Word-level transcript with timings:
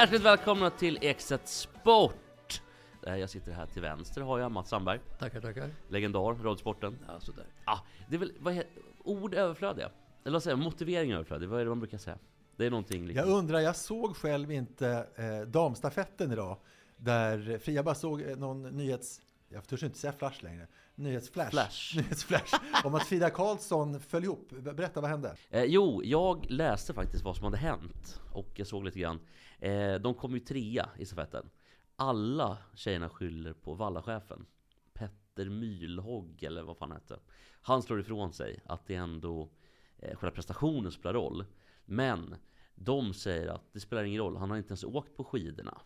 Hjärtligt 0.00 0.22
välkomna 0.22 0.70
till 0.70 0.98
Exet 1.02 1.48
Sport! 1.48 2.62
Där 3.00 3.16
jag 3.16 3.30
sitter 3.30 3.52
här 3.52 3.66
till 3.66 3.82
vänster 3.82 4.20
har 4.20 4.38
jag 4.38 4.52
Mats 4.52 4.68
Sandberg, 4.68 5.00
Tackar, 5.18 5.40
tackar. 5.40 5.70
legendar, 5.88 6.42
Rådsporten. 6.42 6.98
Ja, 7.08 7.20
sådär. 7.20 7.46
Ah, 7.64 7.78
det 8.08 8.16
är 8.16 8.18
väl, 8.18 8.32
vad 8.38 8.54
heter, 8.54 8.70
ord 9.04 9.34
överflödiga? 9.34 9.90
Eller 10.24 10.32
vad 10.32 10.42
säger 10.42 10.56
jag, 10.56 10.64
motivering 10.64 11.12
överflödig, 11.12 11.48
vad 11.48 11.60
är 11.60 11.64
det 11.64 11.68
man 11.68 11.80
brukar 11.80 11.98
säga? 11.98 12.18
Det 12.56 12.66
är 12.66 12.70
någonting 12.70 13.00
Jag 13.00 13.08
liksom. 13.08 13.32
undrar, 13.32 13.60
jag 13.60 13.76
såg 13.76 14.16
själv 14.16 14.52
inte 14.52 15.06
eh, 15.16 15.48
damstafetten 15.48 16.32
idag. 16.32 16.56
Där, 16.96 17.58
för 17.58 17.72
jag 17.72 17.84
bara 17.84 17.94
såg 17.94 18.22
eh, 18.22 18.36
någon 18.36 18.62
nyhets... 18.62 19.20
Jag 19.52 19.66
törs 19.66 19.82
inte 19.82 19.98
säga 19.98 20.12
flash 20.12 20.42
längre. 20.44 20.66
Nyhetsflash. 20.94 21.50
Flash. 21.50 21.96
Nyhetsflash. 21.96 22.54
Om 22.84 22.94
att 22.94 23.06
Frida 23.06 23.30
Karlsson 23.30 24.00
föll 24.00 24.24
ihop. 24.24 24.50
Berätta, 24.50 25.00
vad 25.00 25.10
hände? 25.10 25.36
Eh, 25.50 25.64
jo, 25.64 26.00
jag 26.04 26.50
läste 26.50 26.94
faktiskt 26.94 27.24
vad 27.24 27.36
som 27.36 27.44
hade 27.44 27.56
hänt 27.56 28.20
och 28.32 28.48
jag 28.54 28.66
såg 28.66 28.84
lite 28.84 28.98
grann. 28.98 29.20
Eh, 29.58 29.94
de 29.94 30.14
kom 30.14 30.32
ju 30.32 30.40
trea 30.40 30.88
i 30.98 31.06
stafetten. 31.06 31.50
Alla 31.96 32.58
tjejerna 32.74 33.08
skyller 33.08 33.52
på 33.52 33.74
vallachefen. 33.74 34.46
Petter 34.92 35.48
Mylhogg 35.48 36.42
eller 36.42 36.62
vad 36.62 36.76
fan 36.76 36.90
han 36.90 37.00
hette. 37.00 37.18
Han 37.62 37.82
slår 37.82 38.00
ifrån 38.00 38.32
sig 38.32 38.60
att 38.64 38.86
det 38.86 38.94
ändå 38.94 39.50
eh, 39.98 40.16
själva 40.16 40.34
prestationen 40.34 40.92
spelar 40.92 41.14
roll. 41.14 41.44
Men 41.84 42.34
de 42.74 43.14
säger 43.14 43.48
att 43.48 43.72
det 43.72 43.80
spelar 43.80 44.04
ingen 44.04 44.20
roll, 44.20 44.36
han 44.36 44.50
har 44.50 44.56
inte 44.56 44.70
ens 44.70 44.84
åkt 44.84 45.16
på 45.16 45.24
skidorna. 45.24 45.80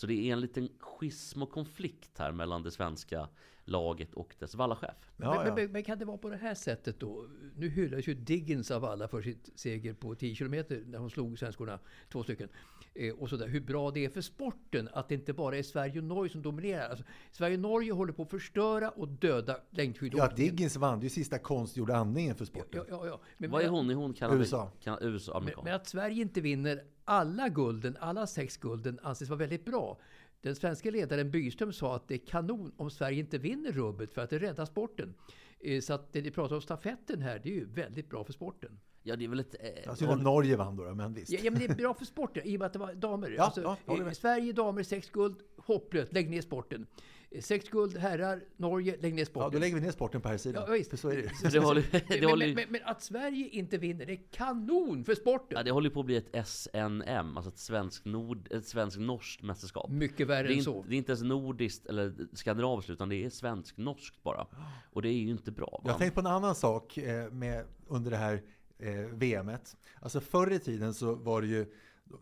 Så 0.00 0.06
det 0.06 0.14
är 0.14 0.32
en 0.32 0.40
liten 0.40 0.68
schism 0.78 1.42
och 1.42 1.50
konflikt 1.50 2.18
här 2.18 2.32
mellan 2.32 2.62
det 2.62 2.70
svenska 2.70 3.28
laget 3.70 4.14
och 4.14 4.34
dess 4.38 4.54
vallachef. 4.54 4.94
Ja, 5.16 5.34
men, 5.34 5.46
ja. 5.46 5.54
Men, 5.54 5.72
men 5.72 5.82
kan 5.82 5.98
det 5.98 6.04
vara 6.04 6.18
på 6.18 6.28
det 6.30 6.36
här 6.36 6.54
sättet 6.54 7.00
då? 7.00 7.26
Nu 7.56 7.68
hyllas 7.68 8.06
ju 8.06 8.14
Diggins 8.14 8.70
av 8.70 8.84
alla 8.84 9.08
för 9.08 9.22
sitt 9.22 9.50
seger 9.54 9.94
på 9.94 10.14
10 10.14 10.34
kilometer 10.34 10.82
när 10.86 10.98
hon 10.98 11.10
slog 11.10 11.38
svenskorna, 11.38 11.78
två 12.12 12.22
stycken. 12.22 12.48
Eh, 12.94 13.14
och 13.14 13.28
sådär. 13.28 13.48
Hur 13.48 13.60
bra 13.60 13.90
det 13.90 14.04
är 14.04 14.08
för 14.08 14.20
sporten 14.20 14.88
att 14.92 15.08
det 15.08 15.14
inte 15.14 15.32
bara 15.32 15.56
är 15.56 15.62
Sverige 15.62 15.98
och 15.98 16.04
Norge 16.04 16.32
som 16.32 16.42
dominerar. 16.42 16.88
Alltså, 16.88 17.04
Sverige 17.30 17.54
och 17.54 17.60
Norge 17.60 17.92
håller 17.92 18.12
på 18.12 18.22
att 18.22 18.30
förstöra 18.30 18.90
och 18.90 19.08
döda 19.08 19.52
Ja, 19.52 19.62
längdskidåkningen. 19.70 20.36
Diggins 20.36 20.76
vann. 20.76 20.98
Det 21.00 21.02
är 21.02 21.04
ju 21.04 21.10
sista 21.10 21.38
konstgjorda 21.38 21.96
andningen 21.96 22.34
för 22.34 22.44
sporten. 22.44 22.84
Ja, 22.88 22.96
ja, 23.02 23.06
ja. 23.06 23.20
Men, 23.38 23.50
Vad 23.50 23.62
är 23.62 23.68
hon? 23.68 23.90
Är 23.90 23.94
hon 23.94 24.14
kanadi- 24.14 24.38
USA. 24.38 24.70
Kan, 24.80 24.98
USA 25.00 25.40
Men, 25.40 25.54
men 25.64 25.74
att 25.74 25.86
Sverige 25.86 26.22
inte 26.22 26.40
vinner 26.40 26.84
alla 27.04 27.48
gulden, 27.48 27.96
alla 28.00 28.26
sex 28.26 28.56
gulden, 28.56 28.98
anses 29.02 29.28
vara 29.28 29.38
väldigt 29.38 29.64
bra. 29.64 29.98
Den 30.42 30.54
svenska 30.56 30.90
ledaren 30.90 31.30
Byström 31.30 31.72
sa 31.72 31.96
att 31.96 32.08
det 32.08 32.14
är 32.14 32.26
kanon 32.26 32.72
om 32.76 32.90
Sverige 32.90 33.20
inte 33.20 33.38
vinner 33.38 33.72
rubbet 33.72 34.12
för 34.12 34.22
att 34.22 34.30
det 34.30 34.38
räddar 34.38 34.64
sporten. 34.64 35.14
Eh, 35.60 35.80
Så 35.80 35.94
att 35.94 36.12
det 36.12 36.22
ni 36.22 36.30
pratar 36.30 36.54
om 36.54 36.62
stafetten 36.62 37.22
här, 37.22 37.40
det 37.42 37.48
är 37.48 37.54
ju 37.54 37.64
väldigt 37.64 38.10
bra 38.10 38.24
för 38.24 38.32
sporten. 38.32 38.80
Ja, 39.02 39.16
det 39.16 39.24
är 39.24 39.28
väl 39.28 39.40
ett... 39.40 39.54
Eh, 39.86 39.94
synd 39.94 40.10
att 40.10 40.22
Norge 40.22 40.56
vann 40.56 40.76
då, 40.76 40.94
men 40.94 41.14
visst. 41.14 41.32
Ja, 41.32 41.38
ja 41.42 41.50
men 41.50 41.60
det 41.60 41.66
är 41.66 41.74
bra 41.74 41.94
för 41.94 42.04
sporten 42.04 42.42
i 42.46 42.56
och 42.56 42.58
med 42.58 42.66
att 42.66 42.72
det 42.72 42.78
var 42.78 42.94
damer. 42.94 43.30
Ja, 43.30 43.52
ja, 43.56 43.76
jag 43.84 43.92
håller 43.92 44.06
eh. 44.06 44.12
Sverige 44.12 44.52
damer, 44.52 44.82
sex 44.82 45.10
guld, 45.10 45.36
hopplöst, 45.56 46.12
lägg 46.12 46.30
ner 46.30 46.40
sporten. 46.42 46.86
Sex 47.40 47.68
guld, 47.68 47.96
herrar, 47.96 48.40
Norge, 48.56 48.96
lägg 49.00 49.14
ner 49.14 49.24
sporten. 49.24 49.42
Ja, 49.46 49.50
då 49.50 49.58
lägger 49.58 49.74
vi 49.74 49.80
ner 49.80 49.90
sporten 49.90 50.20
på 50.20 50.28
här 50.28 50.36
sidan. 50.36 50.64
Ja, 50.66 50.72
visst. 50.72 50.90
För 50.90 50.96
så 50.96 51.08
är 51.10 51.16
det. 51.16 51.50
det 51.52 51.58
håller, 51.58 51.82
det 51.92 52.20
men, 52.20 52.24
håller, 52.30 52.46
men, 52.46 52.54
men, 52.54 52.66
men 52.70 52.80
att 52.84 53.02
Sverige 53.02 53.48
inte 53.48 53.78
vinner, 53.78 54.06
det 54.06 54.12
är 54.12 54.20
kanon 54.30 55.04
för 55.04 55.14
sporten! 55.14 55.56
ja, 55.58 55.62
det 55.62 55.70
håller 55.70 55.90
på 55.90 56.00
att 56.00 56.06
bli 56.06 56.16
ett 56.16 56.46
SNM, 56.46 57.36
alltså 57.36 57.50
ett 57.50 57.58
svensk 57.58 58.04
nord, 58.04 58.52
ett 58.52 58.66
svensk-norskt 58.66 59.42
mästerskap. 59.42 59.90
Mycket 59.90 60.26
värre 60.26 60.42
Det 60.42 60.48
är, 60.48 60.52
än 60.52 60.58
inte, 60.58 60.64
så. 60.64 60.84
det 60.88 60.94
är 60.94 60.98
inte 60.98 61.12
ens 61.12 61.22
nordiskt 61.22 61.86
eller 61.86 62.14
skandinaviskt, 62.32 62.90
utan 62.90 63.08
det 63.08 63.24
är 63.24 63.30
svensk-norskt 63.30 64.22
bara. 64.22 64.46
Och 64.92 65.02
det 65.02 65.08
är 65.08 65.12
ju 65.18 65.30
inte 65.30 65.52
bra. 65.52 65.68
Jag 65.82 65.86
va? 65.86 65.92
har 65.92 65.98
tänkt 65.98 66.14
på 66.14 66.20
en 66.20 66.26
annan 66.26 66.54
sak 66.54 66.98
eh, 66.98 67.30
med, 67.30 67.64
under 67.88 68.10
det 68.10 68.16
här 68.16 68.42
eh, 68.78 68.92
VMet. 68.94 69.76
Alltså 70.00 70.20
förr 70.20 70.52
i 70.52 70.58
tiden 70.58 70.94
så 70.94 71.14
var 71.14 71.40
det 71.42 71.48
ju, 71.48 71.66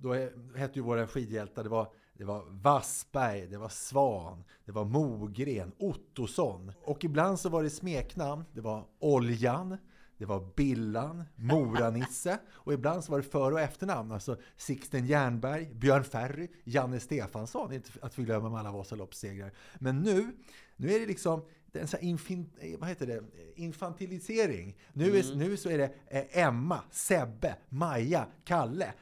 då 0.00 0.14
he- 0.14 0.56
hette 0.56 0.78
ju 0.78 0.82
våra 0.84 1.06
skidhjältar, 1.06 1.62
det 1.62 1.69
var, 1.70 1.92
det 2.19 2.25
var 2.25 2.45
Wassberg, 2.62 3.47
det 3.47 3.59
var 3.59 3.69
Svan, 3.69 4.45
det 4.65 4.73
var 4.73 4.84
Mogren, 4.84 5.73
Ottosson. 5.79 6.73
Och 6.83 7.05
ibland 7.05 7.41
så 7.41 7.49
var 7.49 7.62
det 7.62 7.71
smeknamn, 7.71 8.45
det 8.53 8.61
var 8.61 8.87
Oljan, 8.99 9.77
det 10.19 10.25
var 10.25 10.49
Billan, 10.56 11.25
Moranisse 11.37 12.39
och 12.51 12.73
ibland 12.73 13.05
så 13.05 13.12
var 13.12 13.19
det 13.19 13.25
för 13.29 13.53
och 13.53 13.61
efternamn. 13.61 14.12
Alltså 14.12 14.37
Sixten 14.56 15.06
Jernberg, 15.06 15.75
Björn 15.75 16.05
Ferry, 16.05 16.49
Janne 16.65 17.01
Stefansson. 17.01 17.73
Inte 17.73 17.91
att 18.03 18.15
förglömma 18.15 18.50
med 18.50 18.61
alla 18.61 18.73
Vasaloppssegrar. 18.73 19.53
Men 19.79 20.00
nu, 20.00 20.37
nu 20.77 20.93
är 20.93 21.00
det 21.00 21.06
liksom 21.06 21.45
en 21.73 21.89
sån 21.89 22.00
infin, 22.00 22.50
eh, 22.61 22.79
vad 22.79 22.89
heter 22.89 23.06
det? 23.06 23.25
infantilisering. 23.56 24.77
Nu, 24.93 25.17
är, 25.17 25.37
nu 25.37 25.56
så 25.56 25.71
är 25.71 25.79
det 25.79 25.95
eh, 26.06 26.45
Emma, 26.45 26.81
Sebbe, 26.91 27.56
Maja, 27.69 28.27
Kalle. 28.45 28.93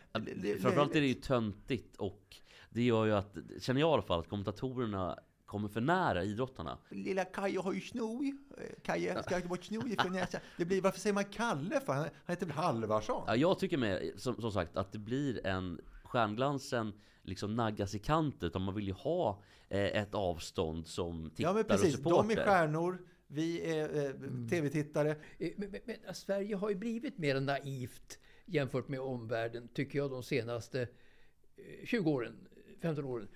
Framförallt 0.61 0.95
är 0.95 1.01
det 1.01 1.07
ju 1.07 1.15
töntigt 1.15 1.97
och 1.97 2.37
det 2.71 2.83
gör 2.83 3.05
ju 3.05 3.13
att, 3.13 3.37
känner 3.61 3.81
jag 3.81 3.91
i 3.91 3.93
alla 3.93 4.03
fall, 4.03 4.21
att 4.21 4.29
kommentatorerna 4.29 5.19
kommer 5.47 5.69
för 5.69 5.81
nära 5.81 6.25
idrottarna. 6.25 6.79
Lilla 6.91 7.25
Kaje 7.25 7.59
har 7.61 7.73
ju 7.73 7.81
snoj. 7.81 8.35
Eh, 8.59 8.65
Kaje 8.83 9.23
ska 9.23 9.37
inte 9.37 9.49
vara 9.49 9.63
snoj 9.63 9.97
för 10.03 10.09
näsan. 10.11 10.41
Det 10.57 10.65
blir, 10.65 10.81
varför 10.83 11.01
säger 11.01 11.15
man 11.15 11.25
Kalle 11.25 11.81
för? 11.81 11.93
Han, 11.93 12.07
heter 12.27 12.47
väl 12.47 12.55
Halvarsson? 12.57 13.25
Ja, 13.27 13.37
jag 13.37 13.59
tycker 13.59 13.77
med, 13.79 14.13
som, 14.17 14.41
som 14.41 14.53
sagt, 14.53 14.77
att 14.77 14.93
det 14.93 14.99
blir 14.99 15.47
en 15.47 15.81
stjärnglansen 16.05 16.93
liksom 17.23 17.57
naggas 17.57 17.95
i 17.95 17.99
kanten, 17.99 18.47
utan 18.47 18.63
man 18.63 18.75
vill 18.75 18.87
ju 18.87 18.93
ha 18.93 19.43
eh, 19.69 19.81
ett 19.81 20.15
avstånd 20.15 20.87
som 20.87 21.31
tittar 21.31 21.45
Ja 21.51 21.55
men 21.55 21.65
precis, 21.65 21.95
och 21.95 21.99
supporter. 21.99 22.29
de 22.29 22.41
är 22.41 22.45
stjärnor. 22.45 22.99
Vi 23.27 23.61
är 23.79 24.05
eh, 24.07 24.13
tv-tittare. 24.51 25.11
Eh, 25.39 25.51
Men, 25.57 25.71
men, 25.71 25.81
men 25.85 25.97
att 26.09 26.17
Sverige 26.17 26.57
har 26.57 26.69
ju 26.69 26.75
blivit 26.75 27.19
mer 27.19 27.41
naivt 27.41 28.19
jämfört 28.45 28.89
med 28.89 29.01
omvärlden, 29.01 29.69
tycker 29.69 29.99
jag, 29.99 30.11
de 30.11 30.23
senaste 30.23 30.83
eh, 30.83 31.87
20 31.87 32.11
åren, 32.11 32.49
15 32.87 33.05
åren. 33.05 33.29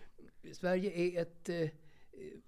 Sverige 0.52 0.90
är 0.92 1.22
ett 1.22 1.48
eh, 1.48 1.68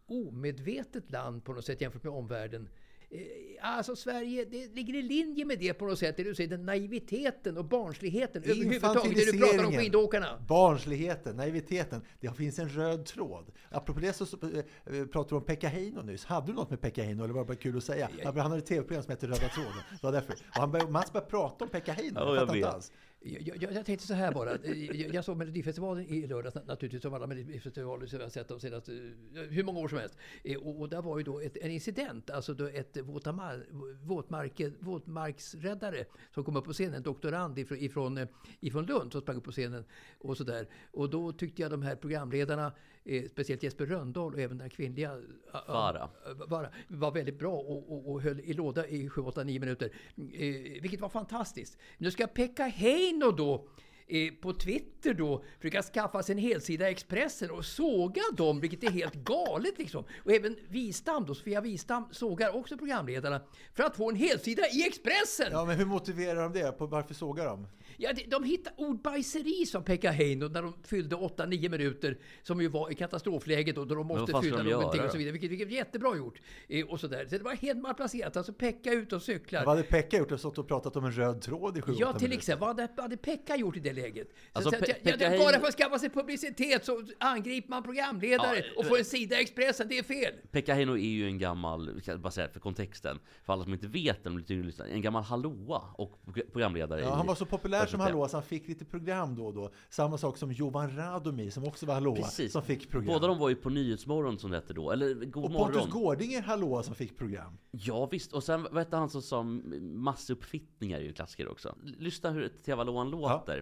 omedvetet 0.07 1.11
land 1.11 1.45
på 1.45 1.53
något 1.53 1.65
sätt 1.65 1.81
jämfört 1.81 2.03
med 2.05 2.13
omvärlden. 2.13 2.69
Eh, 3.11 3.19
Alltså 3.65 3.97
Sverige, 3.97 4.45
det 4.45 4.75
ligger 4.75 4.95
i 4.95 5.03
linje 5.03 5.45
med 5.45 5.59
det 5.59 5.75
på 5.75 5.87
något 5.87 5.99
sätt. 5.99 6.17
Det 6.17 6.23
du 6.23 6.35
säger, 6.35 6.51
den 6.51 6.67
naiviteten 6.67 7.57
och 7.59 7.65
barnsligheten 7.65 8.43
överhuvudtaget. 8.45 9.15
Det 9.15 9.33
du 9.33 9.39
pratar 9.39 9.65
om 9.67 9.73
skidåkarna. 9.73 10.45
barnsligheten, 10.49 11.37
naiviteten. 11.37 12.03
Det 12.21 12.33
finns 12.37 12.59
en 12.59 12.69
röd 12.69 13.07
tråd. 13.07 13.53
Apropå 13.71 14.01
det 14.01 14.13
så, 14.13 14.27
så 14.27 14.37
eh, 14.37 14.65
pratade 15.07 15.29
du 15.29 15.35
om 15.35 15.45
Pekka 15.45 15.69
Heino 15.69 16.03
nyss. 16.03 16.25
Hade 16.25 16.47
du 16.47 16.53
något 16.53 16.71
med 16.71 16.81
Pekka 16.81 17.03
Heino 17.03 17.25
eller 17.25 17.35
var 17.35 17.41
det 17.41 17.47
bara 17.47 17.57
kul 17.57 17.77
att 17.77 17.85
säga? 17.85 18.09
Han 18.25 18.37
hade 18.37 18.59
ett 18.59 18.67
tv-program 18.67 19.03
som 19.03 19.11
hette 19.11 19.27
Röda 19.27 19.49
tråden. 19.49 19.73
Det 19.91 20.03
var 20.03 20.13
därför. 20.13 20.33
Och 20.33 20.39
han 20.61 20.71
började, 20.73 20.91
Mats 20.93 21.13
började 21.13 21.31
prata 21.31 21.65
om 21.65 21.71
Pekka 21.71 21.93
Heino. 21.93 22.21
Ja, 22.21 22.35
jag 22.35 22.43
inte 22.45 22.55
vet. 22.55 22.65
alls. 22.67 22.93
Jag, 23.25 23.63
jag, 23.63 23.73
jag 23.73 23.87
tänkte 23.87 24.07
så 24.07 24.15
här 24.15 24.33
bara. 24.33 24.55
Eh, 24.55 25.01
jag, 25.01 25.15
jag 25.15 25.25
såg 25.25 25.37
Melodifestivalen 25.37 26.07
i 26.07 26.27
lördags 26.27 26.55
naturligtvis 26.67 27.03
som 27.03 27.15
alla 27.15 27.27
Melodifestivaler 27.27 28.07
som 28.07 28.19
jag 28.19 28.27
har 28.27 28.31
sett 28.31 28.49
de 28.49 28.61
senaste 28.61 28.93
eh, 28.93 29.43
hur 29.43 29.65
många 29.65 29.79
år 29.79 29.89
som 29.89 29.99
helst. 29.99 30.19
Eh, 30.45 30.57
och, 30.57 30.81
och 30.81 30.89
där 30.89 31.03
var 31.03 31.19
ju 31.19 31.25
då 31.25 31.41
ett, 31.41 31.57
en 31.57 31.71
incident, 31.71 32.31
alltså 32.31 32.55
då 32.55 32.67
ett 32.67 32.97
våtamar, 32.97 33.67
våtmarke, 34.03 34.73
våtmarksräddare 34.79 36.05
som 36.35 36.45
kom 36.45 36.57
upp 36.57 36.65
på 36.65 36.73
scenen, 36.73 36.95
en 36.95 37.03
doktorand 37.03 37.59
ifrån, 37.59 37.79
ifrån, 37.79 38.27
ifrån 38.61 38.87
Lund 38.87 39.13
som 39.13 39.21
sprang 39.21 39.37
upp 39.37 39.45
på 39.45 39.53
scenen 39.53 39.85
och 40.19 40.37
så 40.37 40.45
där. 40.45 40.69
Och 40.91 41.11
då 41.11 41.33
tyckte 41.33 41.63
jag 41.63 41.71
de 41.71 41.83
här 41.83 41.97
programledarna, 41.97 42.73
eh, 43.05 43.25
speciellt 43.29 43.63
Jesper 43.63 43.87
Röndahl 43.87 44.35
och 44.35 44.41
även 44.41 44.59
den 44.59 44.71
kvinnliga 44.71 45.13
eh, 45.13 45.61
Farah. 45.67 46.09
var, 46.49 46.71
var 46.89 47.11
väldigt 47.11 47.39
bra 47.39 47.55
och, 47.55 47.93
och, 47.93 48.11
och 48.13 48.23
höll 48.23 48.41
i 48.41 48.53
låda 48.53 48.87
i 48.87 49.09
7, 49.09 49.21
8, 49.21 49.45
9 49.45 49.61
minuter. 49.61 49.93
Eh, 50.17 50.83
vilket 50.83 51.01
var 51.01 51.09
fantastiskt. 51.09 51.79
Nu 51.99 52.11
ska 52.11 52.27
Pekka 52.27 52.65
Heino 52.65 53.31
då 53.31 53.69
eh, 54.07 54.33
på 54.41 54.53
Twitter 54.53 55.15
då 55.15 55.45
försöka 55.59 55.83
skaffa 55.83 56.23
sig 56.23 56.33
en 56.33 56.39
helsida 56.39 56.89
i 56.89 56.93
Expressen 56.93 57.51
och 57.51 57.65
såga 57.65 58.23
dem, 58.37 58.61
vilket 58.61 58.85
är 58.85 58.91
helt 58.91 59.15
galet 59.15 59.79
liksom. 59.79 60.05
Och 60.25 60.33
även 60.33 60.57
Wistam 60.69 61.27
då, 61.27 61.35
Sofia 61.35 61.61
Wistam 61.61 62.09
sågar 62.11 62.57
också 62.57 62.79
programledarna 62.79 63.41
för 63.75 63.83
att 63.83 63.97
få 63.97 64.11
en 64.11 64.17
helsida 64.17 64.63
i 64.69 64.87
Expressen! 64.87 65.49
Ja, 65.51 65.65
men 65.65 65.79
hur 65.79 65.87
motiverar 65.87 66.43
de 66.43 66.53
det? 66.53 66.73
På 66.73 66.87
varför 66.87 67.15
sågar 67.15 67.47
de? 67.47 67.67
Ja, 68.03 68.13
de, 68.13 68.25
de 68.27 68.45
hittade 68.45 68.77
ordbajseri 68.79 69.67
som 69.67 69.85
Pekka 69.85 70.11
Heino 70.11 70.49
när 70.49 70.63
de 70.63 70.75
fyllde 70.85 71.17
8-9 71.17 71.69
minuter 71.69 72.19
som 72.43 72.61
ju 72.61 72.69
var 72.69 72.93
i 72.93 72.95
katastrofläget 72.95 73.79
och 73.79 73.87
då 73.87 73.95
de 73.95 74.07
måste 74.07 74.41
fylla 74.43 74.63
de 74.63 74.71
någonting 74.71 74.97
göra 74.99 75.07
och 75.07 75.13
så 75.13 75.19
vidare. 75.19 75.33
Vilket, 75.33 75.51
vilket 75.51 75.69
var 75.69 75.75
jättebra 75.75 76.17
gjort. 76.17 76.41
Eh, 76.69 76.87
och 76.87 77.01
så, 77.01 77.07
där. 77.07 77.27
så 77.27 77.39
det 77.39 77.45
var 77.45 77.55
helt 77.55 77.79
malplacerat. 77.81 78.37
Alltså 78.37 78.53
Pekka 78.53 78.93
ut 78.93 79.13
och 79.13 79.23
cyklar. 79.23 79.65
Vad 79.65 79.77
hade 79.77 79.89
Pekka 79.89 80.19
gjort? 80.19 80.31
Jag 80.31 80.41
stått 80.41 80.59
och 80.59 80.69
pratat 80.69 80.97
om 80.97 81.05
en 81.05 81.13
röd 81.13 81.43
tråd 81.43 81.79
i 81.79 81.81
sju 81.83 81.95
Ja, 81.99 82.09
åtta 82.11 82.19
till 82.19 82.33
exempel. 82.33 82.69
Vad 82.69 83.03
hade, 83.03 83.17
Pekka 83.17 83.57
gjort 83.57 83.77
i 83.77 83.81
det 83.81 83.93
läget? 83.93 84.29
Så, 84.29 84.35
Alltså, 84.53 84.71
så, 84.71 84.77
att- 84.77 84.83
Pe- 84.83 84.95
ja, 85.03 85.13
är 85.13 85.39
bara 85.39 85.51
Heino- 85.51 85.61
för 85.61 85.69
att 85.69 85.75
skaffa 85.75 85.99
sig 85.99 86.11
publicitet 86.11 86.85
så 86.85 87.03
angriper 87.19 87.71
man 87.71 87.83
programledare 87.83 88.57
Ja, 88.57 88.65
och 88.77 88.87
får 88.87 88.99
en 88.99 89.05
sida 89.05 89.39
i 89.39 89.43
Expressen. 89.43 89.89
Det 89.89 89.99
är 89.99 90.03
fel! 90.03 90.33
Pekka 90.51 90.75
Heino 90.75 90.93
är 90.93 91.01
ju 91.01 91.27
en 91.27 91.39
gammal, 91.39 92.01
säga 92.33 92.49
för 92.49 92.61
kontexten, 92.61 93.19
för 93.45 93.53
alla 93.53 93.65
som 93.65 93.73
inte 93.73 93.87
vet 93.87 94.27
lyssnare, 94.49 94.89
en 94.89 95.03
gammal 95.03 95.23
hallåa 95.23 95.83
och 95.95 96.19
programledare 96.53 97.01
Ja, 97.01 97.15
han 97.15 97.27
var 97.27 97.35
så 97.35 97.47
populär 97.47 97.87
som 97.93 98.01
hallåa 98.01 98.29
så 98.29 98.37
han 98.37 98.45
fick 98.45 98.69
lite 98.69 98.85
program 98.85 99.37
då 99.37 99.47
och 99.47 99.55
då. 99.55 99.71
Samma 99.89 100.19
sak 100.19 100.37
som 100.37 100.53
Jovan 100.53 100.97
Radomir 100.97 101.51
som 101.51 101.65
också 101.65 101.87
var 101.87 101.95
hallåa, 101.95 102.17
Precis. 102.17 102.53
som 102.53 102.63
fick 102.63 102.91
program. 102.91 103.07
Båda 103.07 103.27
de 103.27 103.39
var 103.39 103.49
ju 103.49 103.55
på 103.55 103.71
Nyhetsmorgon 103.71 104.39
som 104.39 104.51
det 104.51 104.57
hette 104.57 104.73
då, 104.73 104.91
eller 104.91 105.15
God 105.15 105.45
och 105.45 105.51
morgon. 105.51 105.73
Pontus 105.73 105.91
Gårdinger 105.91 106.43
hallåa 106.43 106.83
som 106.83 106.95
fick 106.95 107.19
program. 107.19 107.59
Ja 107.71 108.07
visst, 108.07 108.33
och 108.33 108.45
sen 108.45 108.63
vad 108.63 108.79
hette 108.79 108.97
han 108.97 109.11
som 109.11 109.23
sa 109.23 109.43
massuppfittningar 109.83 110.99
är 110.99 111.03
ju 111.03 111.13
klassiker 111.13 111.49
också. 111.49 111.77
Lyssna 111.83 112.31
hur 112.31 112.49
TV-hallåan 112.49 113.11
låter, 113.11 113.57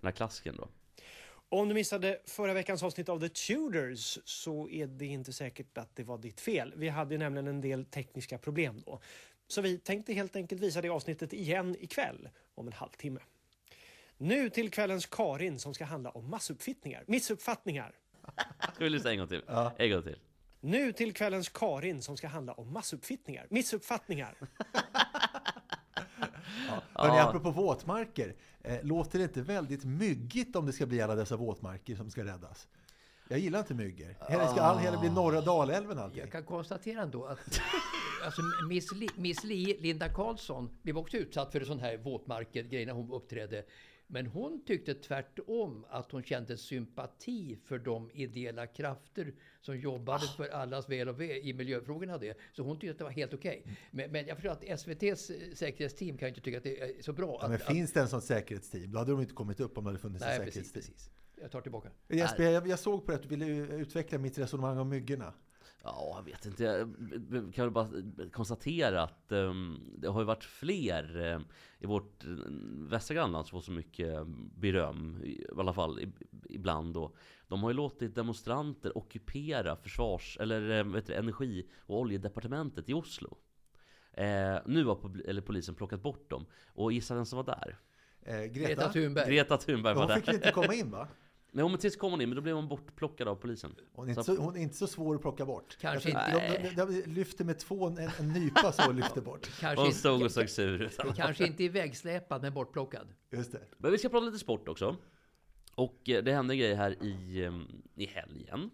den 0.00 0.06
här 0.08 0.12
klassiken 0.12 0.56
då. 0.56 0.68
Om 1.52 1.68
du 1.68 1.74
missade 1.74 2.20
förra 2.26 2.54
veckans 2.54 2.82
avsnitt 2.82 3.08
av 3.08 3.20
The 3.20 3.28
Tudors 3.28 4.18
så 4.24 4.68
är 4.68 4.86
det 4.86 5.06
inte 5.06 5.32
säkert 5.32 5.78
att 5.78 5.96
det 5.96 6.04
var 6.04 6.18
ditt 6.18 6.40
fel. 6.40 6.74
Vi 6.76 6.88
hade 6.88 7.14
ju 7.14 7.18
nämligen 7.18 7.46
en 7.46 7.60
del 7.60 7.84
tekniska 7.84 8.38
problem 8.38 8.82
då. 8.86 9.00
Så 9.48 9.60
vi 9.60 9.78
tänkte 9.78 10.12
helt 10.12 10.36
enkelt 10.36 10.60
visa 10.60 10.82
det 10.82 10.88
avsnittet 10.88 11.32
igen 11.32 11.76
ikväll 11.80 12.28
om 12.54 12.66
en 12.66 12.72
halvtimme. 12.72 13.20
Nu 14.22 14.50
till 14.50 14.70
kvällens 14.70 15.06
Karin 15.06 15.58
som 15.58 15.74
ska 15.74 15.84
handla 15.84 16.10
om 16.10 16.30
massuppfittningar, 16.30 17.04
missuppfattningar. 17.06 17.92
Ska 18.74 18.84
vi 18.84 18.90
lyssna 18.90 19.10
en 19.10 19.18
gång 19.18 19.28
till? 19.28 19.42
Ja. 19.46 19.72
En 19.78 19.90
gång 19.90 20.02
till. 20.02 20.18
Nu 20.60 20.92
till 20.92 21.14
kvällens 21.14 21.48
Karin 21.48 22.02
som 22.02 22.16
ska 22.16 22.28
handla 22.28 22.52
om 22.52 22.72
massuppfittningar, 22.72 23.46
missuppfattningar. 23.50 24.34
Hörrni, 26.94 27.16
Ja. 27.18 27.28
apropå 27.28 27.50
våtmarker. 27.50 28.34
Eh, 28.62 28.78
låter 28.82 29.18
det 29.18 29.24
inte 29.24 29.42
väldigt 29.42 29.84
myggigt 29.84 30.56
om 30.56 30.66
det 30.66 30.72
ska 30.72 30.86
bli 30.86 31.00
alla 31.02 31.14
dessa 31.14 31.36
våtmarker 31.36 31.96
som 31.96 32.10
ska 32.10 32.24
räddas? 32.24 32.68
Jag 33.28 33.38
gillar 33.38 33.58
inte 33.58 33.74
myggor. 33.74 34.16
Hela 34.28 34.48
ska 34.48 34.60
all 34.60 34.78
hela 34.78 35.00
bli 35.00 35.10
norra 35.10 35.40
Dalälven 35.40 35.98
allting. 35.98 36.20
Jag 36.20 36.32
kan 36.32 36.44
konstatera 36.44 37.02
ändå 37.02 37.24
att 37.24 37.38
alltså, 38.24 38.42
Miss, 38.68 38.92
Li, 38.92 39.08
Miss 39.16 39.44
Li, 39.44 39.76
Linda 39.80 40.08
Karlsson 40.08 40.78
blev 40.82 40.98
också 40.98 41.16
utsatt 41.16 41.52
för 41.52 41.60
en 41.60 41.66
sån 41.66 41.80
här 41.80 41.96
våtmarker-grej 41.96 42.86
när 42.86 42.92
hon 42.92 43.12
uppträdde. 43.12 43.64
Men 44.12 44.26
hon 44.26 44.64
tyckte 44.64 44.94
tvärtom 44.94 45.84
att 45.88 46.12
hon 46.12 46.22
kände 46.22 46.56
sympati 46.56 47.58
för 47.64 47.78
de 47.78 48.10
ideella 48.14 48.66
krafter 48.66 49.34
som 49.60 49.78
jobbade 49.78 50.26
för 50.36 50.48
allas 50.48 50.88
väl 50.88 51.08
och 51.08 51.20
ve 51.20 51.40
i 51.40 51.52
miljöfrågorna. 51.52 52.18
Det. 52.18 52.36
Så 52.52 52.62
hon 52.62 52.78
tyckte 52.78 52.90
att 52.90 52.98
det 52.98 53.04
var 53.04 53.10
helt 53.10 53.34
okej. 53.34 53.66
Men, 53.90 54.12
men 54.12 54.26
jag 54.26 54.36
förstår 54.36 54.50
att 54.50 54.64
SVTs 54.64 55.30
eh, 55.30 55.36
säkerhetsteam 55.54 56.18
kan 56.18 56.28
inte 56.28 56.40
tycka 56.40 56.58
att 56.58 56.64
det 56.64 56.80
är 56.80 57.02
så 57.02 57.12
bra. 57.12 57.38
Ja, 57.42 57.48
men 57.48 57.56
att, 57.56 57.62
finns 57.62 57.92
det 57.92 58.00
en 58.00 58.08
sån 58.08 58.22
säkerhetsteam? 58.22 58.92
Då 58.92 58.98
hade 58.98 59.10
de 59.10 59.20
inte 59.20 59.34
kommit 59.34 59.60
upp 59.60 59.78
om 59.78 59.84
det 59.84 59.90
hade 59.90 59.98
funnits 59.98 60.24
nej, 60.24 60.38
precis, 60.38 60.54
säkerhetsteam. 60.54 60.94
precis. 60.94 61.10
Jag 61.40 61.50
tar 61.50 61.60
tillbaka. 61.60 61.90
Jesper, 62.08 62.44
jag, 62.44 62.68
jag 62.68 62.78
såg 62.78 63.06
på 63.06 63.12
det 63.12 63.16
att 63.16 63.22
du 63.22 63.28
ville 63.28 63.46
utveckla 63.76 64.18
mitt 64.18 64.38
resonemang 64.38 64.78
om 64.78 64.88
myggorna. 64.88 65.34
Ja, 65.82 66.12
jag 66.16 66.22
vet 66.22 66.46
inte. 66.46 66.64
Jag 66.64 66.88
kan 67.54 67.64
väl 67.64 67.70
bara 67.70 67.88
konstatera 68.32 69.02
att 69.02 69.32
um, 69.32 69.80
det 69.98 70.08
har 70.08 70.20
ju 70.20 70.26
varit 70.26 70.44
fler 70.44 71.16
um, 71.34 71.44
i 71.78 71.86
vårt 71.86 72.24
västra 72.88 73.14
grannland 73.14 73.46
som 73.46 73.58
får 73.58 73.64
så 73.64 73.72
mycket 73.72 74.26
beröm, 74.56 75.20
i, 75.24 75.28
i 75.28 75.46
alla 75.58 75.72
fall 75.72 76.00
i, 76.00 76.12
ibland 76.48 76.94
då. 76.94 77.16
De 77.48 77.62
har 77.62 77.70
ju 77.70 77.74
låtit 77.74 78.14
demonstranter 78.14 78.98
ockupera 78.98 79.76
försvars, 79.76 80.36
eller 80.40 80.80
um, 80.80 80.92
vet 80.92 81.06
du, 81.06 81.14
energi 81.14 81.66
och 81.86 81.98
oljedepartementet 81.98 82.88
i 82.88 82.94
Oslo. 82.94 83.38
Eh, 84.12 84.58
nu 84.66 84.84
har 84.84 85.28
eller 85.28 85.42
polisen 85.42 85.74
plockat 85.74 86.02
bort 86.02 86.30
dem. 86.30 86.46
Och 86.66 86.92
gissa 86.92 87.14
vem 87.14 87.26
som 87.26 87.36
var 87.36 87.44
där? 87.44 87.78
Eh, 88.22 88.44
Greta, 88.44 88.68
Greta 88.68 88.92
Thunberg. 88.92 89.30
Greta 89.30 89.56
Thunberg 89.56 89.94
var 89.94 90.06
hon 90.06 90.16
fick 90.16 90.26
där. 90.26 90.34
inte 90.34 90.52
komma 90.52 90.74
in 90.74 90.90
va? 90.90 91.08
Nej, 91.52 91.68
men 91.68 91.78
tills 91.78 91.96
kom 91.96 92.10
hon 92.10 92.20
in, 92.20 92.28
men 92.28 92.36
då 92.36 92.42
blev 92.42 92.54
hon 92.54 92.68
bortplockad 92.68 93.28
av 93.28 93.34
polisen. 93.34 93.74
Hon 93.92 94.04
är, 94.06 94.10
inte 94.10 94.24
Så- 94.24 94.36
så, 94.36 94.42
hon 94.42 94.56
är 94.56 94.60
inte 94.60 94.76
så 94.76 94.86
svår 94.86 95.14
att 95.14 95.20
plocka 95.22 95.46
bort. 95.46 95.76
Kanske 95.80 96.08
inte. 96.10 96.58
De, 96.62 96.68
de, 96.86 97.00
de 97.02 97.10
lyfter 97.10 97.44
med 97.44 97.58
två, 97.58 97.86
en, 97.86 97.98
en 98.18 98.28
nypa 98.32 98.72
så 98.72 98.88
och 98.88 98.94
lyfter 98.94 99.20
bort. 99.20 99.50
Kanske 99.60 99.76
Hon 99.80 99.86
inte- 99.86 99.98
stod 99.98 100.22
och 100.22 100.30
såg 100.32 100.48
sur 100.48 100.82
ut. 100.82 100.98
Kanske 101.16 101.46
inte 101.46 101.64
ivägsläpad 101.64 102.42
men 102.42 102.54
bortplockad. 102.54 103.08
Just 103.30 103.52
det. 103.52 103.60
Men 103.78 103.90
vi 103.92 103.98
ska 103.98 104.08
prata 104.08 104.26
lite 104.26 104.38
sport 104.38 104.68
också. 104.68 104.96
Och 105.74 106.08
eh, 106.08 106.22
det 106.24 106.32
hände 106.32 106.54
en 106.54 106.58
grej 106.58 106.74
här 106.74 107.02
i, 107.04 107.44
eh, 107.44 107.52
i 108.02 108.06
helgen. 108.06 108.70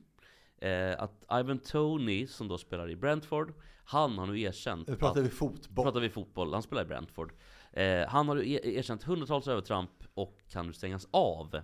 Eh, 0.59 1.03
att 1.03 1.25
Ivan 1.41 1.59
Tony, 1.59 2.27
som 2.27 2.49
då 2.49 2.59
spelar 2.59 2.91
i 2.91 2.97
Brentford, 2.97 3.53
han 3.85 4.19
har 4.19 4.27
nu 4.27 4.41
erkänt 4.41 4.89
Nu 4.89 4.97
pratar 4.97 5.21
att, 5.21 5.27
vi 5.27 5.31
fotboll. 5.31 5.85
pratar 5.85 6.01
vi 6.01 6.11
fotboll, 6.11 6.53
han 6.53 6.63
spelar 6.63 6.83
i 6.83 6.87
Brentford. 6.87 7.33
Eh, 7.73 8.09
han 8.09 8.29
har 8.29 8.35
nu 8.35 8.51
er, 8.51 8.67
erkänt 8.67 9.03
hundratals 9.03 9.49
övertramp 9.49 9.91
och 10.15 10.39
kan 10.49 10.67
nu 10.67 10.73
stängas 10.73 11.09
av. 11.11 11.61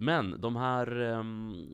Men 0.00 0.40
de 0.40 0.56
här 0.56 1.00
ehm, 1.00 1.66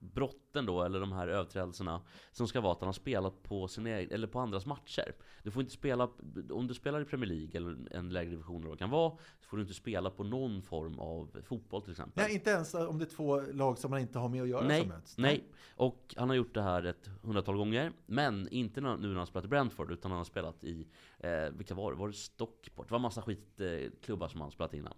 brotten 0.00 0.66
då, 0.66 0.82
eller 0.82 1.00
de 1.00 1.12
här 1.12 1.28
överträdelserna, 1.28 2.00
som 2.32 2.48
ska 2.48 2.60
vara 2.60 2.72
att 2.72 2.80
han 2.80 2.88
har 2.88 2.92
spelat 2.92 3.42
på, 3.42 3.68
sina, 3.68 3.88
eg- 3.90 4.12
eller 4.12 4.26
på 4.26 4.38
andras 4.40 4.66
matcher. 4.66 5.14
Du 5.42 5.50
får 5.50 5.60
inte 5.62 5.72
spela, 5.72 6.08
om 6.50 6.66
du 6.66 6.74
spelar 6.74 7.00
i 7.00 7.04
Premier 7.04 7.28
League 7.28 7.50
eller 7.56 7.76
en 7.96 8.10
lägre 8.10 8.30
division 8.30 8.70
det 8.70 8.76
kan 8.76 8.90
vara, 8.90 9.10
så 9.40 9.48
får 9.48 9.56
du 9.56 9.62
inte 9.62 9.74
spela 9.74 10.10
på 10.10 10.24
någon 10.24 10.62
form 10.62 10.98
av 10.98 11.40
fotboll 11.44 11.82
till 11.82 11.90
exempel. 11.90 12.24
Nej, 12.24 12.34
inte 12.34 12.50
ens 12.50 12.74
om 12.74 12.98
det 12.98 13.04
är 13.04 13.10
två 13.16 13.40
lag 13.40 13.78
som 13.78 13.90
man 13.90 14.00
inte 14.00 14.18
har 14.18 14.28
med 14.28 14.42
att 14.42 14.48
göra 14.48 14.60
som 14.60 14.68
Nej, 14.68 14.86
möts. 14.86 15.18
nej. 15.18 15.44
Och 15.76 16.14
han 16.18 16.28
har 16.28 16.36
gjort 16.36 16.54
det 16.54 16.62
här 16.62 16.82
ett 16.82 17.10
hundratal 17.22 17.56
gånger. 17.56 17.92
Men 18.06 18.48
inte 18.48 18.80
nu 18.80 18.96
när 18.96 19.14
han 19.14 19.26
spelat 19.26 19.44
i 19.44 19.48
Brentford, 19.48 19.92
utan 19.92 20.10
han 20.10 20.18
har 20.18 20.24
spelat 20.24 20.64
i, 20.64 20.86
eh, 21.18 21.30
vilka 21.52 21.74
var 21.74 21.92
det? 21.92 21.98
Var 21.98 22.08
det 22.08 22.14
Stockport? 22.14 22.88
Det 22.88 22.92
var 22.92 22.98
massa 22.98 23.22
skitklubbar 23.22 24.28
som 24.28 24.40
han 24.40 24.50
spelat 24.50 24.74
innan. 24.74 24.94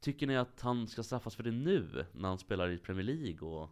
Tycker 0.00 0.26
ni 0.26 0.36
att 0.36 0.60
han 0.60 0.86
ska 0.86 1.02
straffas 1.02 1.36
för 1.36 1.42
det 1.42 1.50
nu, 1.50 2.06
när 2.12 2.28
han 2.28 2.38
spelar 2.38 2.70
i 2.70 2.78
Premier 2.78 3.04
League? 3.04 3.48
Och, 3.48 3.68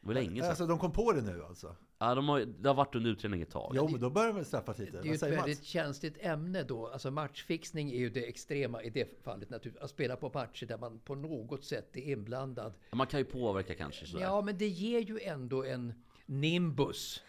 det 0.00 0.06
var 0.06 0.14
länge 0.14 0.40
sedan. 0.40 0.50
Alltså 0.50 0.66
de 0.66 0.78
kom 0.78 0.92
på 0.92 1.12
det 1.12 1.22
nu 1.22 1.44
alltså? 1.44 1.76
Ja, 1.98 2.14
de 2.14 2.28
har, 2.28 2.40
det 2.40 2.68
har 2.68 2.74
varit 2.74 2.94
under 2.94 3.10
utredning 3.10 3.42
ett 3.42 3.50
tag. 3.50 3.72
Jo, 3.74 3.88
men 3.88 4.00
då 4.00 4.10
börjar 4.10 4.28
de 4.28 4.36
väl 4.36 4.44
straffas 4.44 4.78
lite. 4.78 4.92
Det 4.92 4.98
är 4.98 5.04
ju 5.04 5.14
ett 5.14 5.22
väldigt 5.22 5.58
Mats? 5.58 5.62
känsligt 5.62 6.16
ämne 6.20 6.62
då. 6.62 6.86
Alltså 6.86 7.10
matchfixning 7.10 7.92
är 7.92 7.96
ju 7.96 8.10
det 8.10 8.28
extrema 8.28 8.82
i 8.82 8.90
det 8.90 9.24
fallet 9.24 9.50
naturligtvis. 9.50 9.84
Att 9.84 9.90
spela 9.90 10.16
på 10.16 10.30
matcher 10.34 10.66
där 10.66 10.78
man 10.78 10.98
på 10.98 11.14
något 11.14 11.64
sätt 11.64 11.96
är 11.96 12.00
inblandad. 12.00 12.72
Man 12.92 13.06
kan 13.06 13.20
ju 13.20 13.24
påverka 13.24 13.74
kanske 13.74 14.06
sådär. 14.06 14.24
Ja, 14.24 14.42
men 14.42 14.58
det 14.58 14.68
ger 14.68 15.00
ju 15.00 15.20
ändå 15.20 15.64
en 15.64 15.92
nimbus 16.26 17.22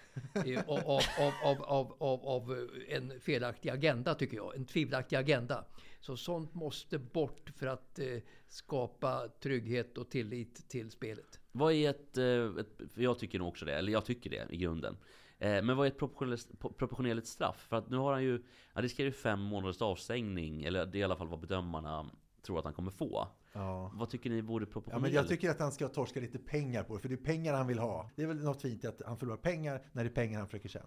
av, 0.68 0.80
av, 0.80 1.02
av, 1.44 1.64
av, 1.64 1.96
av, 2.00 2.28
av 2.28 2.70
en 2.90 3.20
felaktig 3.20 3.70
agenda 3.70 4.16
tycker 4.16 4.38
jag. 4.38 4.56
En 4.56 4.66
tvivelaktig 4.66 5.16
agenda. 5.16 5.66
Så 6.00 6.18
sånt 6.18 6.54
måste 6.54 7.00
bort 7.00 7.52
för 7.56 7.68
att 7.68 8.00
eh, 8.00 8.06
skapa 8.48 9.28
trygghet 9.40 9.98
och 9.98 10.10
tillit 10.10 10.70
till 10.70 10.92
spelet. 10.92 11.40
Vad 11.52 11.74
är 11.74 11.90
ett, 11.90 12.18
eh, 12.18 12.26
ett, 12.60 12.92
för 12.94 13.02
jag 13.02 13.20
tycker 13.20 13.40
nog 13.40 13.48
också 13.48 13.66
det, 13.66 13.74
eller 13.76 13.92
jag 13.92 14.06
tycker 14.06 14.30
det 14.30 14.48
i 14.50 14.58
grunden. 14.58 14.98
Eh, 15.40 15.64
Men 15.64 15.78
vad 15.78 15.88
är 15.88 15.92
ett 15.92 15.98
proportionellt, 16.00 16.60
proportionerligt 16.60 17.28
straff? 17.28 17.66
För 17.70 17.76
att 17.76 17.90
nu 17.90 17.98
har 17.98 18.14
han 18.14 18.24
ju, 18.24 18.44
han 18.74 18.84
riskerar 18.84 19.06
ju 19.06 19.12
fem 19.12 19.40
månaders 19.40 19.82
avstängning, 19.82 20.64
eller 20.64 20.86
det 20.86 20.98
är 20.98 21.00
i 21.00 21.04
alla 21.04 21.16
fall 21.16 21.28
vad 21.28 21.40
bedömarna 21.40 22.10
tror 22.42 22.60
att 22.60 22.66
han 22.66 22.74
kommer 22.74 22.92
få. 22.92 23.28
Ja. 23.54 23.92
Vad 23.96 24.10
tycker 24.10 24.30
ni 24.30 24.42
vore 24.42 24.64
Ja, 24.66 24.72
proportionerligt? 24.74 25.14
men 25.14 25.14
jag 25.14 25.28
tycker 25.28 25.50
att 25.50 25.60
han 25.60 25.72
ska 25.72 25.88
torska 25.88 26.20
lite 26.20 26.40
pengar 26.40 26.84
på 26.84 26.96
det, 26.96 27.02
för 27.02 27.10
det 27.10 27.16
är 27.16 27.18
pengar 27.26 27.54
han 27.54 27.68
vill 27.68 27.80
ha. 27.80 28.10
Det 28.16 28.24
är 28.24 28.28
väl 28.28 28.44
något 28.44 28.62
fint 28.62 28.86
att 28.86 29.02
han 29.06 29.18
förlorar 29.18 29.38
pengar 29.38 29.82
när 29.92 30.04
det 30.04 30.10
är 30.10 30.14
pengar 30.14 30.40
han 30.40 30.48
försöker 30.48 30.70
tjäna. 30.70 30.86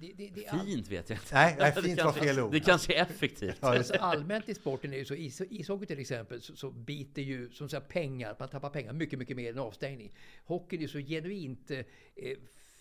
Det, 0.00 0.12
det, 0.16 0.30
det 0.34 0.46
all, 0.46 0.66
Fint 0.66 0.88
vet 0.88 1.10
jag 1.10 1.16
inte. 1.18 1.34
Nej, 1.34 1.56
nej 1.58 1.72
Det 1.76 1.82
fint 1.82 2.04
var 2.04 2.12
fel 2.12 2.40
ord. 2.40 2.52
Det 2.52 2.60
kanske 2.60 2.94
är 2.94 3.02
effektivt. 3.02 3.58
Ja, 3.60 3.76
alltså, 3.76 3.94
allmänt 3.94 4.48
i 4.48 4.54
sporten 4.54 4.92
är 4.92 4.98
ju 4.98 5.04
så, 5.04 5.14
is, 5.14 5.40
ishockey 5.50 5.86
till 5.86 5.98
exempel, 5.98 6.42
så, 6.42 6.56
så 6.56 6.70
biter 6.70 7.22
ju 7.22 7.50
som 7.50 7.68
sagt 7.68 7.88
pengar, 7.88 8.36
man 8.38 8.48
tappar 8.48 8.70
pengar 8.70 8.92
mycket, 8.92 9.18
mycket 9.18 9.36
mer 9.36 9.50
än 9.50 9.58
avstängning. 9.58 10.12
Hockeyn 10.44 10.82
är 10.82 10.86
så 10.86 10.98
genuint 10.98 11.70
eh, 11.70 11.84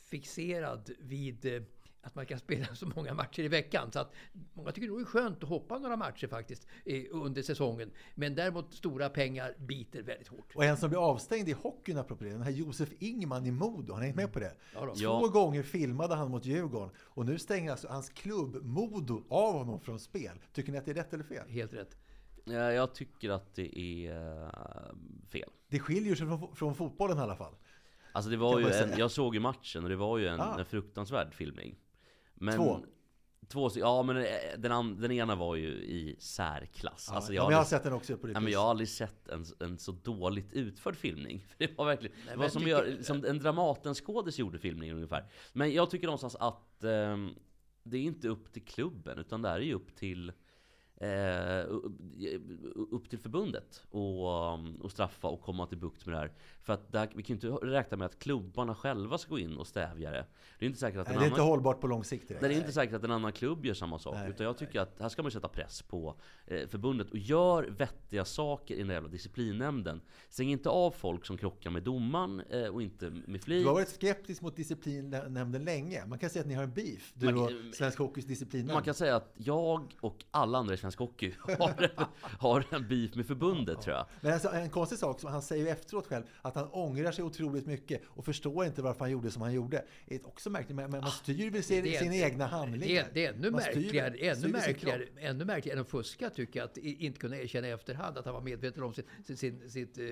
fixerad 0.10 0.92
vid 1.00 1.46
eh, 1.46 1.62
att 2.08 2.16
man 2.16 2.26
kan 2.26 2.40
spela 2.40 2.76
så 2.76 2.88
många 2.96 3.14
matcher 3.14 3.44
i 3.44 3.48
veckan. 3.48 3.92
Så 3.92 4.00
att 4.00 4.12
många 4.54 4.72
tycker 4.72 4.88
nog 4.88 4.98
det 5.00 5.02
är 5.04 5.06
skönt 5.06 5.44
att 5.44 5.50
hoppa 5.50 5.78
några 5.80 5.96
matcher 5.98 6.28
faktiskt 6.28 6.68
under 7.12 7.42
säsongen. 7.42 7.92
Men 8.16 8.36
däremot 8.36 8.74
stora 8.74 9.10
pengar 9.10 9.56
biter 9.60 10.02
väldigt 10.04 10.28
hårt. 10.28 10.56
Och 10.56 10.64
en 10.66 10.78
som 10.78 10.90
blir 10.90 11.00
avstängd 11.10 11.50
i 11.50 11.52
hockeyn 11.52 11.98
apropå 11.98 12.24
det, 12.24 12.30
den 12.30 12.42
här 12.42 12.52
Josef 12.52 12.90
Ingman 13.00 13.46
i 13.46 13.52
Modo, 13.52 13.94
har 13.94 14.00
ni 14.00 14.06
hängt 14.06 14.16
med 14.18 14.34
på 14.34 14.40
det? 14.40 14.54
Ja. 14.74 14.80
Två 14.86 14.94
Ja. 14.96 15.28
gånger 15.28 15.64
filmade 15.64 16.16
han 16.16 16.32
mot 16.32 16.46
Djurgården 16.46 16.90
och 17.00 17.26
nu 17.26 17.40
stänger 17.40 17.72
alltså 17.72 17.88
hans 17.88 18.10
klubb 18.10 18.56
Modo 18.66 19.24
av 19.30 19.54
honom 19.54 19.80
från 19.80 20.00
spel. 20.00 20.40
Tycker 20.54 20.72
ni 20.72 20.78
att 20.78 20.86
det 20.86 20.92
är 20.92 20.96
rätt 20.96 21.14
eller 21.14 21.24
fel? 21.24 21.50
Helt 21.50 21.74
rätt. 21.74 21.98
Ja, 22.46 22.72
Jag 22.72 22.96
tycker 22.96 23.30
att 23.30 23.56
det 23.56 23.80
är 23.80 24.12
eh, 24.44 24.50
fel. 25.30 25.50
Det 25.70 25.80
skiljer 25.80 26.16
sig 26.16 26.28
från, 26.28 26.56
från 26.56 26.76
fotbollen 26.76 27.18
i 27.18 27.22
alla 27.22 27.36
fall. 27.36 27.54
Alltså 28.12 28.32
det 28.32 28.38
var 28.38 28.60
ju 28.60 28.66
en, 28.68 28.98
jag 28.98 29.12
såg 29.12 29.34
ju 29.36 29.40
matchen 29.40 29.84
och 29.84 29.90
det 29.90 29.96
var 29.96 30.18
ju 30.18 30.28
en, 30.28 30.42
Ah. 30.42 30.60
en 30.60 30.66
fruktansvärd 30.66 31.34
filmning. 31.34 31.76
Men, 32.40 32.56
Två. 32.56 32.80
Två, 33.48 33.70
ja 33.76 34.04
men 34.04 34.18
eh, 34.18 34.24
den, 34.58 35.02
den 35.02 35.12
ena 35.12 35.36
var 35.36 35.56
ju 35.56 35.68
i 35.70 36.16
särklass. 36.20 37.08
Ja, 37.10 37.16
alltså 37.16 37.34
ja, 37.34 37.42
jag, 37.42 37.46
men 37.46 37.52
jag 37.52 37.58
har 37.58 37.66
sett 37.66 37.84
den 37.84 37.94
också 37.94 38.18
på 38.18 38.28
Nej, 38.28 38.42
men 38.42 38.52
jag 38.52 38.60
har 38.60 38.70
aldrig 38.70 38.90
sett 38.90 39.28
en, 39.28 39.46
en 39.60 39.78
så 39.78 39.92
dåligt 39.92 40.54
utförd 40.54 40.96
filmning. 40.96 41.46
För 41.48 41.56
det 41.68 41.78
var 41.78 41.86
verkligen, 41.86 42.16
det 42.28 42.36
var 42.36 42.50
som, 42.50 42.68
gör, 42.68 42.98
som 43.02 43.26
en 43.26 43.40
Dramatenskådis 43.40 44.40
gjorde 44.40 44.60
filmningen 44.60 44.96
ungefär. 44.96 45.26
Men 45.54 45.74
jag 45.74 45.90
tycker 45.90 46.08
någonstans 46.08 46.36
att 46.36 46.84
ehm, 46.84 47.36
det 47.84 47.98
är 47.98 48.02
inte 48.02 48.28
upp 48.28 48.54
till 48.54 48.66
klubben, 48.66 49.20
utan 49.20 49.42
det 49.42 49.50
här 49.50 49.60
är 49.60 49.64
ju 49.64 49.74
upp 49.74 49.96
till 49.96 50.32
eh, 50.98 51.66
upp 52.92 53.10
till 53.10 53.20
förbundet 53.20 53.84
och, 53.90 54.54
och 54.82 54.92
straffa 54.92 55.28
och 55.28 55.42
komma 55.42 55.66
till 55.68 55.78
bukt 55.78 56.06
med 56.06 56.16
det 56.16 56.20
här. 56.20 56.32
För 56.62 56.74
att 56.74 56.96
här, 56.96 57.10
vi 57.16 57.24
kan 57.24 57.38
ju 57.38 57.48
inte 57.48 57.66
räkna 57.66 57.98
med 57.98 58.06
att 58.06 58.20
klubbarna 58.20 58.76
själva 58.76 59.18
ska 59.18 59.30
gå 59.30 59.40
in 59.40 59.58
och 59.58 59.68
stävja 59.68 60.12
det. 60.12 60.26
Det 60.60 60.66
är 60.66 60.68
inte 60.68 60.80
säkert 60.80 61.00
att 61.00 61.08
Nej, 61.08 61.16
en 61.16 61.20
det 61.20 61.26
är 61.26 61.28
annan... 61.28 61.40
inte 61.40 61.42
hållbart 61.42 61.82
på 61.82 61.88
lång 61.88 62.04
sikt 62.04 62.28
direkt. 62.28 62.42
Det 62.44 62.54
är 62.54 62.58
inte 62.58 62.72
säkert 62.72 62.96
att 62.96 63.04
en 63.04 63.12
annan 63.12 63.32
klubb 63.32 63.66
gör 63.66 63.74
samma 63.74 64.00
sak. 64.00 64.16
Nej, 64.16 64.30
utan 64.30 64.46
jag 64.46 64.58
tycker 64.58 64.80
att 64.80 65.00
här 65.00 65.10
ska 65.10 65.22
man 65.22 65.32
sätta 65.32 65.48
press 65.48 65.82
på 65.82 66.16
eh, 66.46 66.68
förbundet. 66.68 67.10
Och 67.12 67.18
gör 67.18 67.64
vettiga 67.64 68.26
saker 68.26 68.76
i 68.76 68.78
den 68.80 68.90
jävla 68.90 69.10
disciplinnämnden. 69.10 70.02
Stäng 70.30 70.50
inte 70.52 70.70
av 70.70 70.92
folk 70.92 71.26
som 71.26 71.38
krockar 71.38 71.70
med 71.70 71.84
domaren 71.84 72.40
eh, 72.50 72.68
och 72.68 72.82
inte 72.82 73.10
med 73.10 73.24
Du 73.26 73.40
flit. 73.40 73.66
har 73.68 73.74
varit 73.74 73.90
skeptisk 73.90 74.42
mot 74.42 74.56
disciplinnämnden 74.56 75.64
länge. 75.66 76.06
Man 76.06 76.20
kan 76.20 76.30
säga 76.30 76.42
att 76.42 76.48
ni 76.48 76.54
har 76.54 76.64
en 76.64 76.74
beef, 76.74 77.12
du 77.14 77.26
Man- 77.26 77.38
och 77.44 77.52
Svensk 77.76 77.98
Hockeys 78.00 78.26
disciplinnämnd. 78.26 78.74
Man 78.74 78.84
kan 78.84 78.94
säga 78.94 79.16
att 79.16 79.34
jag 79.38 79.96
och 80.02 80.26
alla 80.32 80.58
andra 80.58 80.74
i 80.74 80.78
svensk 80.88 81.00
hockey 81.00 81.34
har, 81.60 81.90
har 82.40 82.64
en 82.70 82.88
beef 82.88 83.16
med 83.16 83.26
förbundet 83.26 83.82
tror 83.82 83.96
jag. 83.96 84.06
Men 84.22 84.34
alltså, 84.34 84.50
en 84.50 84.70
konstig 84.70 85.00
sak, 85.00 85.20
som 85.20 85.32
han 85.32 85.42
säger 85.42 85.66
ju 85.66 85.70
efteråt 85.70 86.08
själv, 86.08 86.24
att 86.42 86.56
han 86.56 86.68
ångrar 86.68 87.12
sig 87.12 87.24
otroligt 87.24 87.66
mycket 87.66 88.02
och 88.08 88.26
förstår 88.26 88.66
inte 88.66 88.82
varför 88.82 89.00
han 89.00 89.12
gjorde 89.12 89.32
som 89.32 89.42
han 89.42 89.54
gjorde. 89.54 89.86
Det 90.06 90.16
är 90.16 90.28
också 90.28 90.50
märkligt, 90.50 90.76
men 90.76 90.92
man 90.92 91.12
styr 91.12 91.52
väl 91.52 91.64
sin, 91.64 91.84
Det 91.84 92.18
egna 92.18 92.48
handlingar. 92.48 92.88
Det 92.88 92.98
är, 92.98 93.08
det 93.14 93.26
är 93.26 93.34
ännu 93.34 93.52
Man 93.52 93.62
styr- 93.62 93.76
märkligare, 93.76 94.14
styr 94.14 94.28
ännu 94.28 94.42
sin 94.42 94.52
märkligare, 94.52 95.04
ännu 95.18 95.46
märkligare 95.46 95.80
än 95.80 95.82
att 95.82 95.92
fuska 95.92 96.30
tycker 96.30 96.60
jag, 96.60 96.66
att 96.66 96.78
inte 96.78 97.20
kunna 97.20 97.38
erkänna 97.38 97.68
i 97.68 97.72
efterhand 97.72 98.18
att 98.18 98.26
han 98.26 98.34
var 98.34 98.42
medveten 98.42 98.84
om 98.84 98.94
sin, 98.94 99.06
sin, 99.26 99.38
sin, 99.38 99.70
sitt, 99.70 99.98
eh, 99.98 100.06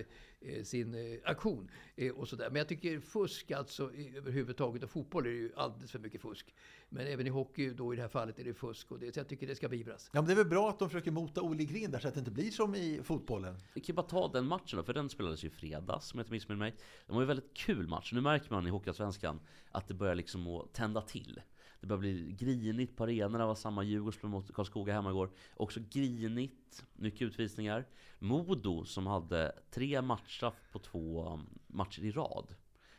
sin 0.64 0.94
eh, 0.94 1.20
aktion. 1.26 1.72
eh, 1.96 2.12
Och 2.12 2.28
sådär. 2.28 2.50
Men 2.50 2.56
jag 2.56 2.68
tycker 2.68 3.00
fusk 3.00 3.52
alltså 3.52 3.92
överhuvudtaget, 4.16 4.84
och 4.84 4.90
fotboll 4.90 5.26
är 5.26 5.30
det 5.30 5.36
ju 5.36 5.52
alldeles 5.56 5.92
för 5.92 6.00
mycket 6.00 6.22
fusk. 6.22 6.54
Men 6.90 7.08
även 7.08 7.28
i 7.28 7.30
hockey 7.30 7.70
då 7.70 7.94
i 7.94 7.96
det 7.96 8.02
här 8.02 8.10
fallet 8.10 8.40
är 8.40 8.44
det 8.44 8.54
fusk. 8.54 8.92
Och 8.92 9.00
det, 9.00 9.14
så 9.14 9.20
jag 9.20 9.28
tycker 9.28 9.48
det 9.48 9.56
ska 9.56 9.70
beivras. 9.70 10.10
Ja, 10.14 10.22
men 10.22 10.26
det 10.28 10.34
är 10.34 10.36
väl 10.36 10.46
bra 10.46 10.70
att 10.70 10.80
de 10.80 10.90
försöker 10.90 11.12
mota 11.12 11.42
Olle 11.42 11.64
grind 11.64 11.92
där 11.92 12.00
så 12.00 12.08
att 12.08 12.14
det 12.14 12.20
inte 12.20 12.32
blir 12.32 12.52
som 12.52 12.76
i 12.76 13.00
fotbollen. 13.04 13.56
Vi 13.74 13.82
kan 13.82 13.88
ju 13.88 13.94
bara 13.94 14.06
ta 14.06 14.28
den 14.28 14.46
matchen 14.48 14.78
då, 14.78 14.84
för 14.84 14.94
den 14.94 15.10
spelades 15.10 15.44
ju 15.44 15.48
i 15.48 15.52
fredags 15.52 16.14
om 16.14 16.18
jag 16.20 16.24
inte 16.24 16.32
missminner 16.34 16.60
mig. 16.60 16.76
Det 17.08 17.14
var 17.14 17.20
ju 17.22 17.24
en 17.24 17.28
väldigt 17.28 17.54
kul 17.54 17.88
match. 17.88 18.14
Nu 18.14 18.22
märker 18.22 18.52
man 18.52 18.68
i 18.68 18.70
Hockeyallsvenskan 18.70 19.40
att 19.72 19.88
det 19.88 19.94
börjar 19.94 20.16
liksom 20.16 20.48
att 20.48 20.74
tända 20.74 21.02
till. 21.02 21.42
Det 21.86 21.90
börjar 21.90 22.00
bli 22.00 22.36
grinigt 22.40 22.98
på 22.98 23.04
arenorna. 23.04 23.38
Det 23.38 23.46
var 23.46 23.56
samma 23.56 23.84
Djurgårdsspel 23.84 24.30
mot 24.30 24.54
Karlskoga 24.54 24.94
hemma 24.94 25.10
igår. 25.10 25.30
Också 25.56 25.80
grinigt, 25.90 26.86
mycket 26.94 27.22
utvisningar. 27.22 27.86
Modo 28.20 28.86
som 28.86 29.08
hade 29.08 29.52
tre 29.72 30.02
matchstraff 30.02 30.70
på 30.72 30.80
två 30.80 31.34
um, 31.34 31.60
matcher 31.68 32.04
i 32.04 32.12
rad. 32.12 32.56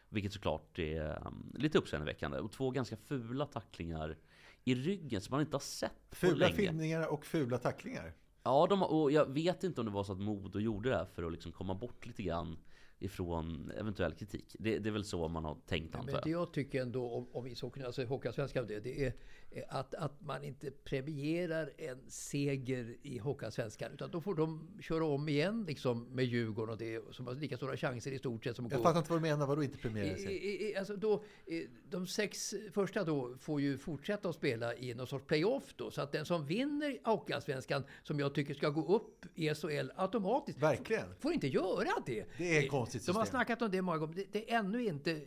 Vilket 0.09 0.33
såklart 0.33 0.79
är 0.79 1.27
um, 1.27 1.53
lite 1.55 1.79
uppseendeväckande. 1.79 2.39
Och 2.39 2.53
två 2.53 2.71
ganska 2.71 2.97
fula 2.97 3.47
tacklingar 3.47 4.17
i 4.65 4.75
ryggen 4.75 5.21
som 5.21 5.33
man 5.33 5.41
inte 5.41 5.55
har 5.55 5.61
sett 5.61 6.11
på 6.11 6.17
Fula 6.17 6.37
länge. 6.37 6.57
filmningar 6.57 7.13
och 7.13 7.27
fula 7.27 7.59
tacklingar. 7.59 8.13
Ja, 8.43 8.67
de, 8.71 8.83
och 8.83 9.13
jag 9.13 9.33
vet 9.33 9.65
inte 9.65 9.81
om 9.81 9.87
det 9.87 9.93
var 9.93 10.05
så 10.05 10.13
att 10.13 10.21
Modo 10.21 10.59
gjorde 10.59 10.89
det 10.89 10.97
här 10.97 11.05
för 11.05 11.23
att 11.23 11.33
liksom 11.33 11.53
komma 11.53 11.75
bort 11.75 12.07
lite 12.07 12.23
grann 12.23 12.59
ifrån 12.99 13.73
eventuell 13.79 14.13
kritik. 14.13 14.57
Det, 14.59 14.79
det 14.79 14.89
är 14.89 14.93
väl 14.93 15.05
så 15.05 15.29
man 15.29 15.45
har 15.45 15.57
tänkt 15.67 15.93
Men 15.93 16.01
antar 16.01 16.21
det 16.25 16.31
jag. 16.31 16.41
jag 16.41 16.53
tycker 16.53 16.83
ändå 16.83 17.11
om, 17.11 17.29
om 17.33 17.47
ishockeyn, 17.47 17.87
alltså 17.87 18.05
Hockeyallsvenskan, 18.05 18.67
det, 18.67 18.81
det 18.81 19.05
är 19.05 19.13
eh, 19.51 19.63
att, 19.69 19.95
att 19.95 20.21
man 20.21 20.45
inte 20.45 20.71
premierar 20.71 21.71
en 21.79 22.11
seger 22.11 22.97
i 23.03 23.19
Hockeyallsvenskan. 23.19 23.93
Utan 23.93 24.11
då 24.11 24.21
får 24.21 24.35
de 24.35 24.69
köra 24.81 25.05
om 25.05 25.29
igen 25.29 25.65
liksom 25.69 26.05
med 26.05 26.25
Djurgården 26.25 26.73
och 26.73 26.79
det 26.79 27.15
som 27.15 27.27
har 27.27 27.35
lika 27.35 27.57
stora 27.57 27.77
chanser 27.77 28.13
i 28.13 28.19
stort 28.19 28.45
sett 28.45 28.57
som 28.57 28.67
att 28.67 28.73
Jag 28.73 28.83
fattar 28.83 28.99
inte 28.99 29.11
vad 29.11 29.23
du 29.23 29.23
menar, 29.23 29.47
vadå 29.47 29.63
inte 29.63 29.79
premiera 29.79 30.17
sig? 30.17 30.77
Alltså 30.77 30.97
då, 30.97 31.15
eh, 31.47 31.63
de 31.91 32.07
sex 32.07 32.55
första 32.73 33.05
då 33.05 33.35
får 33.41 33.61
ju 33.61 33.79
fortsätta 33.79 34.29
att 34.29 34.35
spela 34.35 34.75
i 34.75 34.95
någon 34.95 35.07
sorts 35.07 35.27
playoff 35.27 35.75
då. 35.77 35.91
Så 35.91 36.03
att 36.03 36.13
den 36.13 36.25
som 36.25 36.47
vinner 36.47 36.99
Hockeyallsvenskan, 37.05 37.85
som 38.03 38.19
jag 38.21 38.35
tycker 38.35 38.55
ska 38.55 38.71
gå 38.71 38.97
upp 38.97 39.27
i 39.35 39.55
SHL 39.55 39.91
automatiskt, 39.97 40.59
Verkligen. 40.59 41.15
får 41.19 41.33
inte 41.33 41.47
göra 41.49 41.91
det. 42.07 42.25
Det 42.39 42.57
är 42.57 42.65
ett 42.65 42.71
Konstigt 42.87 43.07
De 43.07 43.17
har 43.17 43.25
system. 43.25 43.39
snackat 43.39 43.63
om 43.63 43.71
det 43.71 43.83
många 43.83 43.99
gånger. 43.99 44.15
Det, 44.15 44.27
det 44.33 44.53
är 44.53 44.59
ännu 44.59 44.85
inte, 44.85 45.13
eh, 45.13 45.19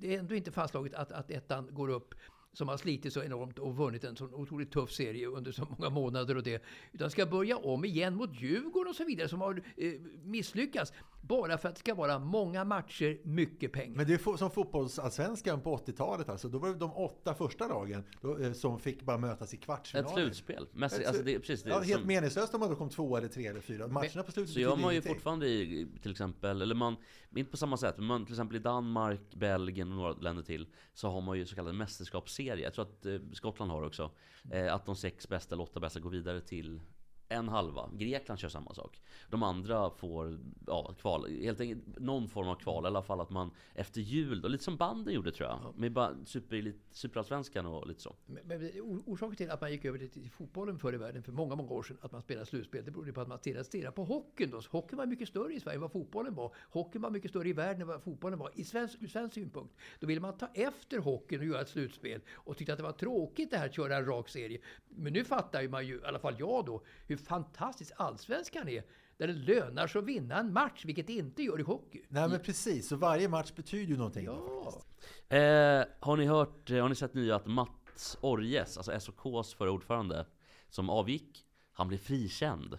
det 0.00 0.14
är 0.14 0.18
ändå 0.18 0.34
inte 0.34 0.52
fastslaget 0.52 0.94
att, 0.94 1.12
att 1.12 1.30
ettan 1.30 1.68
går 1.74 1.88
upp 1.88 2.14
som 2.52 2.68
har 2.68 2.76
slitit 2.76 3.12
så 3.12 3.22
enormt 3.22 3.58
och 3.58 3.76
vunnit 3.76 4.04
en 4.04 4.16
så 4.16 4.24
otroligt 4.24 4.70
tuff 4.72 4.92
serie 4.92 5.26
under 5.26 5.52
så 5.52 5.66
många 5.78 5.90
månader 5.90 6.36
och 6.36 6.42
det. 6.42 6.62
Utan 6.92 7.10
ska 7.10 7.26
börja 7.26 7.56
om 7.56 7.84
igen 7.84 8.14
mot 8.16 8.40
Djurgården 8.42 8.90
och 8.90 8.96
så 8.96 9.04
vidare 9.04 9.28
som 9.28 9.40
har 9.40 9.62
eh, 9.76 9.92
misslyckats. 10.24 10.92
Bara 11.22 11.58
för 11.58 11.68
att 11.68 11.74
det 11.74 11.78
ska 11.78 11.94
vara 11.94 12.18
många 12.18 12.64
matcher, 12.64 13.20
mycket 13.24 13.72
pengar. 13.72 13.96
Men 13.96 14.06
det 14.06 14.14
är 14.14 14.36
som 14.36 14.50
fotbollsallsvenskan 14.50 15.60
på 15.60 15.76
80-talet 15.76 16.28
alltså. 16.28 16.48
Då 16.48 16.58
var 16.58 16.68
det 16.68 16.74
de 16.74 16.92
åtta 16.92 17.34
första 17.34 17.68
lagen 17.68 18.04
då, 18.20 18.38
eh, 18.38 18.52
som 18.52 18.78
fick 18.78 19.02
bara 19.02 19.18
mötas 19.18 19.54
i 19.54 19.56
Ett 19.56 19.62
kvartsfinalen. 19.62 20.14
slutspel. 20.14 20.66
Mest, 20.72 20.98
Ett 20.98 21.06
alltså 21.06 21.22
det, 21.22 21.34
är 21.34 21.38
precis, 21.38 21.62
det, 21.62 21.70
ja, 21.70 21.78
helt 21.80 22.00
som, 22.00 22.08
meningslöst 22.08 22.54
om 22.54 22.60
man 22.60 22.68
då 22.68 22.76
kom 22.76 22.88
två 22.88 23.16
eller 23.16 23.28
tre 23.28 23.46
eller 23.46 23.60
fyra. 23.60 23.88
Matcherna 23.88 24.22
på 24.22 24.32
slutet 24.32 24.54
så 24.54 24.60
gör 24.60 24.76
man 24.76 24.94
ju 24.94 25.02
fortfarande 25.02 25.48
i, 25.48 25.88
till 26.02 26.10
exempel, 26.10 26.62
eller 26.62 26.74
man, 26.74 26.96
inte 27.36 27.50
på 27.50 27.56
samma 27.56 27.76
sätt, 27.76 27.94
men 27.98 28.06
man, 28.06 28.24
till 28.24 28.34
exempel 28.34 28.56
i 28.56 28.60
Danmark, 28.60 29.34
Belgien 29.34 29.90
och 29.90 29.96
några 29.96 30.12
länder 30.12 30.42
till, 30.42 30.66
så 30.94 31.08
har 31.08 31.20
man 31.20 31.38
ju 31.38 31.46
så 31.46 31.54
kallad 31.54 31.74
mästerskapsserie. 31.74 32.64
Jag 32.64 32.74
tror 32.74 32.84
att 32.84 33.06
eh, 33.06 33.18
Skottland 33.32 33.70
har 33.70 33.82
också. 33.82 34.10
Eh, 34.50 34.74
att 34.74 34.86
de 34.86 34.96
sex 34.96 35.28
bästa 35.28 35.54
eller 35.54 35.62
åtta 35.62 35.80
bästa 35.80 36.00
går 36.00 36.10
vidare 36.10 36.40
till 36.40 36.80
en 37.32 37.48
halva. 37.48 37.90
Grekland 37.92 38.40
kör 38.40 38.48
samma 38.48 38.74
sak. 38.74 39.02
De 39.28 39.42
andra 39.42 39.90
får 39.90 40.38
ja, 40.66 40.94
kval, 41.00 41.30
helt 41.30 41.60
enkelt 41.60 41.98
någon 41.98 42.28
form 42.28 42.48
av 42.48 42.54
kval. 42.54 42.84
I 42.84 42.86
alla 42.86 43.02
fall 43.02 43.20
att 43.20 43.30
man 43.30 43.50
efter 43.74 44.00
jul, 44.00 44.40
då, 44.40 44.48
lite 44.48 44.64
som 44.64 44.76
banden 44.76 45.14
gjorde 45.14 45.32
tror 45.32 45.48
jag. 45.48 45.74
Med 45.76 45.92
bara 45.92 46.14
super, 46.24 46.72
superallsvenskan 46.90 47.66
och 47.66 47.86
lite 47.86 48.00
så. 48.00 48.16
Men, 48.26 48.40
men 48.46 48.70
orsaken 49.06 49.36
till 49.36 49.50
att 49.50 49.60
man 49.60 49.72
gick 49.72 49.84
över 49.84 49.98
till- 49.98 50.10
till 50.10 50.30
fotbollen 50.30 50.78
förr 50.78 50.94
i 50.94 50.96
världen 50.96 51.22
för 51.22 51.32
många, 51.32 51.56
många 51.56 51.70
år 51.70 51.82
sedan, 51.82 51.98
att 52.00 52.12
man 52.12 52.22
spelade 52.22 52.46
slutspel, 52.46 52.84
det 52.84 52.90
berodde 52.90 53.12
på 53.12 53.20
att 53.20 53.28
man 53.28 53.38
stirrade, 53.38 53.64
stirrade 53.64 53.92
på 53.92 54.04
hockeyn 54.04 54.50
då. 54.50 54.60
Hockeyn 54.70 54.98
var 54.98 55.06
mycket 55.06 55.28
större 55.28 55.54
i 55.54 55.60
Sverige 55.60 55.74
än 55.74 55.80
vad 55.80 55.92
fotbollen 55.92 56.34
var. 56.34 56.54
Hockeyn 56.70 57.02
var 57.02 57.10
mycket 57.10 57.30
större 57.30 57.48
i 57.48 57.52
världen 57.52 57.82
än 57.82 57.88
vad 57.88 58.02
fotbollen 58.02 58.38
var. 58.38 58.50
I 58.54 58.64
svensk, 58.64 59.02
ur 59.02 59.06
svensk 59.06 59.34
synpunkt. 59.34 59.74
Då 60.00 60.06
ville 60.06 60.20
man 60.20 60.38
ta 60.38 60.48
efter 60.54 60.98
hockeyn 60.98 61.40
och 61.40 61.46
göra 61.46 61.60
ett 61.60 61.68
slutspel 61.68 62.20
och 62.32 62.56
tyckte 62.56 62.72
att 62.72 62.78
det 62.78 62.82
var 62.82 62.92
tråkigt 62.92 63.50
det 63.50 63.56
här 63.56 63.66
att 63.66 63.74
köra 63.74 63.96
en 63.96 64.06
rak 64.06 64.28
serie. 64.28 64.60
Men 64.88 65.12
nu 65.12 65.24
fattar 65.24 65.62
ju 65.62 65.68
man 65.68 65.86
ju, 65.86 65.94
i 65.96 66.04
alla 66.04 66.18
fall 66.18 66.34
jag 66.38 66.64
då, 66.64 66.82
hur 67.06 67.16
fantastisk 67.22 67.92
allsvenskan 67.96 68.68
är. 68.68 68.84
Där 69.16 69.26
det 69.26 69.32
lönar 69.32 69.86
sig 69.86 69.98
att 69.98 70.04
vinna 70.04 70.38
en 70.38 70.52
match, 70.52 70.84
vilket 70.84 71.06
det 71.06 71.12
inte 71.12 71.42
gör 71.42 71.60
i 71.60 71.62
hockey. 71.62 72.02
Nej 72.08 72.28
men 72.28 72.40
precis, 72.40 72.88
så 72.88 72.96
varje 72.96 73.28
match 73.28 73.52
betyder 73.56 73.90
ju 73.90 73.96
någonting. 73.96 74.24
Ja. 74.24 74.82
Eh, 75.36 75.84
har 76.00 76.16
ni 76.16 76.26
hört, 76.26 76.70
eh, 76.70 76.82
har 76.82 76.88
ni 76.88 76.94
sett 76.94 77.14
nya 77.14 77.36
att 77.36 77.46
Mats 77.46 78.18
Orjes, 78.20 78.76
alltså 78.76 79.00
SOKs 79.00 79.54
förra 79.54 79.70
ordförande, 79.70 80.26
som 80.68 80.90
avgick, 80.90 81.46
han 81.72 81.88
blev 81.88 81.98
frikänd. 81.98 82.78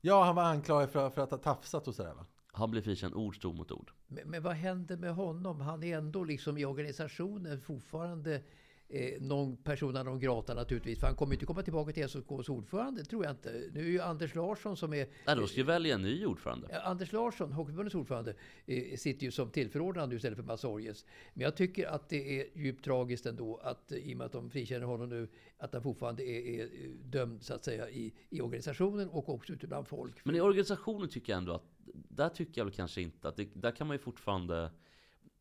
ja, 0.00 0.24
han 0.24 0.34
var 0.34 0.42
anklagad 0.42 0.90
för, 0.90 1.10
för 1.10 1.22
att 1.22 1.30
ha 1.30 1.38
tafsat 1.38 1.88
och 1.88 1.94
sådär 1.94 2.14
va? 2.14 2.26
Han 2.52 2.70
blev 2.70 2.82
frikänd, 2.82 3.14
ord 3.14 3.36
stod 3.36 3.54
mot 3.54 3.72
ord. 3.72 3.92
Men, 4.06 4.30
men 4.30 4.42
vad 4.42 4.52
händer 4.52 4.96
med 4.96 5.14
honom? 5.14 5.60
Han 5.60 5.82
är 5.82 5.98
ändå 5.98 6.24
liksom 6.24 6.58
i 6.58 6.64
organisationen 6.64 7.60
fortfarande 7.60 8.42
eh, 8.92 9.20
någon 9.20 9.56
persona 9.56 10.02
non 10.02 10.20
grata 10.20 10.54
naturligtvis. 10.54 11.00
För 11.00 11.06
han 11.06 11.16
kommer 11.16 11.34
inte 11.34 11.46
komma 11.46 11.62
tillbaka 11.62 11.92
till 11.92 12.08
SOKs 12.08 12.48
ordförande, 12.48 13.04
tror 13.04 13.24
jag 13.24 13.32
inte. 13.32 13.62
Nu 13.72 13.80
är 13.80 13.90
ju 13.90 14.00
Anders 14.00 14.34
Larsson 14.34 14.76
som 14.76 14.92
är... 14.92 15.08
Nej, 15.26 15.36
då 15.36 15.46
ska 15.46 15.56
vi 15.56 15.62
välja 15.62 15.94
en 15.94 16.02
ny 16.02 16.26
ordförande. 16.26 16.68
Ja, 16.70 16.80
Anders 16.80 17.12
Larsson, 17.12 17.52
Hockeyförbundets 17.52 17.94
ordförande, 17.94 18.34
eh, 18.66 18.96
sitter 18.96 19.24
ju 19.24 19.30
som 19.30 19.50
tillförordnad 19.50 20.08
nu 20.08 20.16
istället 20.16 20.36
för 20.36 20.44
Mats 20.44 20.64
Orjes. 20.64 21.06
Men 21.34 21.44
jag 21.44 21.56
tycker 21.56 21.86
att 21.86 22.08
det 22.08 22.40
är 22.40 22.58
djupt 22.58 22.84
tragiskt 22.84 23.26
ändå 23.26 23.56
att 23.56 23.92
eh, 23.92 23.98
i 23.98 24.14
och 24.14 24.18
med 24.18 24.24
att 24.24 24.32
de 24.32 24.50
frikänner 24.50 24.86
honom 24.86 25.08
nu, 25.08 25.28
att 25.58 25.72
han 25.72 25.82
fortfarande 25.82 26.22
är, 26.22 26.60
är 26.60 26.64
eh, 26.64 26.90
dömd 27.04 27.42
så 27.42 27.54
att 27.54 27.64
säga 27.64 27.90
i, 27.90 28.12
i 28.30 28.40
organisationen 28.40 29.08
och 29.08 29.28
också 29.28 29.52
ute 29.52 29.66
bland 29.66 29.88
folk. 29.88 30.24
Men 30.24 30.36
i 30.36 30.40
organisationen 30.40 31.08
tycker 31.08 31.32
jag 31.32 31.38
ändå 31.38 31.52
att, 31.52 31.64
där 32.08 32.28
tycker 32.28 32.60
jag 32.60 32.64
väl 32.64 32.74
kanske 32.74 33.02
inte 33.02 33.28
att, 33.28 33.36
det, 33.36 33.48
där 33.54 33.70
kan 33.70 33.86
man 33.86 33.94
ju 33.94 33.98
fortfarande 33.98 34.70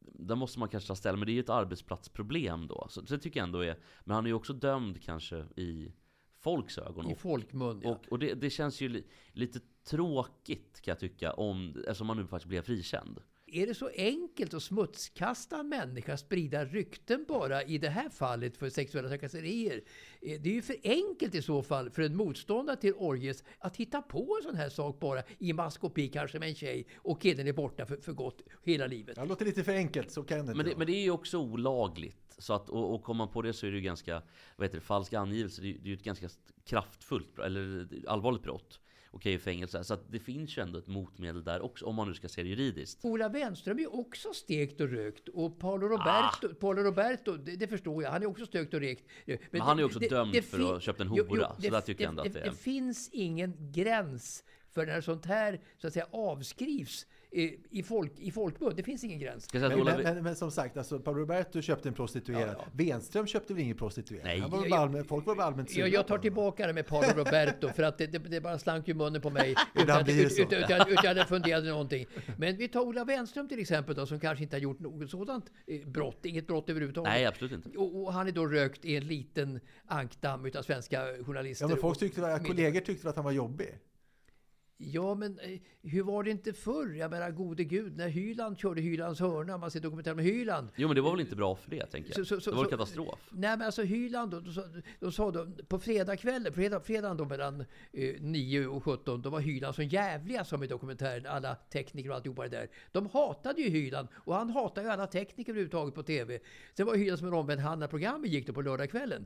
där 0.01 0.35
måste 0.35 0.59
man 0.59 0.69
kanske 0.69 0.87
ta 0.87 0.95
ställning, 0.95 1.19
men 1.19 1.25
det 1.25 1.31
är 1.31 1.33
ju 1.33 1.39
ett 1.39 1.49
arbetsplatsproblem 1.49 2.67
då. 2.67 2.87
Så, 2.89 3.01
det 3.01 3.19
tycker 3.19 3.39
jag 3.39 3.47
ändå 3.47 3.59
är, 3.59 3.79
men 4.03 4.15
han 4.15 4.25
är 4.25 4.29
ju 4.29 4.33
också 4.33 4.53
dömd 4.53 5.01
kanske 5.01 5.45
i 5.55 5.93
folks 6.39 6.77
ögon. 6.77 7.11
I 7.11 7.15
folkmun, 7.15 7.81
ja. 7.83 7.89
och, 7.89 8.07
och 8.11 8.19
det, 8.19 8.33
det 8.33 8.49
känns 8.49 8.81
ju 8.81 8.89
li, 8.89 9.07
lite 9.31 9.59
tråkigt 9.83 10.81
kan 10.81 10.91
jag 10.91 10.99
tycka, 10.99 11.33
om, 11.33 11.75
eftersom 11.87 12.07
man 12.07 12.17
nu 12.17 12.27
faktiskt 12.27 12.49
blev 12.49 12.61
frikänd. 12.61 13.19
Är 13.51 13.67
det 13.67 13.73
så 13.75 13.89
enkelt 13.95 14.53
att 14.53 14.63
smutskasta 14.63 15.59
en 15.59 15.69
människa, 15.69 16.17
sprida 16.17 16.65
rykten 16.65 17.25
bara 17.27 17.63
i 17.63 17.77
det 17.77 17.89
här 17.89 18.09
fallet 18.09 18.57
för 18.57 18.69
sexuella 18.69 19.09
trakasserier? 19.09 19.81
Eh, 20.21 20.41
Det 20.41 20.49
är 20.49 20.53
ju 20.53 20.61
för 20.61 20.75
enkelt 20.83 21.35
i 21.35 21.41
så 21.41 21.63
fall 21.63 21.89
för 21.89 22.01
en 22.01 22.15
motståndare 22.15 22.77
till 22.77 22.93
orgies 22.93 23.43
att 23.59 23.77
hitta 23.77 24.01
på 24.01 24.37
en 24.39 24.43
sån 24.43 24.55
här 24.55 24.69
sak 24.69 24.99
bara 24.99 25.23
i 25.39 25.53
maskopi 25.53 26.07
kanske 26.07 26.39
med 26.39 26.49
en 26.49 26.55
tjej 26.55 26.87
och 26.95 27.21
killen 27.21 27.47
är 27.47 27.53
borta 27.53 27.85
för, 27.85 27.97
för 27.97 28.13
gott 28.13 28.41
hela 28.63 28.87
livet. 28.87 29.15
Det 29.15 29.25
låter 29.25 29.45
lite 29.45 29.63
för 29.63 29.73
enkelt, 29.73 30.11
så 30.11 30.23
kan 30.23 30.37
det 30.37 30.43
Men 30.43 30.55
inte 30.59 30.69
det, 30.69 30.77
men 30.77 30.87
det 30.87 30.93
är 30.93 31.03
ju 31.03 31.11
också 31.11 31.37
olagligt. 31.37 32.35
Så 32.37 32.53
att, 32.53 32.69
och, 32.69 32.95
och 32.95 33.03
kommer 33.03 33.17
man 33.17 33.33
på 33.33 33.41
det 33.41 33.53
så 33.53 33.67
är 33.67 33.71
det 33.71 33.77
ju 33.77 33.83
ganska, 33.83 34.21
vad 34.55 34.65
heter 34.65 34.77
det, 34.77 34.85
falsk 34.85 35.13
angivelse. 35.13 35.61
Det 35.61 35.67
är 35.67 35.71
ju 35.71 35.77
det 35.77 35.85
är 35.85 35.89
ju 35.89 35.93
ett 35.93 36.03
ganska 36.03 36.29
kraftfullt, 36.65 37.39
eller 37.39 37.87
allvarligt 38.07 38.43
brott. 38.43 38.79
Okej, 39.13 39.39
fängelse. 39.39 39.83
Så 39.83 39.93
att 39.93 40.11
det 40.11 40.19
finns 40.19 40.57
ju 40.57 40.61
ändå 40.61 40.79
ett 40.79 40.87
motmedel 40.87 41.43
där 41.43 41.61
också, 41.61 41.85
om 41.85 41.95
man 41.95 42.07
nu 42.07 42.13
ska 42.13 42.27
se 42.29 42.43
det 42.43 42.49
juridiskt. 42.49 43.05
Ola 43.05 43.29
Wenström 43.29 43.79
är 43.79 43.95
också 43.95 44.33
stekt 44.33 44.81
och 44.81 44.89
rökt. 44.89 45.29
Och 45.29 45.59
Paolo 45.59 45.87
Roberto, 45.87 46.53
Paolo 46.55 46.81
Roberto 46.83 47.37
det, 47.37 47.55
det 47.55 47.67
förstår 47.67 48.03
jag, 48.03 48.11
han 48.11 48.21
är 48.23 48.25
också 48.25 48.45
stekt 48.45 48.73
och 48.73 48.79
rökt. 48.79 49.03
Men, 49.51 49.61
han 49.61 49.79
är 49.79 49.83
också 49.83 49.99
dömd 49.99 50.35
för 50.35 50.41
fin- 50.57 50.65
att 50.65 50.71
ha 50.71 50.79
köpt 50.79 50.99
en 51.01 51.11
Jo, 51.15 51.25
hora, 51.29 51.55
jo, 51.57 51.63
så 51.63 51.69
där 51.71 51.81
tycker 51.81 52.03
jag 52.03 52.09
ändå 52.09 52.23
det, 52.23 52.29
att 52.29 52.33
det 52.33 52.39
är- 52.41 52.45
det 52.49 52.55
finns 52.55 53.09
ingen 53.13 53.71
gräns 53.71 54.43
för 54.69 54.85
när 54.85 55.01
sånt 55.01 55.25
här 55.25 55.61
så 55.77 55.87
att 55.87 55.93
säga 55.93 56.07
avskrivs 56.11 57.05
i, 57.33 57.83
folk, 57.83 58.11
i 58.19 58.31
folkmun. 58.31 58.73
Det 58.75 58.83
finns 58.83 59.03
ingen 59.03 59.19
gräns. 59.19 59.53
Men, 59.53 59.63
att 59.63 59.77
men, 59.85 60.03
men, 60.03 60.23
men 60.23 60.35
som 60.35 60.51
sagt, 60.51 60.77
alltså, 60.77 60.99
Paolo 60.99 61.19
Roberto 61.19 61.61
köpte 61.61 61.89
en 61.89 61.93
prostituerad. 61.95 62.55
Ja, 62.59 62.65
Wenström 62.73 63.27
köpte 63.27 63.53
väl 63.53 63.63
ingen 63.63 63.77
prostituerad? 63.77 64.23
Nej. 64.25 64.39
Han 64.39 64.49
var 64.51 64.65
Jag- 64.65 64.73
allmän, 64.79 65.05
folk 65.05 65.25
var 65.25 65.35
väl 65.35 65.43
allmänt 65.45 65.69
sura 65.71 65.79
Jag, 65.87 65.93
jag 65.93 66.07
tar 66.07 66.17
tillbaka 66.17 66.67
det 66.67 66.73
med 66.73 66.87
Paolo 66.87 67.07
Roberto 67.15 67.69
för 67.69 67.83
att 67.83 67.97
det, 67.97 68.07
det, 68.07 68.17
det 68.19 68.41
bara 68.41 68.59
slank 68.59 68.87
ju 68.87 68.93
munnen 68.93 69.21
på 69.21 69.29
mig 69.29 69.55
det 69.73 70.29
så. 70.29 70.41
utan, 70.41 70.59
utan, 70.59 70.81
utan 70.81 70.87
jag 71.03 71.03
hade 71.03 71.25
funderat 71.25 71.63
någonting. 71.63 72.05
Men 72.37 72.57
vi 72.57 72.67
tar 72.67 72.81
Ola 72.81 73.05
Wenström 73.05 73.47
till 73.47 73.59
exempel 73.59 73.95
då, 73.95 74.05
som 74.05 74.19
kanske 74.19 74.43
inte 74.43 74.55
har 74.55 74.61
gjort 74.61 74.79
något 74.79 75.09
sådant 75.09 75.45
eh, 75.67 75.87
brott, 75.87 76.25
inget 76.25 76.47
brott 76.47 76.69
överhuvudtaget. 76.69 77.11
nej, 77.13 77.25
absolut 77.25 77.51
inte. 77.51 77.77
Och, 77.77 78.01
och 78.03 78.13
han 78.13 78.27
är 78.27 78.31
då 78.31 78.45
rökt 78.47 78.85
i 78.85 78.95
en 78.95 79.07
liten 79.07 79.59
ankdamm 79.85 80.45
utav 80.45 80.61
svenska 80.63 81.05
journalister. 81.25 81.65
Ja, 81.65 81.69
men 81.69 81.77
folk 81.77 81.99
tyckte, 81.99 82.33
att- 82.33 82.47
kollegor 82.47 82.79
tyckte 82.79 83.09
att 83.09 83.15
han 83.15 83.25
var 83.25 83.31
jobbig. 83.31 83.67
Ja, 84.83 85.15
men 85.15 85.39
eh, 85.39 85.59
hur 85.81 86.03
var 86.03 86.23
det 86.23 86.31
inte 86.31 86.53
förr? 86.53 86.93
Jag 86.95 87.11
menar, 87.11 87.31
gode 87.31 87.63
gud, 87.63 87.97
när 87.97 88.07
Hyland 88.09 88.57
körde 88.57 88.81
Hylands 88.81 89.19
hörna, 89.19 89.57
man 89.57 89.71
ser 89.71 89.79
dokumentär 89.79 90.15
med 90.15 90.25
Hyland. 90.25 90.67
Jo, 90.75 90.87
men 90.87 90.95
det 90.95 91.01
var 91.01 91.11
väl 91.11 91.19
inte 91.19 91.35
bra 91.35 91.55
för 91.55 91.71
det, 91.71 91.85
tänker 91.85 92.09
jag. 92.09 92.15
Så- 92.27 92.35
så- 92.35 92.41
så- 92.41 92.49
det 92.49 92.55
var 92.55 92.63
en 92.63 92.69
katastrof. 92.69 93.19
Nej 93.31 93.57
men 93.57 93.61
alltså 93.61 93.81
Hyland, 93.83 94.31
då, 94.31 94.39
då, 94.39 94.51
sa- 94.51 94.67
då 94.99 95.11
sa 95.11 95.31
de 95.31 95.55
på 95.67 95.79
fredagskvällen, 95.79 96.53
fredag, 96.53 96.79
fredagen 96.79 97.17
då 97.17 97.25
mellan 97.25 97.61
eh, 97.91 98.15
9 98.21 98.67
och 98.67 98.83
17, 98.83 99.21
då 99.21 99.29
var 99.29 99.39
Hyland 99.39 99.75
så 99.75 99.81
jävliga 99.81 100.45
som 100.45 100.63
i 100.63 100.67
dokumentären, 100.67 101.25
alla 101.25 101.55
tekniker 101.55 102.09
och 102.09 102.15
alltihopa 102.15 102.43
det 102.43 102.49
där. 102.49 102.67
De 102.91 103.05
hatade 103.07 103.61
ju 103.61 103.69
Hyland 103.69 104.07
och 104.13 104.35
han 104.35 104.49
hatade 104.49 104.87
ju 104.87 104.93
alla 104.93 105.07
tekniker 105.07 105.51
överhuvudtaget 105.51 105.95
på 105.95 106.03
TV. 106.03 106.39
Sen 106.73 106.85
var 106.85 106.95
Hyland 106.95 107.19
som 107.19 107.27
en 107.27 107.33
omvänd 107.33 107.61
hand 107.61 107.79
när 107.79 107.87
programmet 107.87 108.29
gick 108.31 108.47
då 108.47 108.53
på 108.53 108.61
lördagskvällen. 108.61 109.25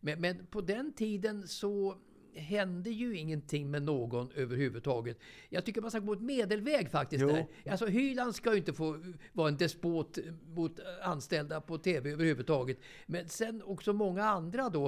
Men, 0.00 0.20
men 0.20 0.46
på 0.46 0.60
den 0.60 0.92
tiden 0.92 1.48
så 1.48 1.96
hände 2.36 2.90
ju 2.90 3.16
ingenting 3.16 3.70
med 3.70 3.82
någon 3.82 4.30
överhuvudtaget. 4.34 5.18
Jag 5.48 5.64
tycker 5.64 5.80
man 5.80 5.90
ska 5.90 6.00
gå 6.00 6.06
mot 6.06 6.20
medelväg 6.20 6.90
faktiskt. 6.90 7.22
Jo. 7.22 7.28
Där. 7.28 7.46
Alltså 7.70 7.86
Hyland 7.86 8.34
ska 8.34 8.50
ju 8.52 8.58
inte 8.58 8.72
få 8.72 8.98
vara 9.32 9.48
en 9.48 9.56
despot 9.56 10.18
mot 10.54 10.80
anställda 11.02 11.60
på 11.60 11.78
TV 11.78 12.10
överhuvudtaget. 12.10 12.78
Men 13.06 13.28
sen 13.28 13.62
också 13.62 13.92
många 13.92 14.24
andra 14.24 14.68
då, 14.68 14.86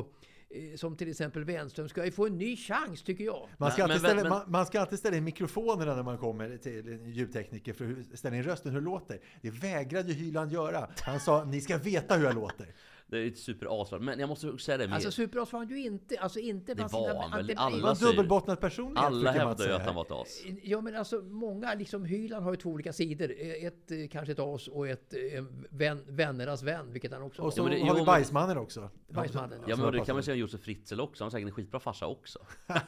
eh, 0.51 0.77
som 0.77 0.97
till 0.97 1.11
exempel 1.11 1.45
Wenström, 1.45 1.89
ska 1.89 2.05
ju 2.05 2.11
få 2.11 2.27
en 2.27 2.39
ny 2.39 2.57
chans 2.57 3.03
tycker 3.03 3.25
jag. 3.25 3.49
Man 3.59 3.71
ska, 3.71 3.83
Men- 3.83 3.91
alltid 3.91 4.03
men- 4.03 4.11
ställa, 4.11 4.23
men- 4.23 4.39
man, 4.39 4.51
man 4.51 4.67
ska 4.67 4.81
alltid 4.81 4.99
ställa 4.99 5.17
in 5.17 5.25
mikrofonerna 5.25 5.97
när 5.97 6.03
man 6.03 6.19
kommer 6.19 6.57
till 6.57 6.89
en 6.89 7.11
ljudtekniker 7.11 7.73
för 7.73 7.97
att 8.13 8.19
ställa 8.19 8.37
in 8.37 8.43
rösten 8.43 8.73
hur 8.73 8.81
det 8.81 8.85
låter. 8.85 9.21
Det 9.43 9.51
vägrade 9.51 10.09
ju 10.09 10.15
Hyland 10.15 10.53
göra. 10.53 10.89
Han 11.01 11.21
sa, 11.21 11.45
ni 11.45 11.61
ska 11.61 11.79
veta 11.79 12.15
hur 12.17 12.25
jag 12.25 12.35
låter. 12.35 12.75
Det 13.11 13.19
är 13.19 13.27
ett 13.27 13.39
superasvar. 13.39 13.99
Men 13.99 14.21
jag 14.21 14.29
måste 14.29 14.59
säga 14.59 14.79
det 14.79 14.87
med... 14.87 14.95
Alltså 14.95 15.11
Superas 15.11 15.53
var 15.53 15.61
han 15.61 15.69
ju 15.69 15.85
inte. 15.85 16.19
Alltså 16.21 16.39
inte 16.39 16.75
Det 16.75 16.93
var 16.93 17.15
han 17.15 17.47
väl. 17.47 17.55
Alla 17.57 17.83
var 17.83 17.91
en 17.91 17.97
dubbelbottnad 17.97 18.61
personlighet, 18.61 19.05
alla 19.05 19.33
hävdar 19.33 19.67
ju 19.67 19.73
att 19.73 19.87
han 19.87 19.95
var 19.95 20.03
ett 20.05 20.11
as. 20.11 20.43
Ja 20.63 20.81
men 20.81 20.97
alltså 20.97 21.21
många, 21.21 21.75
liksom 21.75 22.05
Hyland 22.05 22.45
har 22.45 22.53
ju 22.53 22.57
två 22.57 22.71
olika 22.71 22.93
sidor. 22.93 23.33
Ett 23.39 23.91
eh, 23.91 24.09
kanske 24.11 24.33
ett 24.33 24.39
as 24.39 24.69
och 24.69 24.89
ett 24.89 25.15
eh, 25.15 25.45
vän, 25.71 26.05
vännernas 26.09 26.63
vän, 26.63 26.93
vilket 26.93 27.13
han 27.13 27.23
också 27.23 27.43
Och 27.43 27.53
så 27.53 27.61
Ja, 27.61 27.65
men 27.65 27.73
det- 27.73 27.89
har 27.89 27.95
vi 27.95 28.05
Bajsmannen 28.05 28.59
också. 28.59 28.91
Bajsmannen, 29.09 29.61
Ja 29.67 29.77
men 29.77 29.93
det 29.93 30.05
kan 30.05 30.17
man 30.17 30.23
säga 30.23 30.35
om 30.35 30.39
Josef 30.39 30.61
Fritzl 30.61 31.01
också, 31.01 31.25
han 31.25 31.27
var 31.27 31.31
säkert 31.31 31.49
en 31.49 31.55
skitbra 31.55 31.81
farsa 31.81 32.07
också. 32.07 32.39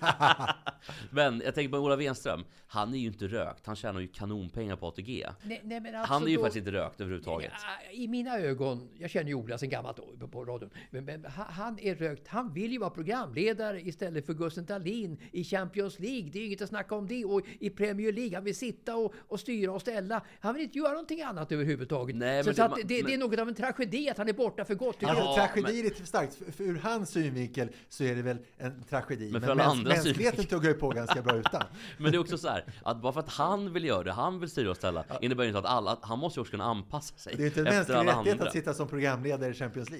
men 1.10 1.40
jag 1.44 1.54
tänker 1.54 1.72
på 1.72 1.78
Ola 1.78 1.96
Wenström, 1.96 2.44
han 2.66 2.94
är 2.94 2.98
ju 2.98 3.06
inte 3.06 3.26
rökt, 3.26 3.66
han 3.66 3.76
tjänar 3.76 4.00
ju 4.00 4.08
kanonpengar 4.08 4.76
på 4.76 4.86
ATG. 4.86 5.26
Nej, 5.42 5.60
nej, 5.64 5.80
men 5.80 5.94
alltså 5.94 6.12
Han 6.12 6.22
är 6.22 6.28
ju 6.28 6.36
då- 6.36 6.42
faktiskt 6.42 6.66
inte 6.66 6.72
rökt 6.78 7.00
överhuvudtaget. 7.00 7.52
I 7.92 8.08
mina 8.08 8.38
ögon, 8.38 8.88
jag 8.98 9.10
känner 9.10 9.28
ju 9.28 9.34
Ola 9.34 9.58
sen 9.58 9.68
gammalt 9.70 9.96
då, 9.96 10.09
på, 10.20 10.28
på 10.28 10.44
radion, 10.44 10.70
men, 10.90 11.04
men 11.04 11.24
ha- 11.24 11.46
han 11.50 11.78
är 11.78 11.94
rökt. 11.94 12.28
Han 12.28 12.52
vill 12.52 12.72
ju 12.72 12.78
vara 12.78 12.90
programledare 12.90 13.80
istället 13.80 14.26
för 14.26 14.34
Gusten 14.34 14.64
Dahlin 14.64 15.16
i 15.32 15.44
Champions 15.44 15.98
League. 15.98 16.30
Det 16.32 16.38
är 16.38 16.40
ju 16.40 16.46
inget 16.46 16.62
att 16.62 16.68
snacka 16.68 16.94
om 16.94 17.06
det. 17.06 17.24
Och 17.24 17.40
i 17.60 17.70
Premier 17.70 18.12
League, 18.12 18.34
han 18.36 18.44
vill 18.44 18.56
sitta 18.56 18.96
och, 18.96 19.14
och 19.28 19.40
styra 19.40 19.72
och 19.72 19.80
ställa. 19.80 20.22
Han 20.40 20.54
vill 20.54 20.62
inte 20.62 20.78
göra 20.78 20.90
någonting 20.92 21.22
annat 21.22 21.52
överhuvudtaget. 21.52 22.16
Nej, 22.16 22.42
så 22.44 22.48
men 22.48 22.54
så 22.54 22.60
det- 22.60 22.64
att 22.64 22.70
man- 22.70 22.78
det, 22.80 22.84
det 22.86 22.98
är 22.98 23.04
men- 23.04 23.20
något 23.20 23.38
av 23.38 23.48
en 23.48 23.54
tragedi 23.54 24.10
att 24.10 24.18
han 24.18 24.28
är 24.28 24.32
borta 24.32 24.64
för 24.64 24.74
gott. 24.74 24.96
Ja, 25.00 25.34
tragedi 25.54 25.80
är 25.80 25.84
lite 25.84 25.96
för 25.96 26.06
starkt. 26.06 26.34
För, 26.34 26.52
för 26.52 26.64
ur 26.64 26.78
hans 26.78 27.10
synvinkel 27.10 27.68
så 27.88 28.04
är 28.04 28.16
det 28.16 28.22
väl 28.22 28.38
en 28.58 28.82
tragedi. 28.90 29.30
Men 29.32 29.40
för 29.40 29.48
alla 29.50 29.64
andra 29.64 29.88
mänskligheten 29.88 30.44
synvinkel- 30.44 30.48
tuggar 30.50 30.68
ju 30.70 30.74
på 30.74 30.88
ganska 30.88 31.22
bra 31.22 31.36
utan. 31.36 31.62
Men 31.98 32.12
det 32.12 32.16
är 32.18 32.20
också 32.20 32.38
så 32.38 32.48
här, 32.48 32.64
att 32.82 33.02
bara 33.02 33.12
för 33.12 33.20
att 33.20 33.28
han 33.28 33.72
vill 33.72 33.84
göra 33.84 34.02
det, 34.02 34.12
han 34.12 34.40
vill 34.40 34.50
styra 34.50 34.70
och 34.70 34.76
ställa, 34.76 35.04
innebär 35.20 35.44
ju 35.44 35.48
inte 35.48 35.58
att 35.58 35.64
alla, 35.64 35.98
han 36.02 36.18
måste 36.18 36.38
ju 36.38 36.42
också 36.42 36.50
kunna 36.50 36.64
anpassa 36.64 37.16
sig 37.16 37.34
Det 37.36 37.42
är 37.42 37.46
inte 37.46 37.60
en 37.60 37.64
mänsklig 37.64 37.94
rättighet 37.96 38.32
andra. 38.32 38.46
att 38.46 38.52
sitta 38.52 38.74
som 38.74 38.88
programledare 38.88 39.50
i 39.50 39.54
Champions 39.54 39.90
League. 39.90 39.99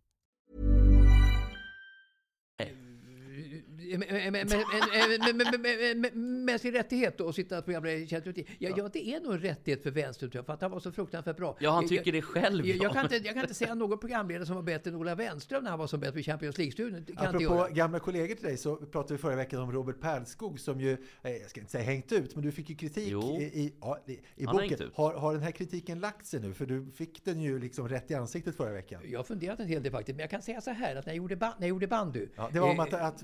Mänsklig 6.45 6.73
rättighet 6.73 7.21
att 7.21 7.35
sitta 7.35 7.61
programledare 7.61 7.99
i 8.01 8.07
League. 8.11 8.43
Ja, 8.59 8.69
ja, 8.77 8.89
det 8.93 9.13
är 9.13 9.19
nog 9.19 9.33
en 9.33 9.39
rättighet 9.39 9.83
för 9.83 9.91
Wenström 9.91 10.29
tror 10.31 10.39
jag, 10.39 10.45
för 10.45 10.53
att 10.53 10.61
han 10.61 10.71
var 10.71 10.79
så 10.79 10.91
fruktansvärt 10.91 11.37
bra. 11.37 11.57
Ja, 11.59 11.71
han 11.71 11.83
Jag- 11.83 11.89
tycker 11.89 12.11
det 12.11 12.21
själv, 12.21 12.65
Jag, 12.65 12.77
ja. 12.77 12.83
jag, 12.83 12.93
kan 12.93 13.03
inte, 13.03 13.15
jag 13.15 13.33
kan 13.33 13.41
inte 13.43 13.53
säga 13.53 13.75
någon 13.75 13.99
programledare 13.99 14.45
som 14.45 14.55
var 14.55 14.63
bättre 14.63 14.89
än 14.89 14.95
Ola 14.95 15.15
Wenström 15.15 15.63
när 15.63 15.69
han 15.69 15.79
var 15.79 15.87
som 15.87 15.99
bäst 15.99 16.17
i 16.17 16.23
Champions 16.23 16.57
League-studion. 16.57 17.05
Jag 17.07 17.25
Apropå 17.25 17.67
gamla 17.73 17.99
kollegor 17.99 18.35
till 18.35 18.45
dig 18.45 18.57
så 18.57 18.75
pratade 18.75 19.13
vi 19.13 19.17
förra 19.17 19.35
veckan 19.35 19.59
om 19.61 19.71
Robert 19.71 19.99
Pärlskog 20.01 20.59
som 20.59 20.81
ju, 20.81 20.91
eh, 21.23 21.31
jag 21.31 21.49
ska 21.49 21.59
inte 21.59 21.71
säga 21.71 21.83
hängt 21.83 22.11
ut, 22.11 22.35
men 22.35 22.43
du 22.45 22.51
fick 22.51 22.69
ju 22.69 22.75
kritik 22.75 23.07
Jo. 23.11 23.37
i, 23.41 23.43
i, 23.43 23.73
ja, 23.81 23.99
i, 24.07 24.11
i 24.11 24.19
Han 24.45 24.55
har 24.55 24.61
hängt 24.61 24.71
boken. 24.73 24.87
ut. 24.87 24.95
Har, 24.95 25.13
har 25.13 25.33
den 25.33 25.41
här 25.43 25.51
kritiken 25.51 25.99
lagt 25.99 26.25
sig 26.25 26.39
nu? 26.39 26.53
För 26.53 26.65
du 26.65 26.91
fick 26.95 27.25
den 27.25 27.41
ju 27.41 27.59
liksom 27.59 27.89
rätt 27.89 28.11
i 28.11 28.13
ansiktet 28.13 28.55
förra 28.55 28.71
veckan. 28.73 29.01
Jag 29.05 29.19
har 29.19 29.23
funderat 29.23 29.59
en 29.59 29.67
hel 29.67 29.83
del 29.83 29.91
faktiskt, 29.91 30.15
men 30.15 30.21
jag 30.23 30.29
kan 30.29 30.41
säga 30.41 30.61
så 30.61 30.71
här 30.71 30.95
att 30.95 31.05
när 31.05 31.13
jag 31.13 31.17
gjorde, 31.17 31.35
ba- 31.35 31.53
när 31.57 31.67
jag 31.67 31.69
gjorde 31.69 31.87
bandy. 31.87 32.27
Ja, 32.35 32.49
det 32.53 32.59
var 32.59 32.69
om 32.69 32.79
eh, 32.79 32.83
att, 32.83 32.93
att 32.93 33.23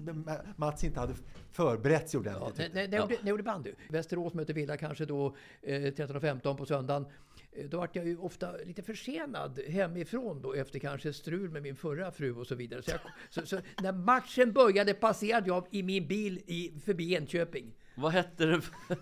Mats 0.59 0.83
inte 0.83 0.99
hade 0.99 1.13
förberett 1.51 2.09
sig 2.09 2.21
Ja, 2.25 2.39
ordentligt. 2.39 2.73
när, 2.73 2.87
när, 2.87 2.99
när, 2.99 3.07
när 3.07 3.15
jag 3.21 3.27
gjorde 3.27 3.43
bandy. 3.43 3.71
Västerås 3.89 4.33
möter 4.33 4.53
Villa 4.53 4.77
kanske 4.77 5.05
då 5.05 5.35
eh, 5.61 5.71
13.15 5.81 6.57
på 6.57 6.65
söndagen. 6.65 7.05
Eh, 7.51 7.65
Då 7.65 7.77
vart 7.77 7.95
jag 7.95 8.07
ju 8.07 8.17
ofta 8.17 8.51
lite 8.65 8.83
försenad 8.83 9.59
hemifrån 9.67 10.41
då 10.41 10.53
efter 10.53 10.79
kanske 10.79 11.13
strul 11.13 11.49
med 11.49 11.61
min 11.63 11.75
förra 11.75 12.11
fru 12.11 12.35
och 12.35 12.47
så 12.47 12.55
vidare. 12.55 12.81
Så, 12.81 12.91
jag, 12.91 12.99
så, 13.29 13.45
så 13.45 13.59
när 13.81 13.91
matchen 13.91 14.51
började 14.51 14.93
passerade 14.93 15.47
jag 15.47 15.67
i 15.71 15.83
min 15.83 16.07
bil 16.07 16.41
i, 16.45 16.73
förbi 16.85 17.15
Enköping. 17.15 17.73
vad 17.95 18.11
hette 18.11 18.45
det? 18.45 18.61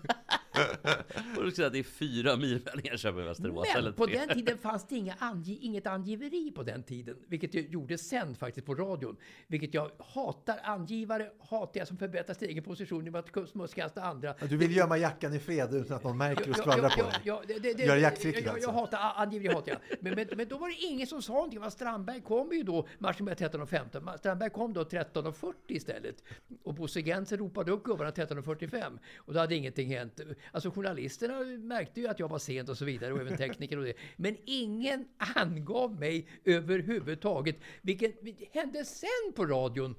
Och 1.36 1.44
du 1.44 1.50
säga 1.50 1.66
att 1.66 1.72
det 1.72 1.78
är 1.78 1.82
fyra 1.82 2.36
mil 2.36 2.60
mellan 2.64 2.86
Enköping 2.86 3.20
och 3.22 3.26
Västerås. 3.28 3.66
eller 3.74 3.82
Men 3.82 3.92
på 3.92 4.06
den 4.06 4.28
tiden 4.28 4.58
fanns 4.58 4.86
det 4.88 4.96
inga 4.96 5.14
ange, 5.18 5.58
inget 5.60 5.86
angiveri 5.86 6.50
på 6.54 6.62
den 6.62 6.82
tiden. 6.82 7.16
Vilket 7.28 7.54
jag 7.54 7.64
gjorde 7.64 7.98
sen 7.98 8.34
faktiskt 8.34 8.66
på 8.66 8.74
radion. 8.74 9.16
Vilket 9.46 9.74
jag 9.74 9.90
hatar. 9.98 10.60
Angivare 10.62 11.30
hatar 11.50 11.80
jag 11.80 11.88
som 11.88 11.96
förbättrar 11.96 12.34
sin 12.34 12.48
egen 12.48 12.64
position 12.64 13.04
genom 13.04 13.20
att 13.20 13.48
smutskasta 13.50 14.02
andra. 14.02 14.34
Du 14.48 14.56
vill 14.56 14.76
gömma 14.76 14.98
jackan 14.98 15.34
i 15.34 15.38
fred 15.38 15.74
utan 15.74 15.96
att 15.96 16.04
någon 16.04 16.16
märker 16.18 16.50
och 16.50 16.56
skvallrar 16.56 16.88
på 16.90 17.02
dig. 17.02 17.12
ja, 17.24 17.42
det, 17.46 17.78
Gör 17.78 17.96
jakttricket 17.96 18.40
jag, 18.44 18.48
jag, 18.48 18.54
alltså. 18.54 18.70
jag 18.70 18.74
hatar 18.74 19.12
angiveri, 19.22 19.54
hatar 19.54 19.72
jag. 19.72 19.80
Men, 20.00 20.14
men, 20.14 20.26
men 20.36 20.48
då 20.48 20.58
var 20.58 20.68
det 20.68 20.74
ingen 20.74 21.06
som 21.06 21.22
sa 21.22 21.32
någonting. 21.32 21.70
Strandberg 21.70 22.20
kom 22.20 22.52
ju 22.52 22.62
då, 22.62 22.88
matchen 22.98 23.24
med 23.24 23.36
13.15. 23.40 24.00
Ma- 24.00 24.18
Strandberg 24.18 24.50
kom 24.50 24.72
då 24.72 24.82
13.40 24.82 25.52
istället. 25.68 26.22
Och 26.62 26.74
Bosse 26.74 27.02
Gentzer 27.02 27.36
ropade 27.36 27.72
upp 27.72 27.84
gubbarna 27.84 28.10
13.45. 28.10 28.98
Och 29.16 29.34
då 29.34 29.40
hade 29.40 29.54
ingenting 29.54 29.88
hänt. 29.96 30.20
Alltså 30.52 30.70
journalisterna 30.70 31.40
märkte 31.58 32.00
ju 32.00 32.08
att 32.08 32.18
jag 32.20 32.28
var 32.28 32.38
sent 32.38 32.68
och 32.68 32.78
så 32.78 32.84
vidare. 32.84 33.12
Och 33.12 33.20
även 33.20 33.36
tekniker 33.36 33.78
och 33.78 33.84
det. 33.84 33.94
Men 34.16 34.36
ingen 34.44 35.08
angav 35.36 36.00
mig 36.00 36.28
överhuvudtaget. 36.44 37.56
Vilket 37.82 38.54
hände 38.54 38.84
sen 38.84 39.32
på 39.34 39.46
radion. 39.46 39.94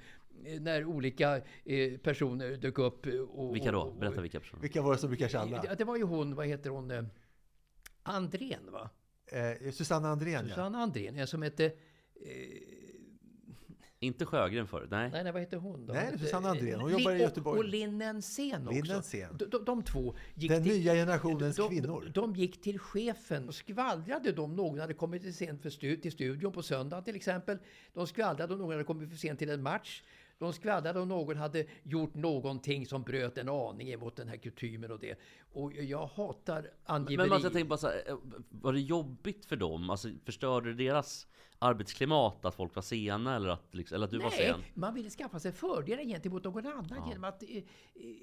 eh, 0.46 0.62
När 0.62 0.86
olika 0.86 1.42
eh, 1.66 1.98
personer 1.98 2.52
dök 2.58 2.80
upp. 2.80 3.06
Och, 3.30 3.56
Vilka 3.56 3.72
då? 3.72 3.92
Berätta 3.92 4.22
vilka 4.22 4.40
personer. 4.40 4.62
Vilka 4.62 4.82
var 4.82 4.92
det 4.94 4.98
som 4.98 5.10
brukar 5.10 5.28
tjalla? 5.28 5.62
det, 5.62 5.76
det 5.78 5.84
var 5.84 5.98
ju 5.98 6.04
hon, 6.04 6.36
vad 6.36 6.48
heter 6.48 6.70
hon? 6.70 6.92
eh, 6.92 7.04
Andrén 8.04 8.72
va? 8.72 8.90
Eh, 9.32 9.72
Susanna 9.72 10.10
Andrén, 10.10 10.34
ja. 10.44 10.50
Susanne 10.50 10.78
Andrén, 10.78 11.16
en 11.16 11.28
som 11.28 11.42
hette... 11.42 11.72
Inte 14.00 14.26
Sjögren 14.26 14.68
förut, 14.68 14.88
nej. 14.92 15.10
nej, 15.12 15.24
nej, 15.24 15.34
vad 15.34 15.42
heter 15.42 15.58
hon 15.58 15.86
då? 15.86 15.94
Nej, 15.94 16.02
det 16.02 16.08
är 16.08 16.12
Hon 16.12 16.20
Susanne 16.20 16.50
Andrén. 16.50 16.80
Hon 16.80 16.92
jobbar 16.92 17.12
i 17.12 17.22
Göteborg. 17.22 17.60
Och 17.60 17.66
Linn 17.66 18.02
Ensén 18.02 18.68
också. 18.68 18.82
Linn 18.82 18.92
Ensén. 18.92 19.38
De, 19.38 19.46
de, 19.46 19.66
de 19.66 19.84
två 19.84 20.16
gick 20.36 20.52
Den 20.52 20.64
till, 20.64 20.72
nya 20.72 20.94
generationens 20.94 21.56
de, 21.56 21.70
kvinnor. 21.70 22.12
De, 22.14 22.22
de 22.22 22.36
gick 22.36 22.62
till 22.62 22.80
chefen 22.80 23.48
och 23.48 23.56
skvallrade 23.56 24.42
om 24.42 24.56
någon 24.56 24.80
hade 24.80 24.94
kommit 24.94 25.24
för 25.24 25.32
sent 25.32 25.62
för 25.62 25.70
stu, 25.70 25.98
till 25.98 26.12
studion 26.12 26.52
på 26.52 26.64
söndag 26.64 27.02
till 27.02 27.16
exempel. 27.16 27.58
De 27.94 28.08
skvallrade 28.08 28.54
om 28.54 28.60
någon 28.60 28.72
hade 28.72 28.84
kommit 28.84 29.10
för 29.10 29.18
sent 29.18 29.40
till 29.40 29.50
en 29.50 29.64
match. 29.64 30.04
De 30.40 30.54
skvallrade 30.54 31.00
om 31.00 31.08
någon 31.08 31.38
hade 31.38 31.66
gjort 31.84 32.16
någonting 32.16 32.86
som 32.86 33.04
bröt 33.04 33.38
en 33.38 33.50
aning 33.50 33.92
emot 33.92 34.16
den 34.16 34.28
här 34.28 34.38
kutymen 34.38 34.92
och 34.92 35.00
det. 35.00 35.20
Och 35.54 35.74
jag 35.74 36.06
hatar 36.06 36.72
angiveri. 36.84 37.18
Men 37.18 37.30
man 37.30 37.40
ska 37.40 37.50
tänka 37.50 37.70
bara 37.70 37.78
så 37.78 37.88
här, 37.88 38.04
eh, 38.08 38.18
var 38.50 38.74
det 38.74 38.80
jobbigt 38.80 39.46
för 39.46 39.56
dem? 39.56 39.90
Alltså 39.90 40.10
förstörde 40.26 40.74
det 40.74 40.84
deras 40.84 41.28
arbetsklimat 41.60 42.46
att 42.46 42.56
folk 42.56 42.76
var 42.76 42.82
sena 42.82 43.36
eller 43.36 43.50
att, 43.50 43.68
liksom, 43.76 43.96
eller 43.96 44.06
att 44.06 44.12
du 44.12 44.18
var 44.18 44.30
Nej, 44.30 44.40
sen? 44.48 44.64
man 44.74 44.94
ville 44.94 45.10
skaffa 45.10 45.40
sig 45.40 45.52
fördelar 45.52 46.04
gentemot 46.04 46.44
någon 46.44 46.66
annan 46.68 47.08
genom 47.10 47.24
att, 47.24 47.44
eh, 47.44 47.50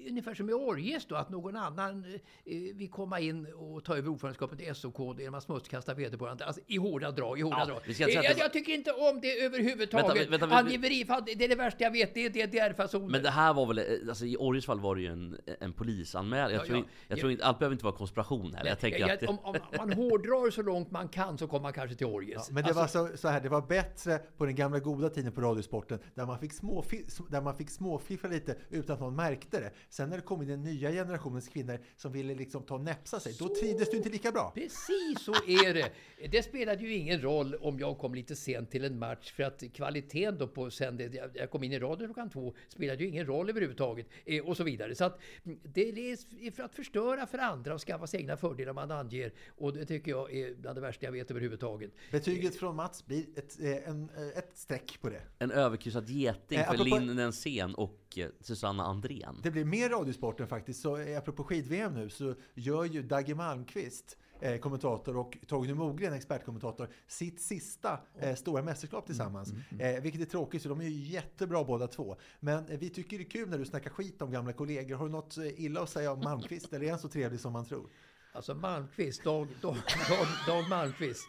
ungefär 0.09 0.33
som 0.33 0.49
i 0.49 0.53
Orges 0.53 1.05
då, 1.05 1.15
att 1.15 1.29
någon 1.29 1.55
annan 1.55 2.05
eh, 2.45 2.75
vill 2.75 2.89
komma 2.89 3.19
in 3.19 3.47
och 3.53 3.83
ta 3.83 3.97
över 3.97 4.09
ordförandeskapet 4.09 4.61
i 4.61 4.73
SOK 4.75 5.19
genom 5.19 5.35
att 5.35 5.43
smutskasta 5.43 5.93
vederbörande. 5.93 6.45
Alltså 6.45 6.61
i 6.67 6.77
hårda 6.77 7.11
drag, 7.11 7.39
i 7.39 7.41
hårda 7.41 7.57
Ja, 7.59 7.65
drag. 7.65 7.77
Eh, 7.89 8.01
jag, 8.01 8.09
det- 8.23 8.39
jag 8.39 8.53
tycker 8.53 8.73
inte 8.73 8.91
om 8.91 9.21
det 9.21 9.39
överhuvudtaget. 9.45 10.15
Vänta, 10.17 10.29
vänta, 10.31 10.45
vi- 10.47 10.53
Angiveri, 10.53 11.05
fan, 11.05 11.23
det 11.25 11.31
är 11.45 11.49
det 11.49 11.55
värsta 11.55 11.83
jag 11.83 11.91
vet, 11.91 12.13
det 12.13 12.25
är 12.25 12.47
DDR-fasoner. 12.47 13.07
Men 13.09 13.23
det 13.23 13.29
här 13.29 13.53
var 13.53 13.65
väl, 13.65 13.77
eh, 13.77 13.83
alltså 14.09 14.25
i 14.25 14.37
Orjes 14.37 14.65
fall 14.65 14.79
var 14.79 14.95
det 14.95 15.01
ju 15.01 15.07
en, 15.07 15.37
en 15.59 15.73
polisanmälan. 15.73 16.51
Jag 16.53 16.61
Ja, 16.61 16.65
tror, 16.65 16.77
ja. 16.77 16.83
jag 17.07 17.19
tror 17.19 17.31
inte, 17.31 17.45
allt 17.45 17.59
behöver 17.59 17.73
inte 17.73 17.85
vara 17.85 17.95
konspiration 17.95 18.53
heller. 18.53 18.69
Jag 18.69 18.79
tänker 18.79 18.99
Jag- 18.99 19.11
att... 19.11 19.23
om, 19.29 19.39
om 19.43 19.55
man 19.77 19.93
hårdrar 19.93 20.51
så 20.51 20.61
långt 20.61 20.91
man 20.91 21.07
kan 21.09 21.37
så 21.37 21.47
kommer 21.47 21.61
man 21.61 21.73
kanske 21.73 21.95
till 21.95 22.07
Orjes. 22.07 22.51
Men 22.51 22.63
det 22.63 22.69
Alltså, 22.79 22.99
var 23.03 23.09
så, 23.09 23.17
så 23.25 23.29
här, 23.31 23.41
det 23.41 23.49
var 23.49 23.61
bättre 23.61 24.19
på 24.37 24.45
den 24.45 24.55
gamla 24.55 24.79
goda 24.79 25.09
tiden 25.09 25.31
på 25.31 25.41
Radiosporten 25.41 25.99
där 26.15 26.25
man 26.25 26.39
fick, 26.39 26.51
småfi- 26.53 27.29
där 27.29 27.41
man 27.41 27.55
fick 27.57 27.69
småfiffla 27.69 28.29
lite 28.29 28.55
utan 28.69 28.93
att 28.93 28.99
någon 28.99 29.15
märkte 29.15 29.59
det. 29.59 29.71
Sen 29.89 30.09
när 30.09 30.17
det 30.17 30.23
kom 30.23 30.41
in 30.41 30.47
den 30.47 30.63
nya 30.63 30.91
generationens 30.91 31.47
kvinnor 31.47 31.79
som 31.97 32.11
ville 32.11 32.35
liksom 32.35 32.63
ta 32.63 32.75
och 32.75 32.81
näpsa 32.81 33.19
sig, 33.19 33.35
då 33.39 33.55
trivdes 33.55 33.89
du 33.91 33.97
inte 33.97 34.09
lika 34.09 34.31
bra. 34.31 34.51
Precis 34.55 35.19
så 35.21 35.31
är 35.33 35.73
det. 35.73 35.91
Det 36.31 36.43
spelade 36.43 36.83
ju 36.83 36.93
ingen 36.93 37.21
roll 37.21 37.55
om 37.55 37.79
jag 37.79 37.97
kom 37.97 38.15
lite 38.15 38.35
sent 38.35 38.71
till 38.71 38.85
en 38.85 38.99
match 38.99 39.31
för 39.33 39.43
att 39.43 39.63
kvaliteten 39.73 40.37
då 40.37 40.47
på 40.47 40.71
sen 40.71 40.97
det, 40.97 41.13
jag- 41.33 41.49
kom 41.51 41.63
in 41.63 41.71
i 41.71 41.79
radio 41.79 42.05
klockan 42.07 42.29
två 42.29 42.53
spelade 42.67 43.03
ju 43.03 43.09
ingen 43.09 43.25
roll 43.25 43.49
överhuvudtaget 43.49 44.07
eh, 44.25 44.45
och 44.45 44.57
så 44.57 44.63
vidare. 44.63 44.95
Så 44.95 45.05
att 45.05 45.19
det 45.63 45.89
är 45.89 46.51
för 46.51 46.63
att 46.63 46.75
förstöra 46.75 47.27
för 47.27 47.37
andra 47.37 47.73
och 47.73 47.81
skaffa 47.81 48.07
sig 48.07 48.19
egna 48.19 48.37
fördelar 48.37 48.73
man 48.73 48.91
anger 48.91 49.33
och 49.57 49.73
det 49.73 49.85
tycker 49.85 50.11
jag 50.11 50.33
är 50.33 50.55
bland 50.55 50.77
det 50.77 50.81
värsta 50.81 51.05
jag 51.05 51.11
vet 51.11 51.31
överhuvudtaget. 51.31 51.91
Betyget 52.11 52.55
från 52.55 52.75
Mats 52.75 53.05
blir 53.05 53.14
ett, 53.19 53.59
eh, 53.59 53.89
en, 53.89 54.09
eh, 54.17 54.37
ett 54.37 54.51
streck 54.53 55.01
på 55.01 55.09
det. 55.09 55.21
En 55.39 55.51
överkryssad 55.51 56.09
geting 56.09 56.59
Eh, 56.59 56.71
för 56.71 56.77
Linn 56.77 57.15
Nensén 57.15 57.75
och 57.75 58.17
eh, 58.17 58.29
Susanna 58.41 58.83
Andrén. 58.83 59.39
Det 59.43 59.51
blir 59.51 59.65
mer 59.65 59.89
Radiosporten 59.89 60.47
faktiskt. 60.47 60.81
Så 60.81 61.17
apropå 61.17 61.43
skid-VM 61.43 61.93
nu 61.93 62.09
så 62.09 62.35
gör 62.53 62.83
ju 62.85 63.03
Dagge 63.03 63.35
Malmqvist 63.35 64.17
eh, 64.39 64.57
kommentator 64.57 65.17
och 65.17 65.37
Torgny 65.47 65.73
Mogren, 65.73 66.13
expertkommentator, 66.13 66.89
sitt 67.07 67.41
sista 67.41 67.99
eh, 68.19 68.35
stora 68.35 68.63
mästerskap 68.63 69.05
tillsammans. 69.05 69.53
Eh, 69.79 70.01
vilket 70.01 70.21
är 70.21 70.25
tråkigt, 70.25 70.61
så 70.61 70.69
de 70.69 70.81
är 70.81 70.85
ju 70.85 71.13
jättebra 71.13 71.63
båda 71.63 71.87
två. 71.87 72.17
Men 72.39 72.67
eh, 72.67 72.79
vi 72.79 72.89
tycker 72.89 73.17
det 73.17 73.23
är 73.23 73.29
kul 73.29 73.49
när 73.49 73.57
du 73.57 73.65
snackar 73.65 73.89
skit 73.89 74.21
om 74.21 74.31
gamla 74.31 74.53
kollegor. 74.53 74.95
Har 74.95 75.05
du 75.05 75.11
något 75.11 75.37
illa 75.37 75.81
att 75.81 75.89
säga 75.89 76.11
om 76.11 76.19
Malmqvist, 76.19 76.73
eller 76.73 76.85
är 76.85 76.89
han 76.89 76.99
så 76.99 77.09
trevlig 77.09 77.39
som 77.39 77.53
man 77.53 77.65
tror? 77.65 77.89
Alltså 78.33 78.55
Malmqvist, 78.55 79.23
Dag, 79.23 79.47
Dag, 79.61 79.75
Dag, 80.09 80.27
Dag 80.47 80.69
Malmqvist 80.69 81.27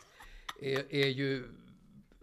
är, 0.63 0.95
är 0.95 1.09
ju... 1.09 1.49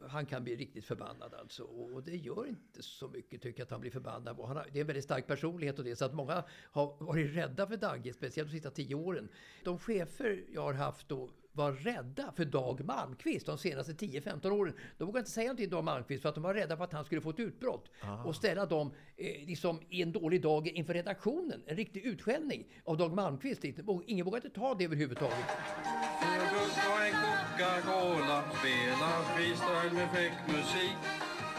Han 0.09 0.25
kan 0.25 0.43
bli 0.43 0.55
riktigt 0.55 0.85
förbannad 0.85 1.33
alltså. 1.33 1.63
Och 1.63 2.03
det 2.03 2.15
gör 2.15 2.47
inte 2.47 2.83
så 2.83 3.07
mycket 3.07 3.41
tycker 3.41 3.59
jag 3.59 3.65
att 3.65 3.71
han 3.71 3.81
blir 3.81 3.91
förbannad. 3.91 4.39
Han 4.39 4.57
har, 4.57 4.67
det 4.71 4.79
är 4.79 4.81
en 4.81 4.87
väldigt 4.87 5.03
stark 5.03 5.27
personlighet 5.27 5.79
och 5.79 5.85
det. 5.85 5.95
Så 5.95 6.05
att 6.05 6.13
många 6.13 6.43
har 6.71 6.95
varit 6.99 7.35
rädda 7.35 7.67
för 7.67 7.77
Dagge, 7.77 8.13
speciellt 8.13 8.49
de 8.49 8.55
sista 8.55 8.71
tio 8.71 8.95
åren. 8.95 9.29
De 9.63 9.79
chefer 9.79 10.43
jag 10.53 10.61
har 10.61 10.73
haft 10.73 11.09
då 11.09 11.29
var 11.53 11.71
rädda 11.71 12.31
för 12.35 12.45
Dag 12.45 12.85
Malmqvist 12.85 13.45
de 13.45 13.57
senaste 13.57 13.93
10-15 13.93 14.49
åren. 14.51 14.73
De 14.97 15.03
vågade 15.03 15.19
inte 15.19 15.31
säga 15.31 15.45
någonting 15.45 15.65
till 15.65 15.71
Dag 15.71 15.83
Malmqvist 15.83 16.21
för 16.21 16.29
att 16.29 16.35
de 16.35 16.43
var 16.43 16.53
rädda 16.53 16.77
för 16.77 16.83
att 16.83 16.93
han 16.93 17.05
skulle 17.05 17.21
få 17.21 17.29
ett 17.29 17.39
utbrott. 17.39 17.91
Och 18.25 18.35
ställa 18.35 18.65
dem 18.65 18.91
eh, 19.17 19.47
liksom 19.47 19.79
i 19.89 20.01
en 20.01 20.11
dålig 20.11 20.41
dag 20.41 20.67
inför 20.67 20.93
redaktionen. 20.93 21.63
En 21.65 21.75
riktig 21.75 22.05
utskällning 22.05 22.65
av 22.85 22.97
Dag 22.97 23.13
Malmqvist. 23.13 23.65
Ingen 24.05 24.25
vågade 24.25 24.49
ta 24.49 24.75
det 24.75 24.83
överhuvudtaget. 24.83 25.37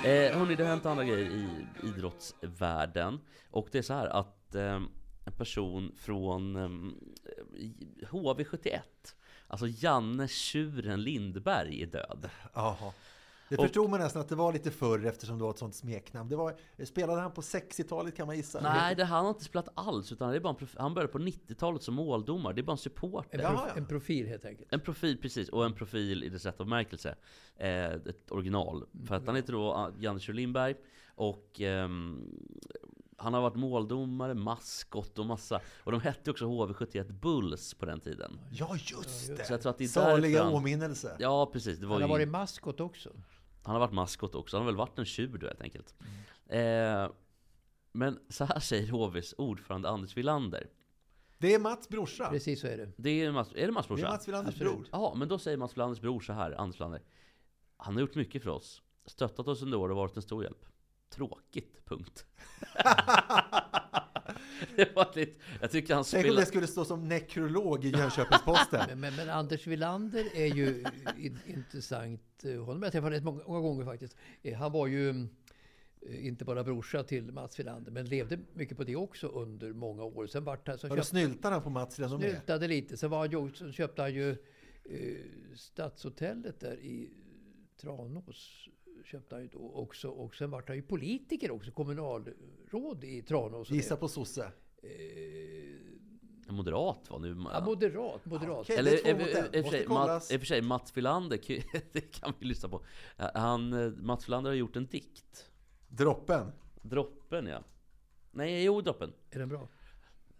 Eh, 0.04 0.38
hörni, 0.38 0.54
det 0.54 0.62
har 0.62 0.70
hänt 0.70 0.86
andra 0.86 1.04
grejer 1.04 1.30
i 1.30 1.66
idrottsvärlden. 1.82 3.20
Och 3.50 3.68
det 3.72 3.78
är 3.78 3.82
så 3.82 3.94
här 3.94 4.06
att 4.06 4.54
eh, 4.54 4.80
en 5.24 5.32
person 5.38 5.92
från 5.96 6.56
eh, 6.56 8.08
HV71, 8.10 8.80
alltså 9.48 9.66
Janne 9.68 10.28
Tjuren 10.28 11.02
Lindberg, 11.02 11.82
är 11.82 11.86
död. 11.86 12.30
Jaha. 12.54 12.92
Det 13.48 13.56
Och- 13.56 13.64
förstod 13.64 13.90
man 13.90 14.00
nästan 14.00 14.22
att 14.22 14.28
det 14.28 14.34
var 14.34 14.52
lite 14.52 14.70
förr 14.70 15.06
eftersom 15.06 15.38
det 15.38 15.44
var 15.44 15.50
ett 15.50 15.58
sånt 15.58 15.74
smeknamn. 15.74 16.28
Det 16.28 16.36
var, 16.36 16.56
spelade 16.84 17.20
han 17.20 17.32
på 17.32 17.40
60-talet 17.40 18.16
kan 18.16 18.26
man 18.26 18.36
gissa? 18.36 18.60
Nej, 18.60 18.94
det, 18.96 19.04
han 19.04 19.24
har 19.24 19.30
inte 19.30 19.44
spelat 19.44 19.68
alls, 19.74 20.12
utan 20.12 20.30
det 20.30 20.36
är 20.36 20.40
bara 20.40 20.56
en 20.60 20.68
han 20.76 20.94
började 20.94 21.12
på 21.12 21.18
90-talet 21.18 21.82
som 21.82 21.94
måldomare. 21.94 22.54
Det 22.54 22.60
är 22.60 22.62
bara 22.62 22.72
en 22.72 22.78
supporter. 22.78 23.38
En, 23.38 23.44
Jaha, 23.44 23.52
prof, 23.56 23.66
ja. 23.68 23.76
en 23.76 23.86
profil 23.86 24.26
helt 24.26 24.44
enkelt. 24.44 24.72
En 24.72 24.80
profil, 24.80 25.18
precis. 25.18 25.48
Och 25.48 25.64
en 25.64 25.74
profil 25.74 26.24
i 26.24 26.28
dess 26.28 26.44
rätta 26.46 26.64
bemärkelse. 26.64 27.14
Eh, 27.56 27.84
ett 27.84 28.30
original. 28.30 28.84
För 29.06 29.14
att 29.14 29.26
han 29.26 29.36
heter 29.36 29.52
då 29.52 29.72
ah, 29.72 29.90
Janne 29.98 30.20
Tjuren 30.20 30.36
Lindberg. 30.36 30.74
Och 31.16 31.60
ehm, 31.60 32.30
han 33.24 33.34
har 33.34 33.40
varit 33.40 33.54
måldomare, 33.56 34.34
maskot 34.34 35.18
och 35.18 35.26
massa. 35.26 35.60
Och 35.84 35.92
de 35.92 36.00
hette 36.00 36.30
också 36.30 36.44
HV71 36.44 37.12
Bulls 37.12 37.74
på 37.74 37.86
den 37.86 38.00
tiden. 38.00 38.40
Ja, 38.52 38.76
just 38.76 39.36
det! 39.36 39.44
Så 39.44 39.52
jag 39.52 39.60
tror 39.62 39.70
att 39.70 39.78
det 39.78 39.84
är 39.84 39.88
Saliga 39.88 40.32
därför 40.38 40.44
han- 40.44 40.54
åminnelse. 40.54 41.16
Ja, 41.18 41.50
precis. 41.52 41.78
Det 41.78 41.86
var 41.86 42.00
Han 42.00 42.02
har 42.02 42.18
ju, 42.18 42.24
varit 42.24 42.32
maskot 42.32 42.80
också. 42.80 43.10
han 43.62 43.72
har 43.74 43.80
varit 43.80 43.92
maskot 43.92 44.34
också. 44.34 44.56
Han 44.56 44.66
har 44.66 44.72
väl 44.72 44.76
varit 44.78 44.98
en 44.98 45.04
tjur 45.04 45.38
då 45.38 45.46
helt 45.46 45.62
enkelt. 45.62 45.94
Eh, 46.46 47.08
men 47.92 48.18
så 48.28 48.44
här 48.44 48.60
säger 48.60 48.90
HVs 48.90 49.34
ordförande 49.38 49.88
Anders 49.88 50.16
Wilander. 50.16 50.68
Det 51.38 51.54
är 51.54 51.58
Mats 51.58 51.88
brorsa. 51.88 52.28
Precis 52.30 52.60
så 52.60 52.66
är 52.66 52.76
det. 52.76 52.92
Det 52.96 53.10
är, 53.24 53.32
Mats, 53.32 53.52
är 53.54 53.66
det 53.66 53.72
Mats 53.72 53.86
Det 53.86 53.94
brorsa? 53.94 54.06
är 54.06 54.10
Mats 54.10 54.28
Absolut. 54.28 54.58
bror. 54.58 54.86
Ja, 54.92 55.14
men 55.16 55.28
då 55.28 55.38
säger 55.38 55.56
Mats 55.56 55.74
Wilanders 55.76 56.00
bror 56.00 56.20
så 56.20 56.32
här, 56.32 56.52
Anders 56.52 56.76
Wilander. 56.80 57.02
Han 57.76 57.94
har 57.94 58.00
gjort 58.00 58.14
mycket 58.14 58.42
för 58.42 58.50
oss. 58.50 58.82
Stöttat 59.06 59.48
oss 59.48 59.62
under 59.62 59.78
år 59.78 59.88
och 59.88 59.96
varit 59.96 60.16
en 60.16 60.22
stor 60.22 60.42
hjälp. 60.44 60.64
Tråkigt, 61.14 61.84
punkt. 61.84 62.26
det 64.76 64.96
var 64.96 65.16
lite, 65.16 65.32
jag 65.60 65.70
tycker 65.70 65.94
han 65.94 66.04
Tänk 66.04 66.30
om 66.30 66.36
det 66.36 66.46
skulle 66.46 66.66
stå 66.66 66.84
som 66.84 67.08
nekrolog 67.08 67.84
i 67.84 67.90
Jönköpings-Posten. 67.92 68.84
Men, 68.88 69.00
men, 69.00 69.16
men 69.16 69.30
Anders 69.30 69.66
Wilander 69.66 70.24
är 70.36 70.46
ju 70.54 70.84
in, 71.18 71.38
intressant. 71.46 72.20
Honom 72.44 72.66
har 72.68 72.82
jag 72.84 72.92
träffat 72.92 73.12
rätt 73.12 73.24
många, 73.24 73.42
många 73.46 73.60
gånger 73.60 73.84
faktiskt. 73.84 74.16
Eh, 74.42 74.54
Han 74.58 74.72
var 74.72 74.86
ju 74.86 75.08
eh, 75.10 76.26
inte 76.26 76.44
bara 76.44 76.64
brorsa 76.64 77.02
till 77.02 77.32
Mats 77.32 77.58
Wilander, 77.58 77.90
men 77.92 78.06
levde 78.06 78.38
mycket 78.52 78.76
på 78.76 78.84
det 78.84 78.96
också 78.96 79.26
under 79.26 79.72
många 79.72 80.04
år. 80.04 80.26
Sen 80.26 80.44
vart 80.44 80.68
han, 80.68 80.78
så 80.78 80.88
Har 80.88 80.96
du 80.96 81.00
köpt, 81.02 81.08
snyltat 81.08 81.52
han 81.52 81.62
på 81.62 81.70
Mats 81.70 81.98
renommé? 81.98 82.30
snyltade 82.30 82.68
lite. 82.68 82.96
Sen, 82.96 83.10
var 83.10 83.18
han, 83.18 83.30
ju- 83.30 83.52
så 83.54 83.72
köpte 83.72 84.02
han 84.02 84.14
ju 84.14 84.30
eh, 84.30 85.16
Stadshotellet 85.56 86.60
där 86.60 86.76
i 86.76 87.10
Tranås. 87.80 88.68
Köpte 89.04 89.34
han 89.34 89.42
ju 89.42 89.48
då 89.48 89.72
också. 89.74 90.08
Och 90.08 90.34
sen 90.34 90.50
vart 90.50 90.68
han 90.68 90.76
ju 90.76 90.82
politiker 90.82 91.50
också, 91.50 91.70
kommunalråd 91.70 93.04
i 93.04 93.22
Tranås. 93.22 93.70
Gissa 93.70 93.96
på 93.96 94.08
sosse. 94.08 94.52
Eh, 94.82 96.52
moderat 96.54 97.10
va? 97.10 97.18
Nu, 97.18 97.28
Ja, 97.52 97.64
moderat, 97.64 98.24
moderat. 98.26 98.60
Okej. 98.60 98.76
Eller 98.76 98.92
i- 99.08 99.12
och 99.12 99.18
för 100.40 100.44
sig. 100.46 100.62
Mats, 100.62 100.92
Filander, 100.92 101.38
det 101.92 102.00
kan 102.00 102.32
vi 102.38 102.46
lyssna 102.46 102.68
på. 102.68 102.84
Han, 103.34 103.72
eh, 103.72 103.90
Mats 103.90 104.24
Filander 104.24 104.50
har 104.50 104.56
gjort 104.56 104.76
en 104.76 104.86
dikt. 104.86 105.50
Droppen. 105.88 106.52
Droppen 106.82 107.46
ja. 107.46 107.62
Nej, 108.32 108.64
jo 108.64 108.80
droppen. 108.80 109.12
Är 109.30 109.38
den 109.38 109.48
bra? 109.48 109.68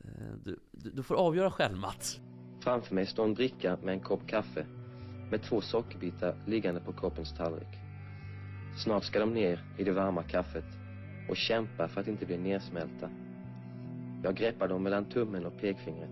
Eh, 0.04 0.08
Du, 0.44 0.60
du, 0.72 0.90
du 0.90 1.02
får 1.02 1.14
avgöra 1.14 1.50
själv 1.50 1.76
Mats. 1.76 2.20
Framför 2.60 2.94
mig 2.94 3.06
står 3.06 3.24
en 3.24 3.34
bricka 3.34 3.78
med 3.82 3.94
en 3.94 4.00
kopp 4.00 4.26
kaffe 4.28 4.66
med 5.30 5.42
två 5.42 5.60
sockerbitar 5.60 6.44
liggande 6.46 6.80
på 6.80 6.92
koppens 6.92 7.36
tallrik. 7.36 7.68
Snart 8.76 9.04
ska 9.04 9.18
de 9.20 9.34
ner 9.34 9.62
i 9.76 9.84
det 9.84 9.92
varma 9.92 10.22
kaffet 10.22 10.64
och 11.28 11.36
kämpa 11.36 11.88
för 11.88 12.00
att 12.00 12.08
inte 12.08 12.26
bli 12.26 12.38
nersmälta. 12.38 13.10
Jag 14.22 14.34
greppar 14.34 14.68
dem 14.68 14.82
mellan 14.82 15.04
tummen 15.04 15.46
och 15.46 15.60
pekfingret. 15.60 16.10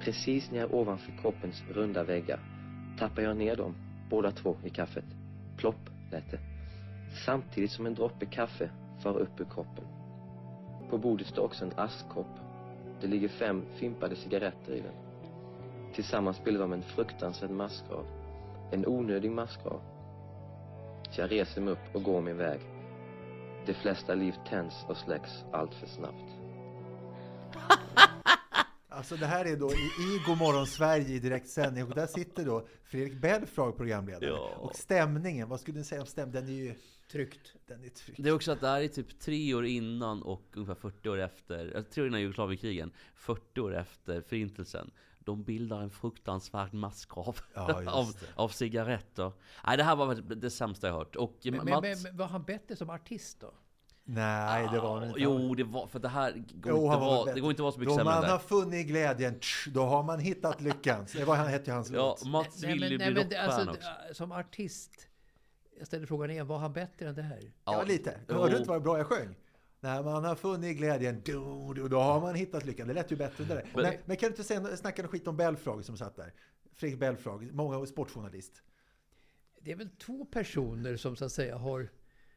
Precis 0.00 0.50
när 0.50 0.58
jag 0.58 0.70
är 0.70 0.74
ovanför 0.74 1.12
koppens 1.22 1.64
runda 1.70 2.04
väggar 2.04 2.40
tappar 2.98 3.22
jag 3.22 3.36
ner 3.36 3.56
dem, 3.56 3.74
båda 4.10 4.30
två, 4.30 4.56
i 4.64 4.70
kaffet. 4.70 5.04
Plopp, 5.56 5.90
lät 6.10 6.30
det. 6.30 6.38
Samtidigt 7.26 7.70
som 7.70 7.86
en 7.86 7.94
droppe 7.94 8.26
kaffe 8.26 8.70
far 9.02 9.18
upp 9.18 9.40
ur 9.40 9.44
koppen. 9.44 9.84
På 10.90 10.98
bordet 10.98 11.26
står 11.26 11.42
också 11.42 11.64
en 11.64 11.72
askkopp. 11.76 12.40
Det 13.00 13.06
ligger 13.06 13.28
fem 13.28 13.62
fimpade 13.78 14.16
cigaretter 14.16 14.72
i 14.72 14.80
den. 14.80 14.94
Tillsammans 15.94 16.44
bildar 16.44 16.60
de 16.60 16.72
en 16.72 16.82
fruktansvärd 16.82 17.50
massgrav. 17.50 18.06
En 18.72 18.86
onödig 18.86 19.30
massgrav. 19.30 19.95
Jag 21.18 21.32
reser 21.32 21.60
mig 21.60 21.72
upp 21.72 21.94
och 21.94 22.02
går 22.02 22.22
min 22.22 22.36
väg. 22.36 22.60
De 23.66 23.74
flesta 23.74 24.14
liv 24.14 24.34
tänds 24.48 24.74
och 24.88 24.96
släcks 24.96 25.30
allt 25.52 25.74
för 25.74 25.86
snabbt. 25.86 26.32
Alltså 28.88 29.16
det 29.16 29.26
här 29.26 29.44
är 29.44 29.56
då 29.56 29.70
i, 29.72 29.74
i 29.76 30.20
Godmorgon 30.26 30.66
Sverige 30.66 31.08
i 31.08 31.18
direktsändning 31.18 31.84
och 31.84 31.94
där 31.94 32.06
sitter 32.06 32.44
då 32.44 32.66
Fredrik 32.84 33.20
Belfrage 33.20 33.76
programledare. 33.76 34.30
Ja. 34.30 34.54
Och 34.56 34.76
stämningen, 34.76 35.48
vad 35.48 35.60
skulle 35.60 35.78
ni 35.78 35.84
säga 35.84 36.00
om 36.00 36.06
stämningen? 36.06 36.44
Den 36.44 36.54
är 36.54 36.58
ju 36.58 36.74
Tryggt. 37.12 37.54
den 37.66 37.84
är 37.84 37.88
tryckt. 37.88 38.22
Det 38.22 38.28
är 38.28 38.34
också 38.34 38.52
att 38.52 38.60
det 38.60 38.68
här 38.68 38.82
är 38.82 38.88
typ 38.88 39.18
tre 39.18 39.54
år 39.54 39.66
innan 39.66 40.22
och 40.22 40.42
ungefär 40.52 40.74
40 40.74 41.08
år 41.08 41.18
efter, 41.18 41.82
tre 41.90 42.02
år 42.02 42.08
innan 42.08 42.20
Jugoslavienkrigen, 42.20 42.92
40 43.14 43.60
år 43.60 43.76
efter 43.76 44.20
förintelsen. 44.20 44.90
De 45.26 45.42
bildar 45.42 45.80
en 45.80 45.90
fruktansvärd 45.90 46.74
massgrav 46.74 47.40
Ja, 47.54 47.82
av, 47.92 48.16
av 48.34 48.48
cigaretter. 48.48 49.32
Nej, 49.66 49.76
det 49.76 49.82
här 49.82 49.96
var 49.96 50.14
det 50.14 50.50
sämsta 50.50 50.86
jag 50.86 50.94
hört. 50.94 51.16
Och 51.16 51.38
Men, 51.44 51.54
Mats... 51.54 51.82
men, 51.82 52.02
men 52.02 52.16
var 52.16 52.26
han 52.26 52.42
bättre 52.42 52.76
som 52.76 52.90
artist 52.90 53.40
då? 53.40 53.52
Nej, 54.04 54.68
det 54.72 54.80
var 54.80 54.98
han 55.00 55.08
inte. 55.08 55.20
Jo, 55.20 55.54
det 55.54 55.64
var, 55.64 55.86
för 55.86 55.98
det 55.98 56.08
här 56.08 56.32
går, 56.32 56.72
Jo, 56.72 56.84
inte, 56.84 56.96
var 56.96 57.34
det 57.34 57.40
går 57.40 57.50
inte 57.50 57.62
vara 57.62 57.72
så 57.72 57.78
mycket 57.78 57.94
Då 57.94 57.98
sämre 57.98 58.14
än 58.14 58.20
man 58.20 58.30
har 58.30 58.38
funnit 58.38 58.86
glädjen, 58.86 59.40
tsch, 59.40 59.68
då 59.68 59.82
har 59.84 60.02
man 60.02 60.18
hittat 60.18 60.60
lyckan. 60.60 61.06
Det 61.12 61.24
var 61.24 61.36
han 61.36 61.46
hette 61.46 61.70
ju 61.70 61.74
hans 61.74 61.90
Ja, 61.90 61.96
låt. 61.96 62.24
Mats 62.24 62.62
Nej, 62.62 62.72
ville 62.72 62.96
bli 62.96 63.10
rockstjärna 63.14 63.52
alltså, 63.52 63.70
också. 63.70 64.14
Som 64.14 64.32
artist, 64.32 65.08
jag 65.78 65.86
ställer 65.86 66.06
frågan 66.06 66.30
igen, 66.30 66.46
var 66.46 66.58
han 66.58 66.72
bättre 66.72 67.08
än 67.08 67.14
det 67.14 67.22
här? 67.22 67.52
Ja, 67.64 67.82
lite. 67.82 68.20
jo. 68.28 68.34
Hörde 68.34 68.52
du 68.52 68.58
inte 68.58 68.70
vad 68.70 68.82
bra 68.82 68.98
jag 68.98 69.06
sjöng? 69.06 69.34
När 69.86 70.02
man 70.02 70.24
har 70.24 70.34
funnit 70.34 70.76
glädjen, 70.76 71.22
då, 71.24 71.72
då, 71.76 71.88
då 71.88 71.98
har 71.98 72.20
man 72.20 72.34
hittat 72.34 72.64
lyckan. 72.64 72.88
Det 72.88 72.94
lät 72.94 73.12
ju 73.12 73.16
bättre 73.16 73.44
det 73.44 73.54
där. 73.54 73.64
Men, 73.74 73.94
men, 74.04 74.16
kan 74.16 74.26
du 74.26 74.32
inte 74.32 74.44
säga, 74.44 74.76
snacka 74.76 75.02
något 75.02 75.10
skit 75.10 75.26
om 75.26 75.36
Belfrage 75.36 75.84
som 75.84 75.96
satt 75.96 76.16
där? 76.16 76.32
Fredrik 76.74 77.00
Belfrage, 77.00 77.42
många 77.52 77.86
sportjournalist. 77.86 78.62
Det 79.60 79.72
är 79.72 79.76
väl 79.76 79.88
två 79.88 80.24
personer 80.24 80.96
som 80.96 81.16
så 81.16 81.24
att 81.24 81.32
säga 81.32 81.56
har 81.56 81.88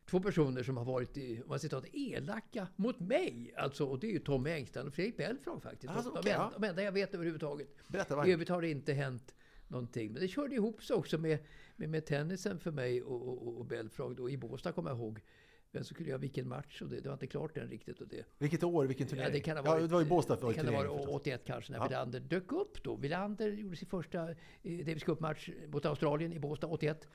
Två 0.10 0.20
personer 0.20 0.64
som 0.64 0.78
har 0.78 0.86
varit, 0.86 1.18
i, 1.18 1.42
om 1.42 1.50
man 1.50 1.60
citat, 1.60 1.86
elaka 1.94 2.68
mot 2.76 3.00
mig. 3.00 3.54
Alltså, 3.58 3.86
och 3.86 4.00
det 4.00 4.08
är 4.08 4.12
ju 4.12 4.20
Tommy 4.20 4.50
Engstrand 4.50 4.88
och 4.88 4.94
Fredrik 4.94 5.18
Belfrage 5.18 5.64
faktiskt. 5.64 5.94
Alltså, 5.94 6.12
de, 6.12 6.22
de, 6.22 6.30
ja. 6.30 6.46
enda, 6.46 6.60
de 6.60 6.68
enda 6.68 6.84
jag 6.84 6.92
vet 6.92 7.14
överhuvudtaget. 7.14 7.68
Berätta 7.88 8.28
I 8.28 8.32
övrigt 8.32 8.50
har 8.50 8.62
det 8.62 8.70
inte 8.70 8.94
hänt 8.94 9.36
någonting. 9.68 10.12
Men 10.12 10.22
det 10.22 10.28
körde 10.28 10.56
ihop 10.56 10.84
sig 10.84 10.96
också 10.96 11.18
med, 11.18 11.40
med, 11.76 11.90
med 11.90 12.06
tennisen 12.06 12.60
för 12.60 12.72
mig 12.72 13.04
och, 13.04 13.28
och, 13.28 13.58
och 13.58 13.66
Belfrage. 13.66 14.16
Då. 14.16 14.30
I 14.30 14.38
Båstad 14.38 14.72
kommer 14.72 14.90
jag 14.90 14.98
ihåg. 14.98 15.20
Vem 15.72 15.84
som 15.84 15.94
skulle 15.94 16.10
göra 16.10 16.20
vilken 16.20 16.48
match 16.48 16.82
och 16.82 16.90
det, 16.90 17.00
det 17.00 17.10
var 17.10 17.14
inte 17.14 17.28
klart 17.28 17.58
än 17.58 17.68
riktigt. 17.68 18.02
Och 18.02 18.08
det. 18.08 18.26
Vilket 18.38 18.64
år, 18.64 18.86
vilken 18.86 19.08
turnering? 19.08 19.28
Ja, 19.28 19.34
det 19.34 19.40
kan 19.40 19.58
ha 19.58 19.64
ja, 19.66 19.72
varit, 19.72 19.90
det 19.90 19.94
var 19.94 20.02
ju 20.02 20.08
Båstad 20.08 20.36
det 20.36 20.54
kan 20.54 20.68
ha 20.68 20.74
varit 20.74 20.92
förstås. 20.92 21.16
81 21.16 21.42
kanske, 21.46 21.72
när 21.72 21.80
Ja. 21.80 21.88
Wilander 21.88 22.20
dök 22.20 22.52
upp 22.52 22.84
då. 22.84 22.96
Wilander 22.96 23.52
gjorde 23.52 23.76
sin 23.76 23.90
första 23.90 24.30
eh, 24.30 24.86
Davis 24.86 25.04
Cup-match 25.04 25.50
mot 25.68 25.86
Australien 25.86 26.34
i 26.34 26.40
Båstad 26.40 26.68
81. 26.68 27.08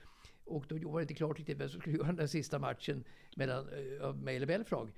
Och 0.45 0.64
då 0.69 0.90
var 0.90 1.01
det 1.01 1.03
inte 1.03 1.14
klart 1.14 1.38
riktigt 1.38 1.59
vem 1.59 1.69
som 1.69 1.81
skulle 1.81 1.97
göra 1.99 2.12
den 2.12 2.29
sista 2.29 2.59
matchen 2.59 3.05
mellan 3.37 3.69
eh, 3.69 4.14
mig 4.14 4.37
eller 4.37 4.47
Belfrage. 4.47 4.90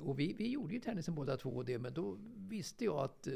Och 0.00 0.18
vi, 0.18 0.32
vi 0.38 0.50
gjorde 0.50 0.74
ju 0.74 0.80
tennisen 0.80 1.14
båda 1.14 1.36
två 1.36 1.62
det, 1.62 1.78
men 1.78 1.94
då 1.94 2.18
visste 2.36 2.84
jag 2.84 2.96
att 2.96 3.26
eh, 3.26 3.32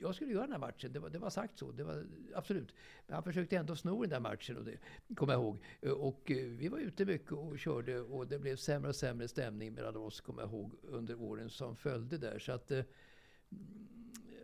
jag 0.00 0.14
skulle 0.14 0.32
göra 0.32 0.42
den 0.42 0.52
här 0.52 0.58
matchen. 0.58 0.92
Det 0.92 0.98
var, 0.98 1.08
det 1.10 1.18
var 1.18 1.30
sagt 1.30 1.58
så. 1.58 1.72
Det 1.72 1.84
var, 1.84 2.06
absolut. 2.34 2.74
Men 3.06 3.14
han 3.14 3.22
försökte 3.22 3.56
ändå 3.56 3.76
sno 3.76 4.00
den 4.00 4.10
där 4.10 4.20
matchen 4.20 4.56
och 4.56 4.64
det 4.64 4.78
kommer 5.16 5.32
jag 5.32 5.42
ihåg. 5.42 5.58
Och 5.98 6.30
eh, 6.30 6.36
vi 6.46 6.68
var 6.68 6.78
ute 6.78 7.04
mycket 7.04 7.32
och 7.32 7.58
körde 7.58 8.00
och 8.00 8.26
det 8.26 8.38
blev 8.38 8.56
sämre 8.56 8.88
och 8.88 8.96
sämre 8.96 9.28
stämning 9.28 9.74
mellan 9.74 9.96
oss, 9.96 10.20
kommer 10.20 10.42
jag 10.42 10.50
ihåg, 10.50 10.72
under 10.82 11.20
åren 11.22 11.50
som 11.50 11.76
följde 11.76 12.18
där. 12.18 12.38
Så 12.38 12.52
att... 12.52 12.70
eh, 12.70 12.84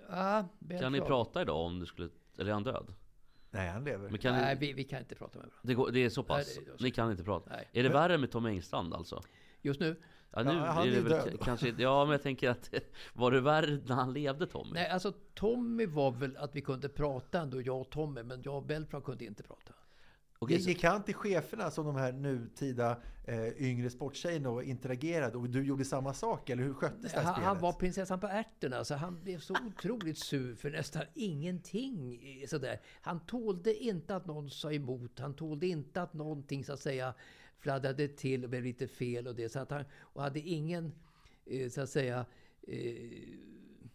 Ja, 0.08 0.48
Kan 0.80 0.92
ni 0.92 1.00
prata 1.00 1.42
idag 1.42 1.56
om 1.66 1.80
du 1.80 1.86
skulle... 1.86 2.08
Eller 2.38 2.50
är 2.50 2.54
han 2.54 2.64
död? 2.64 2.94
Nej, 3.50 3.68
han 3.68 3.84
lever. 3.84 4.08
Men 4.08 4.18
kan 4.18 4.34
Nej, 4.34 4.54
ni, 4.54 4.60
vi, 4.66 4.72
vi 4.72 4.84
kan 4.84 4.98
inte 5.00 5.14
prata 5.14 5.38
med 5.38 5.46
varandra. 5.46 5.58
det, 5.62 5.74
går, 5.74 5.90
det 5.90 6.04
är 6.04 6.08
så 6.08 6.22
pass? 6.22 6.56
Nej, 6.56 6.66
det 6.78 6.84
Ni 6.84 6.90
kan 6.90 7.10
inte 7.10 7.24
prata? 7.24 7.50
Nej. 7.50 7.68
Är 7.72 7.82
det 7.82 7.88
värre 7.88 8.18
med 8.18 8.30
Tom 8.30 8.46
Engstrand 8.46 8.94
alltså? 8.94 9.22
Just 9.62 9.80
nu? 9.80 9.96
Ja, 10.36 10.42
nu 10.42 10.52
Ja, 10.52 10.66
han 10.66 10.86
är 10.88 10.90
det 10.90 10.96
är 10.96 11.00
väl 11.00 11.12
död. 11.12 11.40
kanske... 11.44 11.74
Ja, 11.78 12.04
men 12.04 12.12
jag 12.12 12.22
tänker 12.22 12.50
att... 12.50 12.74
Var 13.14 13.30
det 13.30 13.40
värre 13.40 13.78
när 13.86 13.94
han 13.94 14.12
levde 14.12 14.46
Tommy? 14.46 14.70
Nej, 14.72 14.88
alltså 14.88 15.12
Tommy 15.34 15.86
var 15.86 16.10
väl 16.10 16.36
att 16.36 16.56
vi 16.56 16.60
kunde 16.60 16.88
prata 16.88 17.40
ändå, 17.40 17.62
jag 17.62 17.80
och 17.80 17.90
Tommy. 17.90 18.22
Men 18.22 18.42
jag 18.42 18.56
och 18.56 18.62
Belfrage 18.66 19.04
kunde 19.04 19.24
inte 19.24 19.42
prata. 19.42 19.72
Okej, 20.38 20.56
Gick 20.56 20.64
så, 20.64 20.70
gick 20.70 20.84
han 20.84 21.02
till 21.02 21.14
cheferna 21.14 21.70
som 21.70 21.86
de 21.86 21.96
här 21.96 22.12
nutida 22.12 22.96
eh, 23.24 23.48
yngre 23.62 23.90
sporttjejerna 23.90 24.50
och 24.50 24.62
interagerade 24.62 25.38
och 25.38 25.50
du 25.50 25.64
gjorde 25.66 25.84
samma 25.84 26.14
sak 26.14 26.50
eller 26.50 26.62
hur 26.62 26.74
sköttes 26.74 27.12
det 27.12 27.18
här 27.18 27.24
Han, 27.24 27.34
spelet? 27.34 27.48
han 27.48 27.58
var 27.58 27.72
prinsessan 27.72 28.20
på 28.20 28.26
ärtorna, 28.26 28.84
så 28.84 28.94
han 28.94 29.22
blev 29.22 29.38
så 29.38 29.54
otroligt 29.66 30.18
sur 30.18 30.54
för 30.54 30.70
nästan 30.70 31.02
ingenting. 31.14 32.20
eh, 32.42 32.46
Sådär. 32.48 32.80
Han 33.02 33.20
tålde 33.20 33.74
inte 33.84 34.16
att 34.16 34.26
någon 34.26 34.50
sa 34.50 34.72
emot. 34.72 35.18
Han 35.18 35.34
tålde 35.34 35.66
inte 35.66 36.02
att 36.02 36.14
någonting 36.14 36.64
så 36.64 36.72
att 36.72 36.80
säga 36.80 37.14
fladdrade 37.64 38.08
till 38.08 38.44
och 38.44 38.50
blev 38.50 38.62
lite 38.64 38.88
fel 38.88 39.26
och 39.26 39.34
det. 39.34 39.48
Så 39.48 39.58
att 39.58 39.70
han, 39.70 39.84
och 40.00 40.22
hade 40.22 40.40
ingen, 40.40 40.92
eh, 41.46 41.68
så 41.68 41.80
att 41.80 41.90
säga, 41.90 42.26
eh, 42.62 42.74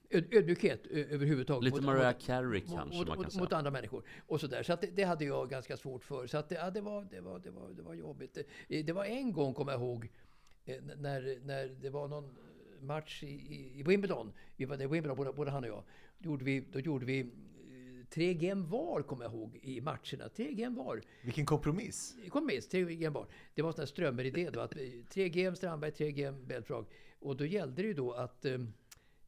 öd- 0.10 0.34
ödmjukhet 0.34 0.88
överhuvudtaget. 0.88 1.63
lite 1.63 1.75
mot- 1.75 1.86
Mariah 1.86 2.17
Carey 2.19 2.62
mot, 2.62 2.77
kanske 2.77 2.97
mot, 2.97 3.08
man 3.08 3.21
kan 3.21 3.32
säga. 3.32 3.43
mot 3.43 3.53
andra 3.53 3.71
människor. 3.71 4.03
Och 4.27 4.39
sådär. 4.41 4.63
Så 4.63 4.73
att 4.73 4.82
det, 4.82 4.88
det 4.95 5.03
hade 5.03 5.25
jag 5.25 5.49
ganska 5.49 5.77
svårt 5.77 6.03
för. 6.03 6.27
Så 6.27 6.38
att 6.38 6.49
det, 6.49 6.55
ja, 6.55 6.69
det, 6.71 6.82
var, 6.82 7.08
det, 7.12 7.21
var, 7.21 7.39
det, 7.39 7.49
var, 7.51 7.69
det 7.69 7.82
var 7.82 7.93
jobbigt. 7.93 8.38
Det, 8.67 8.82
det 8.82 8.93
var 8.93 9.05
en 9.05 9.32
gång, 9.34 9.53
kommer 9.53 9.71
jag 9.71 9.82
ihåg, 9.82 10.10
eh, 10.65 10.75
när, 10.97 11.39
när 11.45 11.67
det 11.67 11.89
var 11.89 12.08
någon 12.08 12.36
match 12.82 13.23
i, 13.23 13.27
i, 13.79 13.84
Wimbledon. 13.84 14.34
Vi 14.55 14.65
var 14.65 14.75
i 14.82 14.88
Wimbledon, 14.88 15.17
både, 15.17 15.34
både 15.34 15.51
han 15.51 15.63
och 15.63 15.69
jag. 15.69 15.84
Då 16.17 16.29
gjorde 16.29 16.45
vi, 16.45 16.63
då 16.71 16.79
gjorde 16.79 17.05
vi 17.05 17.19
eh, 17.19 17.27
tre 18.09 18.33
game 18.33 18.67
var, 18.67 19.01
kommer 19.01 19.23
jag 19.25 19.33
ihåg, 19.33 19.59
i 19.61 19.81
matcherna. 19.81 20.29
Tre 20.35 20.53
game 20.53 20.75
var. 20.75 21.01
Vilken 21.23 21.45
kompromiss! 21.45 22.15
Kom 22.29 22.45
med, 22.45 22.69
tre 22.69 22.95
game 22.95 23.13
var. 23.13 23.27
Det 23.53 23.61
var 23.61 23.79
en 23.79 23.87
strömmeridé 23.87 24.49
då. 24.49 24.59
Att, 24.59 24.75
eh, 24.75 24.81
tre 25.09 25.29
game 25.29 25.55
Strandberg, 25.55 25.91
tre 25.91 26.11
game 26.11 26.37
Belfrage. 26.45 26.87
Och 27.19 27.37
då 27.37 27.45
gällde 27.45 27.81
det 27.81 27.87
ju 27.87 27.93
då 27.93 28.11
att 28.11 28.45
eh, 28.45 28.53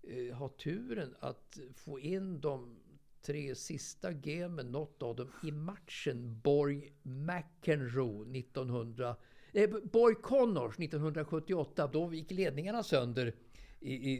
eh, 0.03 0.35
ha 0.35 0.49
turen 0.49 1.15
att 1.19 1.59
få 1.75 1.99
in 1.99 2.41
de 2.41 2.79
tre 3.21 3.55
sista 3.55 4.11
gamen, 4.11 4.71
något 4.71 5.03
av 5.03 5.15
dem, 5.15 5.31
i 5.43 5.51
matchen 5.51 6.39
Borg 6.43 6.93
McEnroe 7.03 8.37
1900... 8.39 9.15
Eh, 9.53 9.69
Borg 9.83 10.15
Connors 10.15 10.79
1978. 10.79 11.89
Då 11.93 12.13
gick 12.13 12.31
ledningarna 12.31 12.83
sönder 12.83 13.33
i, 13.81 13.93
i, 13.93 14.13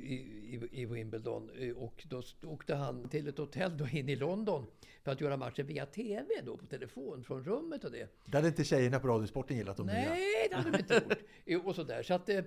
i, 0.56 0.82
i 0.82 0.86
Wimbledon. 0.86 1.50
Eh, 1.60 1.78
Och 1.78 2.04
då 2.10 2.21
åkte 2.43 2.76
han 2.76 3.10
till 3.10 3.28
ett 3.28 3.38
hotell 3.38 3.78
då 3.78 3.88
in 3.88 4.10
i 4.10 4.15
London 4.15 4.65
för 5.04 5.12
att 5.12 5.21
göra 5.21 5.38
matchen 5.38 5.67
via 5.67 5.86
TV 5.86 6.26
då 6.45 6.58
på 6.58 6.65
telefon 6.65 7.24
från 7.24 7.43
rummet 7.43 7.84
och 7.84 7.91
det. 7.91 8.08
Det 8.26 8.38
hade 8.38 8.47
inte 8.47 8.63
tjejerna 8.63 9.00
på 9.00 9.08
Radiosporten 9.08 9.58
gillat 9.58 9.80
om. 9.80 9.86
Nej, 9.88 10.47
det 10.50 10.56
hade 10.56 10.71
de 10.71 10.78
inte 10.78 10.93
gjort. 11.45 11.65
Och 11.65 11.76
sådär. 11.76 12.04
Så 12.04 12.13
att, 12.13 12.30
eh, 12.30 12.41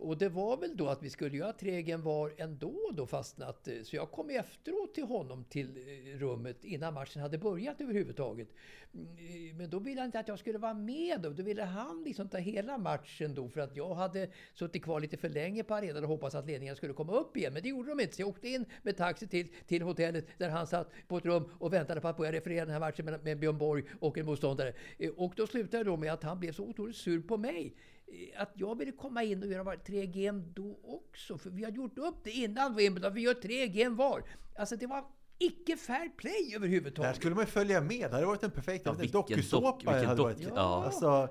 och 0.00 0.18
det 0.18 0.28
var 0.28 0.56
väl 0.56 0.76
då 0.76 0.88
att 0.88 1.02
vi 1.02 1.10
skulle 1.10 1.36
göra 1.36 1.52
trägen 1.52 2.02
var 2.02 2.32
ändå 2.36 2.90
då 2.92 3.06
fastnat. 3.06 3.68
Så 3.82 3.96
jag 3.96 4.10
kom 4.10 4.30
efteråt 4.30 4.94
till 4.94 5.04
honom 5.04 5.44
till 5.44 5.76
eh, 5.76 6.18
rummet 6.18 6.64
innan 6.64 6.94
matchen 6.94 7.22
hade 7.22 7.38
börjat 7.38 7.80
överhuvudtaget. 7.80 8.48
Mm, 8.94 9.56
men 9.56 9.70
då 9.70 9.78
ville 9.78 10.00
han 10.00 10.06
inte 10.06 10.18
att 10.18 10.28
jag 10.28 10.38
skulle 10.38 10.58
vara 10.58 10.74
med. 10.74 11.20
Då, 11.20 11.30
då 11.30 11.42
ville 11.42 11.62
han 11.62 12.02
liksom 12.04 12.28
ta 12.28 12.38
hela 12.38 12.78
matchen 12.78 13.34
då 13.34 13.48
för 13.48 13.60
att 13.60 13.76
jag 13.76 13.94
hade 13.94 14.28
suttit 14.54 14.82
kvar 14.82 15.00
lite 15.00 15.16
för 15.16 15.28
länge 15.28 15.62
på 15.62 15.74
arenan 15.74 16.02
och 16.02 16.08
hoppats 16.08 16.34
att 16.34 16.46
ledningen 16.46 16.76
skulle 16.76 16.92
komma 16.92 17.12
upp 17.12 17.36
igen. 17.36 17.52
Men 17.52 17.62
det 17.62 17.68
gjorde 17.68 17.88
de 17.88 18.00
inte. 18.00 18.16
Så 18.16 18.22
jag 18.22 18.28
åkte 18.28 18.48
in 18.48 18.64
med 18.82 18.96
taxi 18.96 19.26
till, 19.26 19.48
till 19.66 19.82
hotellet 19.82 20.26
där 20.38 20.48
han 20.48 20.66
satt 20.66 20.90
på 21.08 21.16
ett 21.16 21.24
rum 21.24 21.44
och 21.58 21.72
väntade 21.72 22.00
på 22.00 22.08
att 22.08 22.16
börja 22.16 22.32
referera 22.32 22.64
den 22.64 22.72
här 22.72 22.80
matchen 22.80 23.04
med, 23.04 23.24
med 23.24 23.38
Björn 23.38 23.58
Borg 23.58 23.84
och 24.00 24.18
en 24.18 24.26
motståndare. 24.26 24.72
Eh, 24.98 25.10
och 25.10 25.32
då 25.36 25.46
slutade 25.46 25.84
det 25.84 25.90
då 25.90 25.96
med 25.96 26.12
att 26.12 26.22
han 26.22 26.40
blev 26.40 26.52
så 26.52 26.64
otroligt 26.64 26.96
sur 26.96 27.20
på 27.20 27.36
mig. 27.36 27.74
Eh, 28.10 28.42
att 28.42 28.52
jag 28.54 28.78
ville 28.78 28.92
komma 28.92 29.22
in 29.22 29.42
och 29.42 29.48
göra 29.48 29.62
var- 29.62 29.76
tre 29.76 30.06
gen 30.06 30.52
då 30.52 30.80
också. 30.82 31.38
För 31.38 31.50
vi 31.50 31.64
hade 31.64 31.76
gjort 31.76 31.98
upp 31.98 32.24
det 32.24 32.30
innan 32.30 32.74
Wimbledon, 32.76 33.14
vi 33.14 33.20
gör 33.20 33.34
tre 33.34 33.66
gem 33.68 33.96
var. 33.96 34.22
Alltså 34.56 34.76
det 34.76 34.86
var 34.86 35.04
icke 35.40 35.76
fair 35.76 36.08
play 36.16 36.48
Där 36.50 36.56
överhuvudtaget. 36.56 37.16
skulle 37.16 37.34
man 37.34 37.44
ju 37.44 37.50
följa 37.50 37.80
med. 37.80 38.10
Det 38.10 38.14
hade 38.14 38.26
varit 38.26 38.42
en 38.42 38.50
perfekt 38.50 38.86
Ja, 38.86 38.92
dokusåpa. 39.12 39.92
vilken 39.92 40.16
dock- 40.16 40.24
varit. 40.24 40.38
ja. 40.54 40.84
Alltså, 40.84 41.28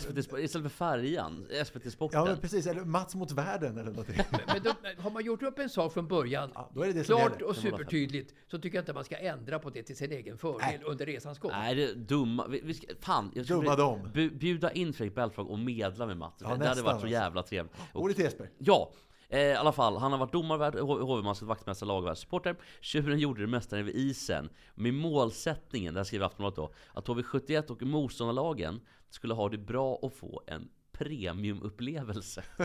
SVT, 0.00 0.16
Sp- 0.16 0.38
istället 0.38 0.72
för 0.72 0.76
Färjan, 0.78 1.46
SVT 1.64 1.90
Sporten. 1.92 2.20
ja, 2.20 2.26
men 2.26 2.38
precis. 2.38 2.66
Eller 2.66 2.84
Mats 2.84 3.14
mot 3.14 3.32
världen 3.32 3.78
eller 3.78 3.90
någonting. 3.90 4.16
Men 4.46 4.62
då, 4.62 4.72
har 4.98 5.10
man 5.10 5.24
gjort 5.24 5.42
upp 5.42 5.58
en 5.58 5.68
sak 5.70 5.92
från 5.92 6.08
början, 6.08 6.50
Ja, 6.54 6.70
då 6.74 6.82
är 6.82 6.86
det 6.86 6.92
det 6.92 7.04
klart 7.04 7.42
och 7.42 7.56
supertydligt, 7.56 8.34
så 8.50 8.58
tycker 8.58 8.76
jag 8.78 8.82
inte 8.82 8.92
man 8.92 9.04
ska 9.04 9.16
ändra 9.16 9.58
på 9.58 9.70
det 9.70 9.82
till 9.82 9.96
sin 9.96 10.12
egen 10.12 10.38
fördel 10.38 10.80
under 10.86 11.06
resans 11.06 11.38
gång. 11.38 11.50
Nej, 11.54 11.74
det 11.74 11.84
är 11.84 11.94
dumma. 11.94 12.46
Vi, 12.48 12.60
vi 12.64 12.74
ska, 12.74 12.86
fan, 13.00 13.30
jag 13.34 13.44
skulle 13.44 13.60
Dumma 13.60 13.76
dem. 13.76 14.10
Bjuda 14.38 14.72
in 14.72 14.92
Fredrik 14.92 15.14
Belfrage 15.14 15.50
och 15.50 15.58
medla 15.58 16.06
med 16.06 16.16
Mats. 16.16 16.34
Ja, 16.40 16.46
det 16.46 16.52
hade 16.52 16.66
varit 16.68 16.76
så 16.84 16.88
alltså. 16.90 17.06
jävla 17.08 17.42
trevligt. 17.42 17.74
Och- 17.92 18.14
till 18.14 18.24
Jesper. 18.24 18.50
Ja, 18.58 18.92
eh, 19.30 19.40
i 19.40 19.54
alla 19.54 19.72
fall. 19.72 19.96
Han 19.96 20.12
har 20.12 20.18
varit 20.18 20.32
domarvärd, 20.32 20.74
H- 20.74 21.04
hovmästare, 21.04 21.48
vaktmästare, 21.48 21.88
lagvärd, 21.88 22.16
supporter. 22.18 22.56
Tjuren 22.80 23.18
gjorde 23.18 23.40
det 23.40 23.46
mästaren 23.46 23.84
vid 23.84 23.94
isen. 23.94 24.50
Med 24.74 24.94
målsättningen, 24.94 25.94
det 25.94 26.00
här 26.00 26.04
skriver 26.04 26.26
Aftonbladet 26.26 26.56
då, 26.56 26.72
att 26.94 27.08
HV71 27.08 27.70
och 27.70 27.82
motståndarlagen 27.82 28.80
skulle 29.10 29.34
ha 29.34 29.48
det 29.48 29.58
bra 29.58 29.94
och 29.94 30.12
få 30.12 30.42
en 30.46 30.68
premiumupplevelse. 30.92 32.42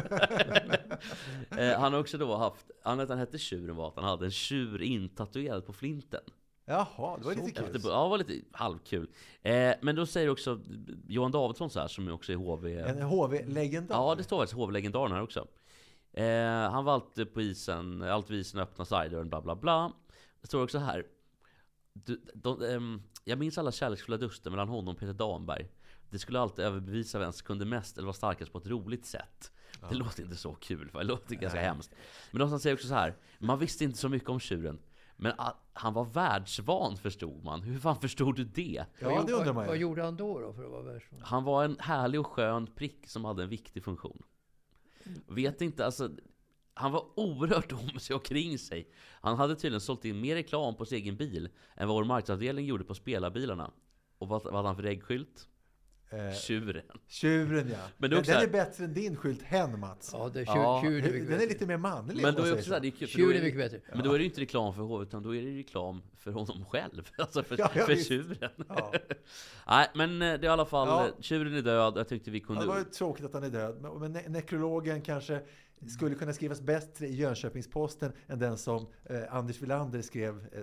eh, 1.58 1.80
han 1.80 1.93
har 1.93 1.99
också 1.99 2.17
då 2.17 2.36
haft, 2.36 2.65
anledningen 2.84 3.04
att 3.04 3.10
han 3.10 3.19
hette 3.19 3.38
Tjuren 3.38 3.75
var 3.75 3.88
att 3.88 3.95
han 3.95 4.04
hade 4.04 4.25
en 4.25 4.32
tjur 4.32 4.82
intatuerad 4.82 5.65
på 5.65 5.73
flinten. 5.73 6.21
Jaha, 6.65 7.17
det 7.17 7.25
var 7.25 7.36
lite 7.36 7.51
kul. 7.51 7.75
Efter, 7.75 7.89
ja, 7.89 8.04
det 8.04 8.10
var 8.10 8.17
lite 8.17 8.34
halvkul. 8.51 9.10
Eh, 9.41 9.71
men 9.82 9.95
då 9.95 10.06
säger 10.06 10.30
också 10.30 10.60
Johan 11.08 11.32
Davidsson 11.32 11.69
så 11.69 11.80
här, 11.80 11.88
som 11.88 12.12
också 12.12 12.32
är 12.32 12.36
HV... 12.36 12.80
En 12.80 13.01
HV-legendar. 13.01 13.95
Ja, 13.95 14.15
det 14.15 14.23
står 14.23 14.38
faktiskt 14.38 14.58
HV-legendaren 14.58 15.12
här 15.12 15.21
också. 15.21 15.47
Eh, 16.15 16.71
han 16.71 16.86
var 16.86 16.93
alltid 16.93 17.34
på 17.34 17.41
isen, 17.41 18.01
alltid 18.01 18.32
vid 18.32 18.39
isen 18.39 18.60
öppna 18.60 18.86
sidern, 18.86 19.30
bla 19.30 19.41
bla 19.41 19.56
bla. 19.56 19.91
Det 20.41 20.47
står 20.47 20.63
också 20.63 20.78
här. 20.78 21.06
Du, 21.93 22.21
de, 22.34 22.62
ehm, 22.63 23.01
jag 23.23 23.39
minns 23.39 23.58
alla 23.58 23.71
kärleksfulla 23.71 24.17
duster 24.17 24.49
mellan 24.51 24.69
honom 24.69 24.93
och 24.93 24.99
Peter 24.99 25.13
Damberg. 25.13 25.69
Det 26.10 26.19
skulle 26.19 26.39
alltid 26.39 26.65
överbevisa 26.65 27.19
vem 27.19 27.34
som 27.34 27.45
kunde 27.45 27.65
mest 27.65 27.97
eller 27.97 28.06
var 28.06 28.13
starkast 28.13 28.51
på 28.51 28.58
ett 28.58 28.67
roligt 28.67 29.06
sätt. 29.06 29.51
Det 29.89 29.95
låter 29.95 30.23
inte 30.23 30.36
så 30.36 30.54
kul, 30.56 30.89
för 30.89 30.99
det 30.99 31.06
låter 31.06 31.36
ganska 31.36 31.60
hemskt. 31.60 31.95
Men 32.32 32.49
som 32.49 32.60
säger 32.60 32.75
också 32.75 32.88
så 32.88 32.93
här. 32.93 33.15
Man 33.39 33.60
visste 33.60 33.84
inte 33.84 33.97
så 33.97 34.10
mycket 34.10 34.30
om 34.30 34.39
tjuren. 34.39 34.80
Men 35.15 35.34
att 35.38 35.69
han 35.73 35.93
var 35.93 36.06
världsvan 36.06 36.97
förstod 36.97 37.43
man. 37.43 37.62
Hur 37.62 37.80
fan 37.80 38.01
förstod 38.01 38.36
du 38.36 38.43
det? 38.43 38.86
Ja, 38.99 39.23
det 39.28 39.34
undrar 39.34 39.45
man 39.45 39.56
vad, 39.56 39.67
vad 39.67 39.75
ju. 39.75 39.82
gjorde 39.82 40.04
han 40.04 40.17
då, 40.17 40.39
då 40.39 40.54
för 40.54 40.63
att 40.63 40.71
vara 40.71 40.82
världsvan? 40.82 41.21
Han 41.23 41.43
var 41.43 41.63
en 41.63 41.78
härlig 41.80 42.19
och 42.19 42.28
skön 42.28 42.67
prick 42.67 43.10
som 43.10 43.25
hade 43.25 43.43
en 43.43 43.49
viktig 43.49 43.84
funktion. 43.84 44.23
Vet 45.28 45.62
inte, 45.62 45.86
alltså 45.86 46.10
han 46.74 46.91
var 46.91 47.20
oerhört 47.20 47.72
om 47.72 48.00
sig 48.00 48.15
och 48.15 48.26
kring 48.26 48.60
sig. 48.60 48.91
Han 49.22 49.38
hade 49.38 49.56
tydligen 49.56 49.82
sålt 49.82 50.06
in 50.06 50.22
mer 50.22 50.36
reklam 50.36 50.76
på 50.76 50.86
sin 50.86 50.98
egen 50.98 51.18
bil 51.18 51.50
än 51.76 51.88
vad 51.88 51.98
vår 51.98 52.04
marknadsavdelning 52.04 52.65
gjorde 52.65 52.84
på 52.84 52.96
spelarbilarna. 52.96 53.72
Och 54.18 54.28
vad, 54.28 54.44
vad 54.44 54.54
hade 54.54 54.68
han 54.68 54.76
för 54.76 54.84
reggskylt? 54.84 55.48
Eh, 56.10 56.34
Tjuren. 56.34 56.84
tjuren 57.08 57.70
ja. 57.70 57.78
Men 57.98 58.10
det 58.10 58.15
är 58.15 58.20
också 58.20 58.32
den 58.32 58.39
här- 58.39 58.48
är 58.48 58.52
bättre 58.52 58.84
än 58.86 58.94
din 58.94 59.15
skylt, 59.15 59.41
hen 59.41 59.80
Mats. 59.80 60.10
Ja, 60.13 60.30
det, 60.34 60.46
tjur, 60.46 60.56
Ja, 60.56 60.82
tjur 60.84 60.98
är 61.06 61.12
mycket 61.12 61.30
Den 61.30 61.41
är 61.41 61.48
lite 61.48 61.65
mer 61.65 61.78
manlig 61.78 62.22
Men 62.24 62.36
då 62.36 62.44
är 62.44 62.54
också 62.54 62.65
så 62.65 62.74
här, 62.74 62.80
det 62.82 62.88
är 62.88 62.91
kul, 62.91 63.08
Tjur 63.08 63.34
är 63.36 63.39
är 63.39 63.44
mycket 63.44 63.60
bättre. 63.60 63.80
Men 63.96 64.04
då 64.04 64.13
är 64.13 64.20
det 64.20 64.26
inte 64.26 64.41
reklam 64.41 64.74
för 64.74 64.82
hovet, 64.82 65.08
utan 65.08 65.24
då 65.24 65.36
är 65.36 65.41
det 65.41 65.58
reklam 65.58 66.02
för 66.18 66.32
honom 66.32 66.65
själv. 66.65 67.10
Alltså 67.18 67.44
för, 67.44 67.56
Ja, 67.60 67.70
ja, 67.76 67.86
för 67.86 67.96
tjuren. 67.96 68.50
Ja. 68.70 68.94
Nej, 69.68 69.88
men 69.96 70.22
eh, 70.22 70.28
det 70.28 70.34
är 70.34 70.44
i 70.44 70.48
alla 70.48 70.65
fall, 70.65 70.88
Ja. 70.88 71.06
eh, 71.06 71.12
tjuren 71.22 71.54
är 71.56 71.62
död. 71.62 71.94
Jag 71.98 72.08
tyckte 72.08 72.32
vi 72.32 72.39
Ja, 72.39 72.46
kunde... 72.46 72.62
det 72.62 72.68
var 72.68 72.78
ju 72.78 72.84
tråkigt 72.84 73.26
att 73.26 73.34
han 73.34 73.44
är 73.44 73.50
död. 73.50 73.78
Men, 73.82 74.00
men 74.00 74.15
ne- 74.15 74.30
nekrologen 74.30 75.02
kanske 75.02 75.41
skulle 75.98 76.15
kunna 76.15 76.34
skrivas 76.34 76.62
bättre 76.62 77.08
i 77.08 77.15
Jönköpings-Posten 77.15 78.12
än 78.28 78.39
den 78.39 78.58
som 78.58 78.88
eh, 79.10 79.36
Anders 79.36 79.62
Wilander 79.62 80.02
skrev. 80.02 80.36
Eh, 80.52 80.62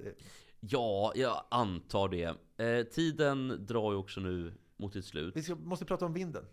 Ja, 0.65 1.13
jag 1.15 1.45
antar 1.49 2.09
det. 2.09 2.25
Eh, 2.65 2.83
tiden 2.87 3.67
drar 3.67 3.93
ju 3.93 3.99
också 3.99 4.21
nu 4.21 4.53
mot 4.77 4.93
sitt 4.93 5.05
slut. 5.05 5.37
vi 5.37 5.43
ska, 5.43 5.55
måste 5.55 5.85
prata 5.85 6.07
om 6.07 6.13
vinden. 6.13 6.45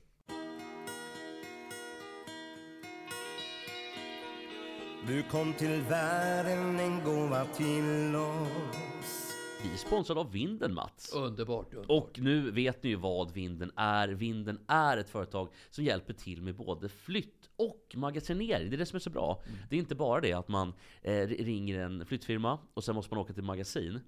Du 5.08 5.24
kom 5.24 5.54
till 5.54 5.82
världen 5.82 6.80
en 6.80 7.04
gåva 7.04 7.46
till 7.46 8.16
oss 8.16 9.36
Vi 9.64 9.74
är 9.74 9.78
sponsrade 9.78 10.20
av 10.20 10.32
Vinden 10.32 10.74
Mats. 10.74 11.14
Underbart, 11.14 11.74
underbart. 11.74 12.04
Och 12.04 12.20
nu 12.20 12.52
vet 12.52 12.84
ni 12.84 12.90
ju 12.90 12.96
vad 12.96 13.32
Vinden 13.32 13.72
är. 13.76 14.08
Vinden 14.08 14.60
är 14.68 14.98
ett 14.98 15.10
företag 15.10 15.50
som 15.70 15.84
hjälper 15.84 16.14
till 16.14 16.42
med 16.42 16.56
både 16.56 16.90
flytt 16.90 17.50
och 17.56 17.96
magasinering. 17.96 18.70
Det 18.70 18.76
är 18.76 18.78
det 18.78 18.86
som 18.86 18.96
är 18.96 19.00
så 19.00 19.10
bra. 19.10 19.42
Det 19.70 19.76
är 19.76 19.80
inte 19.80 19.96
bara 19.96 20.22
det 20.22 20.34
att 20.34 20.48
man 20.48 20.74
eh, 21.02 21.28
ringer 21.28 21.80
en 21.80 22.06
flyttfirma 22.06 22.60
och 22.74 22.84
sen 22.84 22.96
måste 22.96 23.14
man 23.14 23.22
åka 23.24 23.34
till 23.34 23.44
magasin. 23.44 24.00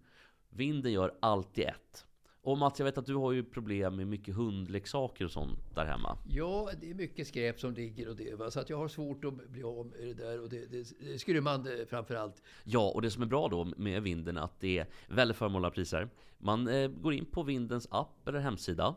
Vinden 0.50 0.92
gör 0.92 1.18
allt 1.20 1.58
i 1.58 1.64
ett. 1.64 2.06
Och 2.44 2.58
Mats, 2.58 2.80
jag 2.80 2.86
vet 2.86 2.98
att 2.98 3.06
du 3.06 3.16
har 3.16 3.32
ju 3.32 3.44
problem 3.44 3.96
med 3.96 4.08
mycket 4.08 4.36
hundleksaker 4.36 5.26
och 5.26 5.32
sånt 5.32 5.76
där 5.76 5.86
hemma. 5.86 6.18
Ja, 6.30 6.70
det 6.82 6.90
är 6.90 6.94
mycket 6.94 7.28
skräp 7.28 7.60
som 7.60 7.74
ligger 7.74 8.10
och 8.10 8.16
det. 8.16 8.36
Va? 8.36 8.52
Så 8.52 8.60
att 8.60 8.70
jag 8.70 8.78
har 8.78 8.88
svårt 8.88 9.26
att 9.26 9.50
bli 9.50 9.64
av 9.64 9.86
med 9.86 10.08
det 10.08 10.14
där. 10.14 10.42
Och 10.42 10.50
det, 10.50 10.66
det, 10.66 10.88
det 11.00 11.20
skrymmande 11.20 11.86
framför 11.90 12.16
allt. 12.16 12.42
Ja, 12.64 12.92
och 12.96 13.02
det 13.02 13.12
som 13.12 13.24
är 13.24 13.28
bra 13.28 13.48
då 13.48 13.66
med 13.78 14.04
Vinden 14.04 14.38
är 14.38 14.42
att 14.42 14.60
det 14.60 14.78
är 14.78 14.88
väldigt 15.08 15.38
förmånliga 15.38 15.72
priser. 15.72 16.10
Man 16.38 16.68
eh, 16.68 16.88
går 16.88 17.14
in 17.14 17.26
på 17.26 17.44
Vindens 17.44 17.88
app 17.92 18.28
eller 18.28 18.40
hemsida. 18.40 18.96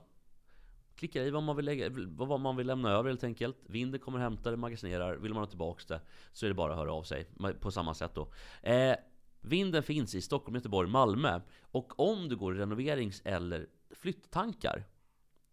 Klickar 0.97 1.23
i 1.23 1.31
vad 1.31 1.43
man 1.43 1.57
vill, 1.57 1.65
lägga, 1.65 1.91
vad 2.07 2.41
man 2.41 2.57
vill 2.57 2.67
lämna 2.67 2.91
över 2.91 3.11
helt 3.11 3.25
enkelt. 3.25 3.57
Vinden 3.67 4.01
kommer 4.01 4.19
hämta 4.19 4.51
det, 4.51 4.57
magasinerar. 4.57 5.17
Vill 5.17 5.35
man 5.35 5.43
ha 5.43 5.47
tillbaks 5.47 5.87
det 5.87 6.01
så 6.33 6.47
är 6.47 6.51
det 6.51 6.55
bara 6.55 6.73
att 6.73 6.79
höra 6.79 6.93
av 6.93 7.03
sig 7.03 7.27
på 7.61 7.71
samma 7.71 7.95
sätt 7.95 8.15
då. 8.15 8.29
Eh, 8.63 8.97
Vinden 9.47 9.83
finns 9.83 10.15
i 10.15 10.21
Stockholm, 10.21 10.55
Göteborg, 10.55 10.89
Malmö. 10.89 11.41
Och 11.63 12.01
om 12.01 12.29
du 12.29 12.37
går 12.37 12.57
i 12.57 12.59
renoverings 12.59 13.23
eller 13.25 13.67
flytttankar 13.91 14.85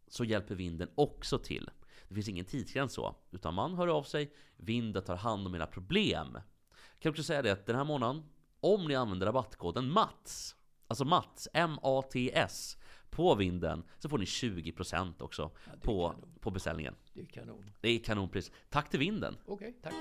så 0.07 0.23
hjälper 0.23 0.55
vinden 0.55 0.89
också 0.95 1.37
till. 1.37 1.69
Det 2.07 2.15
finns 2.15 2.29
ingen 2.29 2.45
tidsgräns 2.45 2.93
så, 2.93 3.15
utan 3.31 3.53
man 3.53 3.73
hör 3.73 3.87
av 3.87 4.03
sig, 4.03 4.33
vinden 4.57 5.03
tar 5.03 5.15
hand 5.15 5.47
om 5.47 5.55
era 5.55 5.67
problem. 5.67 6.33
Jag 6.33 6.99
kan 6.99 7.09
också 7.09 7.23
säga 7.23 7.41
det 7.41 7.51
att 7.51 7.65
den 7.65 7.75
här 7.75 7.83
månaden, 7.83 8.23
om 8.59 8.87
ni 8.87 8.95
använder 8.95 9.25
rabattkoden 9.25 9.91
MATS, 9.91 10.55
alltså 10.87 11.05
MATS, 11.05 11.47
M-A-T-S, 11.53 12.77
på 13.09 13.35
vinden, 13.35 13.83
så 13.99 14.09
får 14.09 14.17
ni 14.17 14.25
20% 14.25 15.21
också 15.21 15.51
är 15.65 15.77
på, 15.77 16.09
kanon. 16.09 16.29
på 16.39 16.51
beställningen. 16.51 16.95
Det 17.13 17.21
är 17.21 17.25
kanon. 17.25 17.71
Det 17.81 17.89
är 17.89 17.99
kanonpris. 17.99 18.51
Tack 18.69 18.89
till 18.89 18.99
vinden! 18.99 19.37
Okej, 19.45 19.79
tack. 19.83 19.93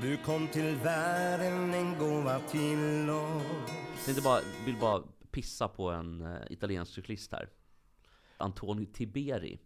Du 0.00 0.16
kom 0.16 0.48
till 0.48 0.76
världen 0.76 1.74
en 1.74 1.98
gåva 1.98 2.38
till 2.40 3.10
oss 3.10 4.08
Jag 4.08 4.24
bara, 4.24 4.40
vill 4.66 4.76
bara 4.80 5.02
pissa 5.30 5.68
på 5.68 5.90
en 5.90 6.20
eh, 6.20 6.38
italiensk 6.50 6.92
cyklist 6.92 7.32
här. 7.32 7.48
Antonio 8.36 8.86
Tiberi 8.92 9.60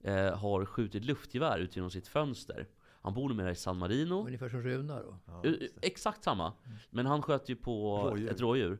eh, 0.00 0.36
har 0.38 0.64
skjutit 0.64 1.04
luftgevär 1.04 1.58
ut 1.58 1.76
genom 1.76 1.90
sitt 1.90 2.08
fönster. 2.08 2.68
Han 3.02 3.14
bor 3.14 3.28
numera 3.28 3.50
i 3.50 3.54
San 3.54 3.78
Marino. 3.78 4.26
Ungefär 4.26 4.48
som 4.48 4.62
Runar 4.62 5.02
då. 5.02 5.48
Eh, 5.48 5.54
eh, 5.54 5.68
Exakt 5.82 6.24
samma. 6.24 6.52
Men 6.90 7.06
han 7.06 7.22
sköt 7.22 7.48
ju 7.48 7.56
på 7.56 7.98
Rådjur. 8.10 8.30
ett 8.30 8.40
rådjur. 8.40 8.78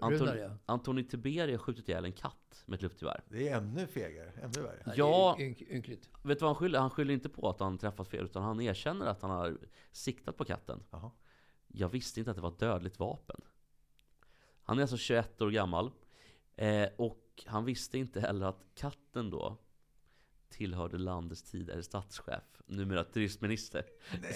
Runar, 0.00 0.36
ja. 0.36 0.50
Antonio 0.66 1.04
Tiberi 1.04 1.50
har 1.52 1.58
skjutit 1.58 1.88
ihjäl 1.88 2.04
en 2.04 2.12
katt 2.12 2.62
med 2.66 2.76
ett 2.76 2.82
luftgevär. 2.82 3.22
Det 3.28 3.48
är 3.48 3.56
ännu 3.56 3.86
fegare, 3.86 4.30
ännu 4.30 4.62
värre. 4.62 4.82
Nej, 4.86 4.94
Ja. 4.98 5.36
ynkligt. 5.40 6.08
Vet 6.22 6.38
du 6.38 6.42
vad 6.42 6.48
han 6.48 6.54
skyller? 6.54 6.78
Han 6.78 6.90
skyller 6.90 7.14
inte 7.14 7.28
på 7.28 7.48
att 7.50 7.60
han 7.60 7.78
träffat 7.78 8.08
fel, 8.08 8.24
utan 8.24 8.42
han 8.42 8.60
erkänner 8.60 9.06
att 9.06 9.22
han 9.22 9.30
har 9.30 9.58
siktat 9.92 10.36
på 10.36 10.44
katten. 10.44 10.82
Jaha. 10.90 11.10
Jag 11.68 11.88
visste 11.88 12.18
inte 12.20 12.30
att 12.30 12.36
det 12.36 12.40
var 12.42 12.50
ett 12.50 12.58
dödligt 12.58 12.98
vapen. 12.98 13.40
Han 14.62 14.78
är 14.78 14.82
alltså 14.82 14.96
21 14.96 15.40
år 15.42 15.50
gammal. 15.50 15.90
Eh, 16.56 16.88
och 16.96 17.42
han 17.46 17.64
visste 17.64 17.98
inte 17.98 18.20
heller 18.20 18.46
att 18.46 18.64
katten 18.74 19.30
då 19.30 19.58
tillhörde 20.48 20.98
landets 20.98 21.42
tidigare 21.42 21.82
statschef, 21.82 22.62
numera 22.66 23.04
turistminister. 23.04 23.84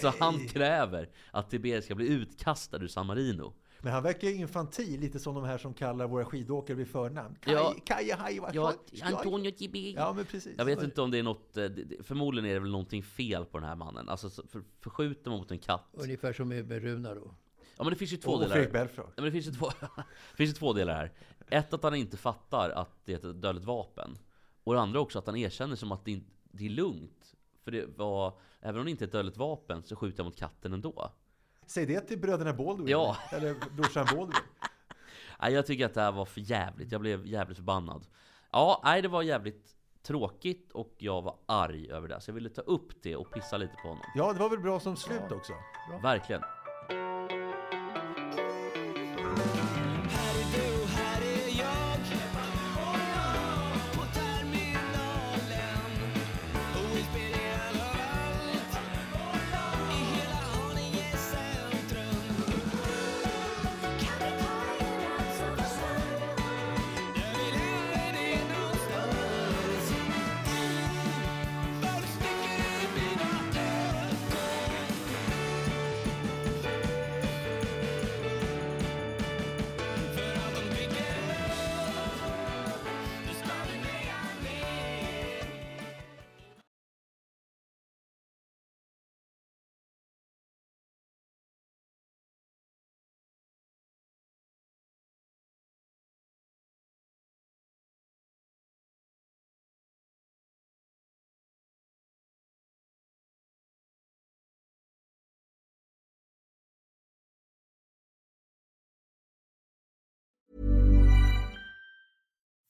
Så 0.00 0.12
han 0.18 0.48
kräver 0.48 1.10
att 1.30 1.50
Tiberi 1.50 1.82
ska 1.82 1.94
bli 1.94 2.08
utkastad 2.08 2.76
ur 2.82 2.88
San 2.88 3.06
Marino. 3.06 3.54
Men 3.84 3.92
han 3.92 4.02
verkar 4.02 4.28
ju 4.28 4.34
infantil, 4.34 5.00
lite 5.00 5.18
som 5.18 5.34
de 5.34 5.44
här 5.44 5.58
som 5.58 5.74
kallar 5.74 6.06
våra 6.08 6.24
skidåkare 6.24 6.76
vid 6.76 6.88
förnamn. 6.88 7.36
Kaj, 7.40 7.54
Ja. 7.54 7.74
Kaja, 7.84 8.16
haj, 8.16 8.40
vad 8.40 8.54
Ja. 8.54 8.74
Antonio 9.02 9.50
Tiberi. 9.50 9.94
Ja, 9.94 10.12
men 10.12 10.24
precis. 10.24 10.54
Jag 10.58 10.64
vet 10.64 10.82
inte 10.82 11.02
om 11.02 11.10
det 11.10 11.18
är 11.18 11.22
något, 11.22 11.56
eh, 11.56 11.68
förmodligen 12.02 12.50
är 12.50 12.54
det 12.54 12.60
väl 12.60 12.70
någonting 12.70 13.02
fel 13.02 13.44
på 13.44 13.58
den 13.58 13.68
här 13.68 13.76
mannen. 13.76 14.08
Alltså 14.08 14.30
så- 14.30 14.46
för, 14.46 14.62
förskjuter 14.80 15.30
man 15.30 15.38
mot 15.38 15.50
en 15.50 15.58
katt. 15.58 15.88
Ungefär 15.92 16.32
som 16.32 16.48
med, 16.48 16.68
med 16.68 16.82
Runar 16.82 17.14
då. 17.14 17.34
Ja 17.76 17.84
men 17.84 17.92
det 17.92 17.96
finns 17.98 18.12
ju 18.12 18.16
två 18.16 18.30
Och 18.32 18.40
delar. 18.40 18.54
Fredrik. 18.54 18.90
Ja, 18.96 19.02
men 19.16 19.24
det 19.24 19.32
finns 19.32 19.46
ju 19.46 19.52
två, 19.52 19.66
det 20.30 20.36
finns 20.36 20.50
ju 20.50 20.54
två 20.54 20.72
delar 20.72 20.94
här. 20.94 21.12
Ett 21.48 21.72
att 21.72 21.82
han 21.82 21.94
inte 21.94 22.16
fattar 22.16 22.70
att 22.70 23.04
det 23.04 23.24
är 23.24 23.30
ett 23.30 23.42
dödligt 23.42 23.64
vapen. 23.66 24.18
Och 24.64 24.74
det 24.74 24.80
andra 24.80 25.00
också 25.00 25.18
att 25.18 25.26
han 25.26 25.36
erkänner 25.36 25.76
som 25.76 25.92
att 25.92 26.04
det, 26.04 26.10
inte, 26.10 26.30
det 26.52 26.64
är 26.66 26.70
lugnt. 26.70 27.34
För 27.64 27.70
det 27.70 27.98
var, 27.98 28.38
även 28.60 28.78
om 28.78 28.84
det 28.84 28.90
inte 28.90 29.04
är 29.04 29.06
ett 29.06 29.12
dödligt 29.12 29.36
vapen 29.36 29.82
så 29.82 29.96
skjuter 29.96 30.18
jag 30.18 30.24
mot 30.24 30.36
katten 30.36 30.72
ändå. 30.72 31.12
Säg 31.66 31.86
det 31.86 32.00
till 32.00 32.18
bröderna 32.18 32.52
Baldwin. 32.52 32.88
Ja. 32.88 33.16
Eller 33.32 33.54
brorsan 33.76 34.06
Baldwin. 34.06 34.40
Nej, 35.40 35.52
jag 35.52 35.66
tycker 35.66 35.86
att 35.86 35.94
det 35.94 36.00
här 36.00 36.12
var 36.12 36.24
för 36.24 36.40
jävligt. 36.40 36.92
Jag 36.92 37.00
blev 37.00 37.26
jävligt 37.26 37.56
förbannad. 37.56 38.06
Ja, 38.52 38.80
nej 38.84 39.02
det 39.02 39.08
var 39.08 39.22
jävligt 39.22 39.70
tråkigt 40.02 40.72
och 40.72 40.94
jag 40.98 41.22
var 41.22 41.36
arg 41.46 41.90
över 41.90 42.08
det. 42.08 42.20
Så 42.20 42.30
jag 42.30 42.34
ville 42.34 42.48
ta 42.48 42.60
upp 42.60 43.02
det 43.02 43.16
och 43.16 43.30
pissa 43.32 43.56
lite 43.56 43.74
på 43.82 43.88
honom. 43.88 44.04
Ja, 44.14 44.32
det 44.32 44.38
var 44.38 44.50
väl 44.50 44.60
bra 44.60 44.80
som 44.80 44.96
slut 44.96 45.32
också? 45.32 45.52
Verkligen. 46.02 46.42